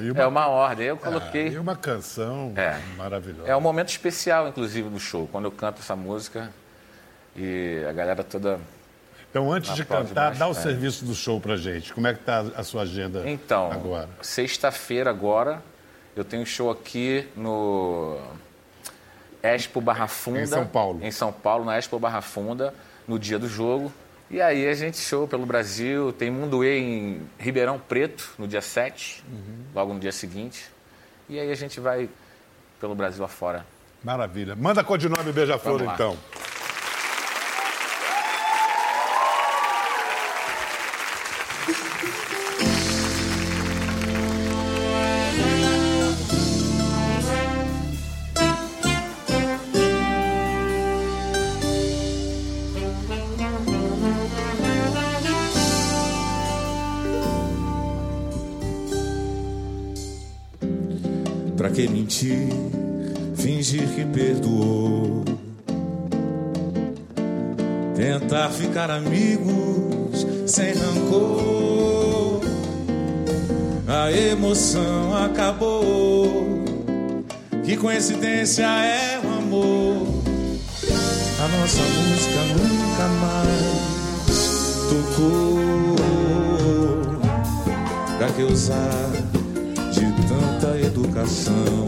Então, 0.00 0.10
uma- 0.12 0.22
é 0.22 0.26
uma 0.26 0.46
ordem. 0.48 0.86
Eu 0.86 0.96
coloquei. 0.96 1.48
E 1.48 1.58
uma 1.58 1.76
canção 1.76 2.52
É. 2.56 2.78
maravilhosa. 2.96 3.48
É 3.48 3.56
um 3.56 3.60
momento 3.60 3.88
especial, 3.90 4.48
inclusive, 4.48 4.88
do 4.88 4.98
show, 4.98 5.28
quando 5.30 5.44
eu 5.46 5.52
canto 5.52 5.80
essa 5.80 5.94
música 5.96 6.50
e 7.36 7.84
a 7.88 7.92
galera 7.92 8.22
toda. 8.24 8.58
Então, 9.30 9.52
antes 9.52 9.74
de 9.74 9.84
cantar, 9.84 10.34
dá 10.34 10.46
o 10.46 10.54
bastante. 10.54 10.62
serviço 10.72 11.04
do 11.04 11.14
show 11.14 11.38
pra 11.40 11.56
gente. 11.56 11.92
Como 11.92 12.06
é 12.06 12.14
que 12.14 12.20
tá 12.20 12.44
a 12.56 12.62
sua 12.64 12.82
agenda 12.82 13.28
Então, 13.28 13.70
agora? 13.70 14.08
sexta-feira 14.22 15.10
agora, 15.10 15.62
eu 16.16 16.24
tenho 16.24 16.46
show 16.46 16.70
aqui 16.70 17.28
no 17.36 18.18
Expo 19.42 19.80
Barra 19.80 20.06
Funda. 20.08 20.40
Em 20.40 20.46
São 20.46 20.66
Paulo. 20.66 21.00
Em 21.04 21.10
São 21.10 21.30
Paulo, 21.32 21.64
na 21.64 21.78
Expo 21.78 21.98
Barra 21.98 22.20
Funda, 22.22 22.72
no 23.06 23.18
dia 23.18 23.38
do 23.38 23.46
jogo. 23.48 23.92
E 24.30 24.40
aí 24.42 24.68
a 24.68 24.74
gente 24.74 24.98
show 24.98 25.26
pelo 25.26 25.46
Brasil. 25.46 26.12
Tem 26.12 26.30
Mundo 26.30 26.64
E 26.64 26.78
em 26.78 27.22
Ribeirão 27.38 27.78
Preto, 27.78 28.34
no 28.38 28.46
dia 28.46 28.60
7, 28.60 29.24
Uhum. 29.30 29.64
logo 29.74 29.94
no 29.94 30.00
dia 30.00 30.12
seguinte. 30.12 30.68
E 31.28 31.38
aí 31.38 31.50
a 31.50 31.54
gente 31.54 31.80
vai 31.80 32.08
pelo 32.80 32.94
Brasil 32.94 33.24
afora. 33.24 33.64
Maravilha. 34.04 34.54
Manda 34.54 34.84
codinome 34.84 35.32
Beija-Flor, 35.32 35.82
então. 35.82 36.16
Que 61.78 61.86
mentir, 61.86 62.48
fingir 63.36 63.86
que 63.94 64.04
perdoou? 64.04 65.24
Tentar 67.94 68.50
ficar 68.50 68.90
amigos 68.90 70.26
sem 70.44 70.72
rancor. 70.74 72.40
A 73.86 74.10
emoção 74.10 75.16
acabou. 75.24 76.64
Que 77.64 77.76
coincidência 77.76 78.64
é 78.64 79.20
o 79.24 79.38
amor. 79.38 80.08
A 81.38 81.46
nossa 81.46 81.80
música 81.80 82.40
nunca 82.58 83.06
mais 83.20 83.78
tocou. 84.90 85.94
Pra 88.18 88.32
que 88.32 88.42
usar 88.42 89.37
educação 90.98 91.86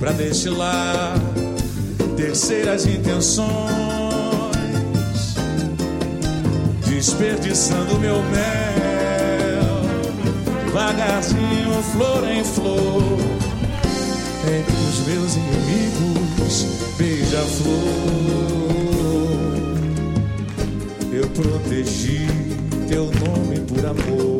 pra 0.00 0.12
destilar 0.12 1.14
terceiras 2.16 2.86
intenções, 2.86 3.48
desperdiçando 6.86 7.98
meu 7.98 8.22
mel, 8.22 9.82
devagarzinho, 10.64 11.82
flor 11.92 12.28
em 12.28 12.44
flor, 12.44 13.18
entre 14.46 14.74
os 14.74 15.06
meus 15.06 15.36
inimigos, 15.36 16.66
beija-flor. 16.96 17.78
Eu 21.12 21.28
protegi 21.30 22.26
teu 22.88 23.04
nome 23.04 23.60
por 23.66 23.84
amor. 23.84 24.37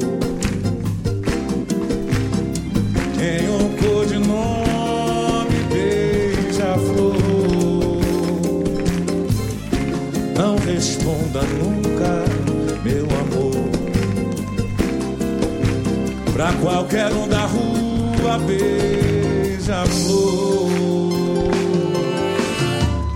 Responda 10.79 11.43
nunca, 11.43 12.25
meu 12.85 13.05
amor. 13.05 13.69
Pra 16.33 16.53
qualquer 16.53 17.13
um 17.13 17.27
da 17.27 17.47
rua 17.47 18.39
beija-flor 18.47 18.71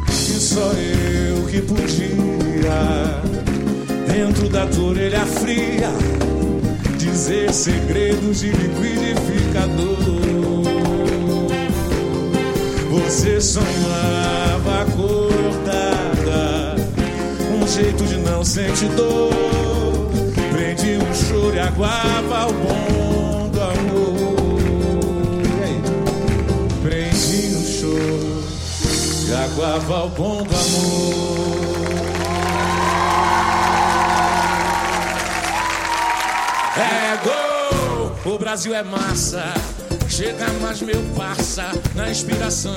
E 0.08 0.40
só 0.40 0.72
eu 0.72 1.46
que 1.46 1.62
podia 1.62 3.22
Dentro 4.12 4.48
da 4.48 4.66
tua 4.66 4.88
orelha 4.88 5.24
fria 5.24 5.90
dizer 7.12 7.52
segredos 7.52 8.40
de 8.40 8.50
liquidificador. 8.50 9.92
Você 12.90 13.40
sonhava 13.40 14.82
acordada, 14.82 16.76
um 17.52 17.66
jeito 17.66 18.04
de 18.04 18.16
não 18.16 18.42
sentir 18.42 18.88
dor. 18.90 19.30
Prendi 20.52 20.96
um 20.96 21.14
choro 21.14 21.54
e 21.54 21.60
aguava 21.60 22.48
o 22.48 22.52
bom 22.52 23.50
do 23.50 23.60
amor. 23.60 24.60
E 25.44 25.62
aí? 25.64 25.82
Prendi 26.82 27.56
um 27.56 27.64
choro 27.64 28.42
e 29.28 29.32
aguava 29.34 30.04
o 30.04 30.08
bom 30.08 30.42
do 30.42 30.54
amor. 30.54 31.71
O 38.24 38.38
Brasil 38.38 38.72
é 38.72 38.84
massa. 38.84 39.42
Chega 40.08 40.46
mais, 40.60 40.80
meu 40.80 41.02
parça, 41.16 41.64
na 41.96 42.08
inspiração. 42.08 42.72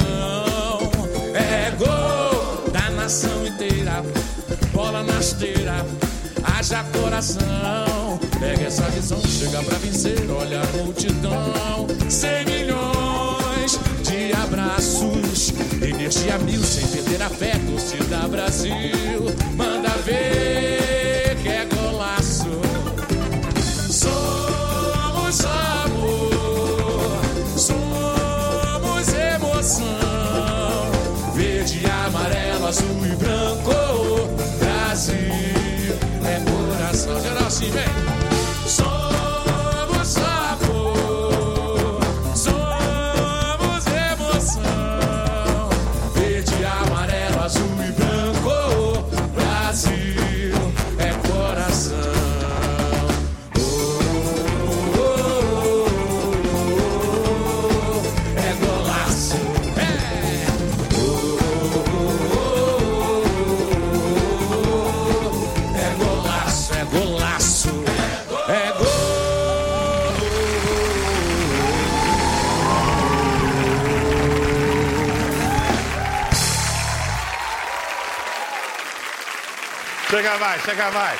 É 1.33 1.71
gol 1.77 2.71
da 2.71 2.89
nação 2.89 3.45
inteira. 3.45 4.03
Bola 4.73 5.03
na 5.03 5.19
esteira, 5.19 5.85
haja 6.43 6.83
coração. 6.85 8.19
Pega 8.39 8.63
essa 8.63 8.89
visão, 8.89 9.21
chega 9.21 9.61
pra 9.61 9.77
vencer. 9.77 10.17
Olha 10.31 10.61
a 10.61 10.77
multidão. 10.77 11.87
100 12.09 12.45
milhões 12.45 13.79
de 14.01 14.33
abraços. 14.33 15.53
Energia 15.79 16.39
mil, 16.39 16.63
sem 16.63 16.87
perder 16.87 17.21
a 17.21 17.29
fé. 17.29 17.53
Torcida 17.69 18.27
Brasil, 18.27 18.73
manda 19.55 19.89
ver 20.05 20.74
mais, 80.45 80.61
chega 80.61 80.91
mais. 80.91 81.19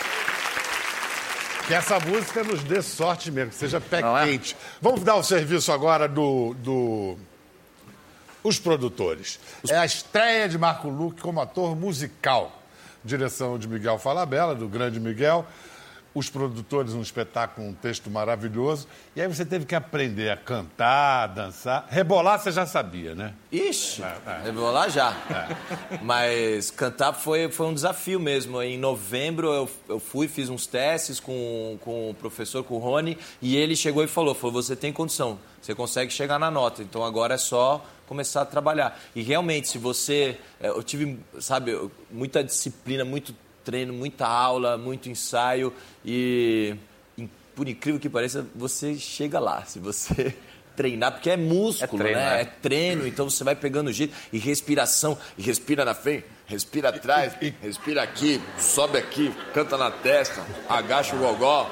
Que 1.68 1.74
essa 1.74 2.00
música 2.00 2.44
nos 2.44 2.64
dê 2.64 2.80
sorte 2.82 3.32
mesmo, 3.32 3.50
que 3.50 3.56
seja 3.58 3.82
pé 3.82 4.02
Não 4.02 4.16
é? 4.16 4.26
quente. 4.28 4.56
Vamos 4.80 5.02
dar 5.02 5.16
o 5.16 5.24
serviço 5.24 5.72
agora 5.72 6.08
do, 6.08 6.54
do- 6.60 7.18
os 8.44 8.60
produtores. 8.60 9.40
É 9.68 9.76
a 9.78 9.86
estreia 9.86 10.48
de 10.48 10.60
Marco 10.60 10.88
Luque 10.90 11.22
como 11.22 11.42
ator 11.42 11.76
musical. 11.76 12.62
Direção 13.04 13.58
de 13.58 13.68
Miguel 13.68 13.98
Falabella, 13.98 14.54
do 14.54 14.68
grande 14.68 15.00
Miguel. 15.00 15.46
Os 16.16 16.30
produtores, 16.30 16.94
um 16.94 17.02
espetáculo, 17.02 17.68
um 17.68 17.74
texto 17.74 18.10
maravilhoso. 18.10 18.88
E 19.16 19.22
aí 19.22 19.28
você 19.28 19.46
teve 19.46 19.66
que 19.66 19.76
aprender 19.76 20.30
a 20.30 20.38
cantar, 20.38 21.28
dançar. 21.28 21.86
Rebolar 21.90 22.40
você 22.40 22.54
já 22.54 22.66
sabia, 22.66 23.14
né? 23.14 23.34
Ixi, 23.52 24.02
eu 24.46 24.54
vou 24.54 24.72
lá 24.72 24.88
já. 24.88 25.14
Mas 26.02 26.72
cantar 26.72 27.12
foi, 27.12 27.50
foi 27.50 27.66
um 27.68 27.74
desafio 27.74 28.18
mesmo. 28.18 28.62
Em 28.62 28.78
novembro 28.78 29.52
eu, 29.52 29.70
eu 29.90 30.00
fui, 30.00 30.30
fiz 30.30 30.50
uns 30.50 30.66
testes 30.66 31.20
com, 31.20 31.78
com 31.82 32.12
o 32.12 32.14
professor, 32.14 32.64
com 32.64 32.76
o 32.76 32.80
Rony, 32.80 33.18
e 33.42 33.58
ele 33.58 33.76
chegou 33.76 34.02
e 34.04 34.08
falou, 34.08 34.34
falou, 34.34 34.64
você 34.64 34.76
tem 34.76 34.94
condição, 34.94 35.38
você 35.62 35.76
consegue 35.76 36.14
chegar 36.14 36.40
na 36.40 36.50
nota, 36.50 36.82
então 36.82 37.04
agora 37.04 37.34
é 37.34 37.38
só 37.38 37.84
começar 38.08 38.42
a 38.44 38.46
trabalhar. 38.46 39.00
E 39.16 39.22
realmente, 39.22 39.68
se 39.68 39.78
você... 39.78 40.38
eh, 40.62 40.70
Eu 40.70 40.84
tive, 40.84 41.20
sabe, 41.40 41.90
muita 42.12 42.44
disciplina, 42.44 43.04
muito 43.04 43.36
treino, 43.66 43.92
muita 43.94 44.26
aula, 44.28 44.78
muito 44.78 45.10
ensaio, 45.10 45.74
e 46.06 46.76
por 47.56 47.68
incrível 47.68 48.00
que 48.00 48.10
pareça, 48.10 48.46
você 48.56 48.96
chega 48.96 49.40
lá. 49.40 49.64
Se 49.66 49.80
você 49.80 50.36
treinar, 50.76 51.14
porque 51.14 51.30
é 51.30 51.38
músculo, 51.38 52.02
É 52.02 52.06
treino, 52.06 52.20
né? 52.20 52.38
é. 52.38 52.42
É 52.42 52.46
treino, 52.46 53.08
então 53.08 53.30
você 53.30 53.44
vai 53.44 53.56
pegando 53.56 53.88
o 53.88 53.94
jeito 53.94 54.14
e 54.32 54.38
respiração, 54.38 55.18
e 55.38 55.42
respira 55.42 55.84
na 55.86 55.94
frente, 55.96 56.26
respira 56.46 56.90
atrás, 56.90 57.34
respira 57.62 58.04
aqui, 58.04 58.42
sobe 58.60 58.98
aqui, 58.98 59.34
canta 59.54 59.78
na 59.78 59.90
testa, 59.90 60.46
agacha 60.70 61.16
o 61.16 61.20
gogó, 61.20 61.70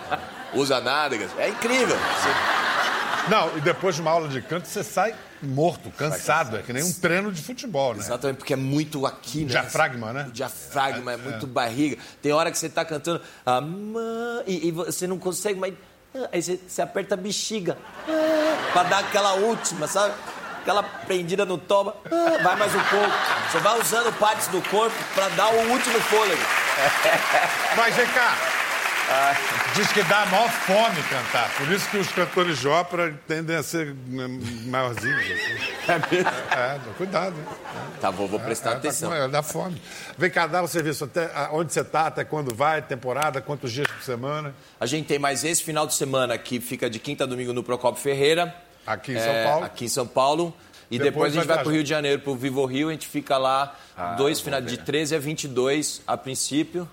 usa 0.54 0.80
nádegas. 0.80 1.30
É 1.38 1.50
incrível. 1.50 1.96
Você- 1.98 3.30
Não, 3.30 3.58
e 3.58 3.62
depois 3.62 3.96
de 3.96 4.02
uma 4.02 4.12
aula 4.12 4.28
de 4.30 4.42
canto 4.42 4.68
você 4.68 4.84
sai 4.84 5.14
morto, 5.44 5.92
cansado. 5.92 6.58
É 6.58 6.62
que 6.62 6.72
nem 6.74 6.84
um 6.84 6.94
treino 6.94 7.32
de 7.32 7.42
futebol, 7.42 7.94
né? 7.94 8.00
Exatamente, 8.00 8.38
porque 8.38 8.54
é 8.54 8.58
muito 8.58 9.06
aqui, 9.06 9.40
né? 9.42 9.52
Diafragma, 9.52 10.14
né? 10.14 10.26
O 10.28 10.32
diafragma, 10.32 11.14
é, 11.14 11.18
muito 11.18 11.46
barriga. 11.46 11.98
Tem 12.22 12.32
hora 12.32 12.50
que 12.52 12.58
você 12.58 12.70
tá 12.70 12.84
cantando 12.86 13.22
amã, 13.46 14.42
e, 14.48 14.68
e 14.68 14.72
você 14.72 15.06
não 15.08 15.18
consegue, 15.20 15.60
mas. 15.60 15.74
ah, 16.16 16.30
Aí 16.32 16.42
você, 16.42 16.60
você 16.68 16.82
aperta 16.82 17.16
a 17.16 17.18
bexiga 17.18 17.78
ah, 18.08 18.72
pra 18.74 18.84
dar 18.84 19.00
aquela 19.00 19.34
última, 19.34 19.88
sabe? 19.88 20.14
Aquela 20.62 20.82
prendida 20.84 21.46
no 21.46 21.58
toba. 21.58 21.96
ah, 22.06 22.42
Vai 22.42 22.56
mais 22.56 22.74
um 22.74 22.84
pouco. 22.84 23.12
Você 23.52 23.60
vai 23.60 23.80
usando 23.80 24.14
partes 24.18 24.48
do 24.48 24.62
corpo 24.70 24.96
pra 25.14 25.28
dar 25.30 25.50
o 25.54 25.70
último 25.72 26.00
fôlego. 26.02 26.42
Mas 27.78 27.96
vem 27.96 28.06
Diz 29.76 29.92
que 29.92 30.04
dá 30.04 30.24
a 30.24 30.26
maior 30.28 30.50
fome 30.50 31.02
cantar. 31.10 31.50
Por 31.58 31.72
isso 31.72 31.90
que 31.90 31.98
os 31.98 32.08
cantores 32.12 32.60
de 32.60 32.68
ópera 32.68 33.14
tendem 33.28 33.56
a 33.56 33.64
ser 33.64 33.94
né, 34.08 34.26
maiorzinhos. 34.66 35.20
assim. 35.20 35.92
É 35.92 36.16
mesmo? 36.16 36.30
É, 36.52 36.80
cuidado. 36.98 37.36
hein? 37.36 37.46
Tá 38.00 38.12
bom, 38.12 38.28
vou 38.28 38.40
prestar 38.40 38.72
É, 38.72 38.74
atenção. 38.76 39.10
Dá, 39.10 39.28
dá 39.28 39.44
fome. 39.44 39.82
Vem 40.18 40.30
cá, 40.30 40.48
dá 40.48 40.62
o 40.62 40.68
serviço. 40.68 41.04
Até, 41.06 41.30
onde 41.52 41.74
você 41.74 41.82
está, 41.82 42.08
até 42.08 42.24
quando 42.24 42.54
vai, 42.56 42.82
temporada, 42.82 43.42
quantos 43.42 43.72
dias 43.72 43.88
por 43.88 44.04
semana? 44.04 44.54
A 44.80 44.86
gente 44.86 45.08
tem 45.08 45.20
mais 45.20 45.44
esse 45.44 45.64
final 45.64 45.86
de 45.88 45.94
semana 45.94 46.38
que 46.38 46.60
fica 46.60 46.90
de 46.90 47.00
quinta 47.00 47.24
a 47.24 47.28
domingo 47.28 47.54
no 47.54 47.64
Procopio 47.64 48.02
Ferreira. 48.02 48.54
Aqui 48.86 49.14
em 49.14 49.16
É, 49.16 49.20
São 49.20 49.52
Paulo. 49.52 49.66
Aqui 49.66 49.86
em 49.86 49.90
São 49.90 50.08
Paulo. 50.08 50.54
E 50.92 50.98
Depois 51.00 51.12
depois, 51.14 51.32
a 51.32 51.36
gente 51.36 51.48
vai 51.48 51.58
para 51.60 51.68
o. 51.68 51.72
Rio 51.72 51.84
de 51.84 51.90
Janeiro, 51.90 52.22
para 52.22 52.32
o 52.32 52.36
Vivo 52.36 52.66
Rio. 52.66 52.90
A 52.90 52.92
gente 52.92 53.08
fica 53.08 53.38
lá 53.38 53.76
Ah, 53.98 54.14
dois 54.14 54.40
finais, 54.40 54.66
de 54.66 54.78
13 54.78 55.16
a 55.16 55.20
22 55.20 56.02
a 56.06 56.16
princípio, 56.18 56.88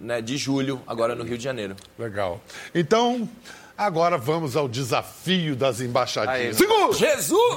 né, 0.00 0.20
de 0.20 0.36
julho, 0.36 0.80
agora 0.86 1.14
no 1.14 1.24
Rio 1.24 1.38
de 1.38 1.44
Janeiro. 1.44 1.76
Legal. 1.98 2.40
Então, 2.74 3.28
agora 3.76 4.18
vamos 4.18 4.56
ao 4.56 4.68
desafio 4.68 5.56
das 5.56 5.80
embaixadinhas. 5.80 6.60
Aí, 6.60 6.66
Segura! 6.66 6.92
Jesus! 6.92 7.56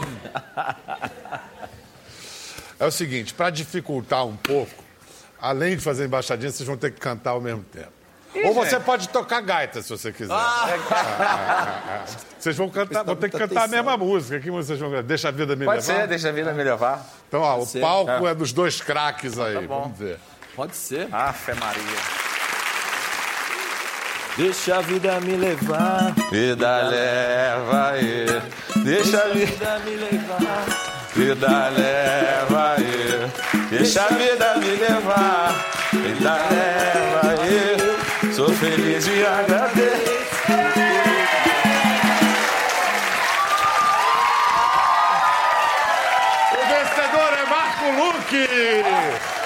É 2.79 2.85
o 2.85 2.91
seguinte, 2.91 3.33
para 3.33 3.49
dificultar 3.49 4.25
um 4.25 4.37
pouco, 4.37 4.71
além 5.41 5.75
de 5.75 5.83
fazer 5.83 6.05
embaixadinha, 6.05 6.49
vocês 6.51 6.65
vão 6.65 6.77
ter 6.77 6.91
que 6.91 6.99
cantar 6.99 7.31
ao 7.31 7.41
mesmo 7.41 7.63
tempo. 7.63 7.91
Ou 8.45 8.53
você 8.53 8.79
pode 8.79 9.09
tocar 9.09 9.41
gaita, 9.41 9.81
se 9.81 9.89
você 9.89 10.13
quiser. 10.13 10.31
Ah, 10.31 10.67
ah, 10.91 11.81
ah. 11.87 12.05
Vocês 12.37 12.55
vão 12.55 12.69
cantar, 12.69 13.03
vão 13.03 13.15
ter 13.15 13.29
que 13.29 13.37
cantar 13.37 13.63
a 13.63 13.67
mesma 13.67 13.97
música. 13.97 14.39
Que 14.39 14.51
vocês 14.51 14.79
vão 14.79 14.91
cantar? 14.91 15.03
Deixa 15.03 15.29
a 15.29 15.31
vida 15.31 15.55
me 15.55 15.65
Pode 15.65 15.81
levar. 15.85 16.01
ser, 16.01 16.07
deixa 16.07 16.29
a 16.29 16.31
vida 16.31 16.53
me 16.53 16.63
levar. 16.63 17.05
Então, 17.27 17.41
ó, 17.41 17.57
o 17.57 17.65
ser. 17.65 17.81
palco 17.81 18.27
É. 18.27 18.31
é 18.31 18.35
dos 18.35 18.53
dois 18.53 18.79
craques 18.79 19.37
aí. 19.39 19.55
Tá 19.55 19.61
bom. 19.61 19.81
Vamos 19.81 19.97
ver. 19.97 20.19
Pode 20.59 20.75
ser. 20.75 21.07
Ah, 21.09 21.31
fé 21.31 21.53
Maria. 21.53 21.81
Deixa 24.35 24.75
a 24.75 24.81
vida 24.81 25.17
me 25.21 25.37
levar. 25.37 26.13
Vida 26.29 26.81
leva 26.81 27.91
aí. 27.91 28.25
Deixa 28.83 29.23
a 29.23 29.27
vida 29.29 29.79
me 29.85 29.95
levar. 29.95 30.65
Vida 31.15 31.69
leva 31.69 32.73
aí. 32.73 33.69
Deixa 33.69 34.03
a 34.03 34.07
vida 34.09 34.55
me 34.57 34.75
levar. 34.75 35.65
Vida 35.93 36.33
leva 36.51 37.41
aí. 37.41 38.33
Sou 38.33 38.49
feliz 38.49 39.07
e 39.07 39.25
agradeço. 39.25 40.19
O 46.51 46.61
vencedor 46.67 47.33
é 47.33 47.45
Marco 47.45 47.85
Luque! 47.91 49.38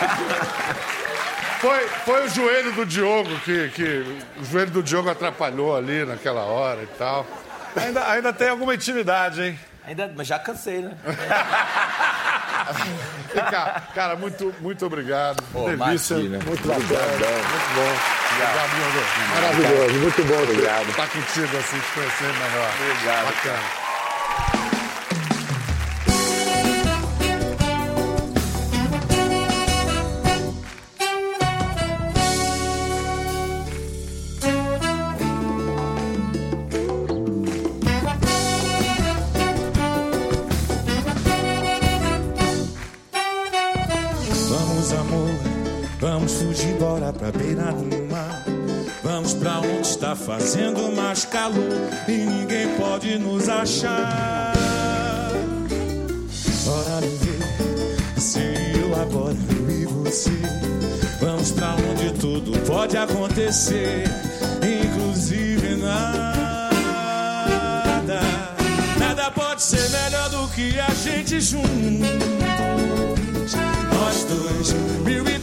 Foi, 1.59 1.87
foi 2.03 2.25
o 2.25 2.29
joelho 2.29 2.73
do 2.73 2.85
Diogo 2.85 3.29
que, 3.39 3.69
que. 3.69 4.05
O 4.41 4.43
joelho 4.43 4.71
do 4.71 4.83
Diogo 4.83 5.09
atrapalhou 5.09 5.75
ali 5.75 6.03
naquela 6.05 6.41
hora 6.41 6.83
e 6.83 6.87
tal. 6.97 7.25
Ainda, 7.75 8.05
ainda 8.09 8.33
tem 8.33 8.49
alguma 8.49 8.75
intimidade, 8.75 9.41
hein? 9.41 9.59
Ainda, 9.85 10.11
mas 10.15 10.27
já 10.27 10.37
cansei, 10.39 10.81
né? 10.81 10.91
Vem 13.33 13.43
cá, 13.45 13.81
cara, 13.93 14.15
muito, 14.15 14.53
muito 14.59 14.85
obrigado. 14.85 15.41
Pô, 15.51 15.69
Delícia. 15.69 16.15
imagina. 16.15 16.39
Muito 16.45 16.67
bacana. 16.67 16.83
Muito 16.83 17.69
bom. 17.75 17.95
Obrigado, 18.33 18.69
Diogo. 18.75 19.01
Maravilhoso, 19.35 19.99
muito 19.99 20.23
bom. 20.25 20.43
Obrigado. 20.43 20.89
Estar 20.89 21.07
contigo 21.07 21.57
assim, 21.57 21.79
te 21.79 21.91
conhecer 21.93 22.33
melhor. 22.33 22.71
Obrigado. 22.79 23.25
Bacana. 23.25 23.82
Está 50.03 50.17
fazendo 50.17 50.91
mais 50.91 51.23
calor 51.23 51.89
e 52.09 52.11
ninguém 52.11 52.75
pode 52.77 53.17
nos 53.17 53.47
achar. 53.47 54.51
Bora 56.65 56.99
viver, 56.99 58.19
se 58.19 58.39
eu 58.81 58.93
agora, 59.01 59.37
eu 59.49 59.71
e 59.71 59.85
você. 59.85 60.29
Vamos 61.21 61.51
pra 61.51 61.75
onde 61.89 62.11
tudo 62.19 62.51
pode 62.67 62.97
acontecer, 62.97 64.03
inclusive 64.61 65.77
nada. 65.77 66.59
Nada 68.99 69.31
pode 69.31 69.63
ser 69.63 69.89
melhor 69.89 70.29
do 70.31 70.49
que 70.49 70.77
a 70.81 70.93
gente 70.93 71.39
juntos. 71.39 71.63
Nós 73.93 74.25
dois, 74.25 74.73
mil 75.05 75.21
ideias, 75.21 75.42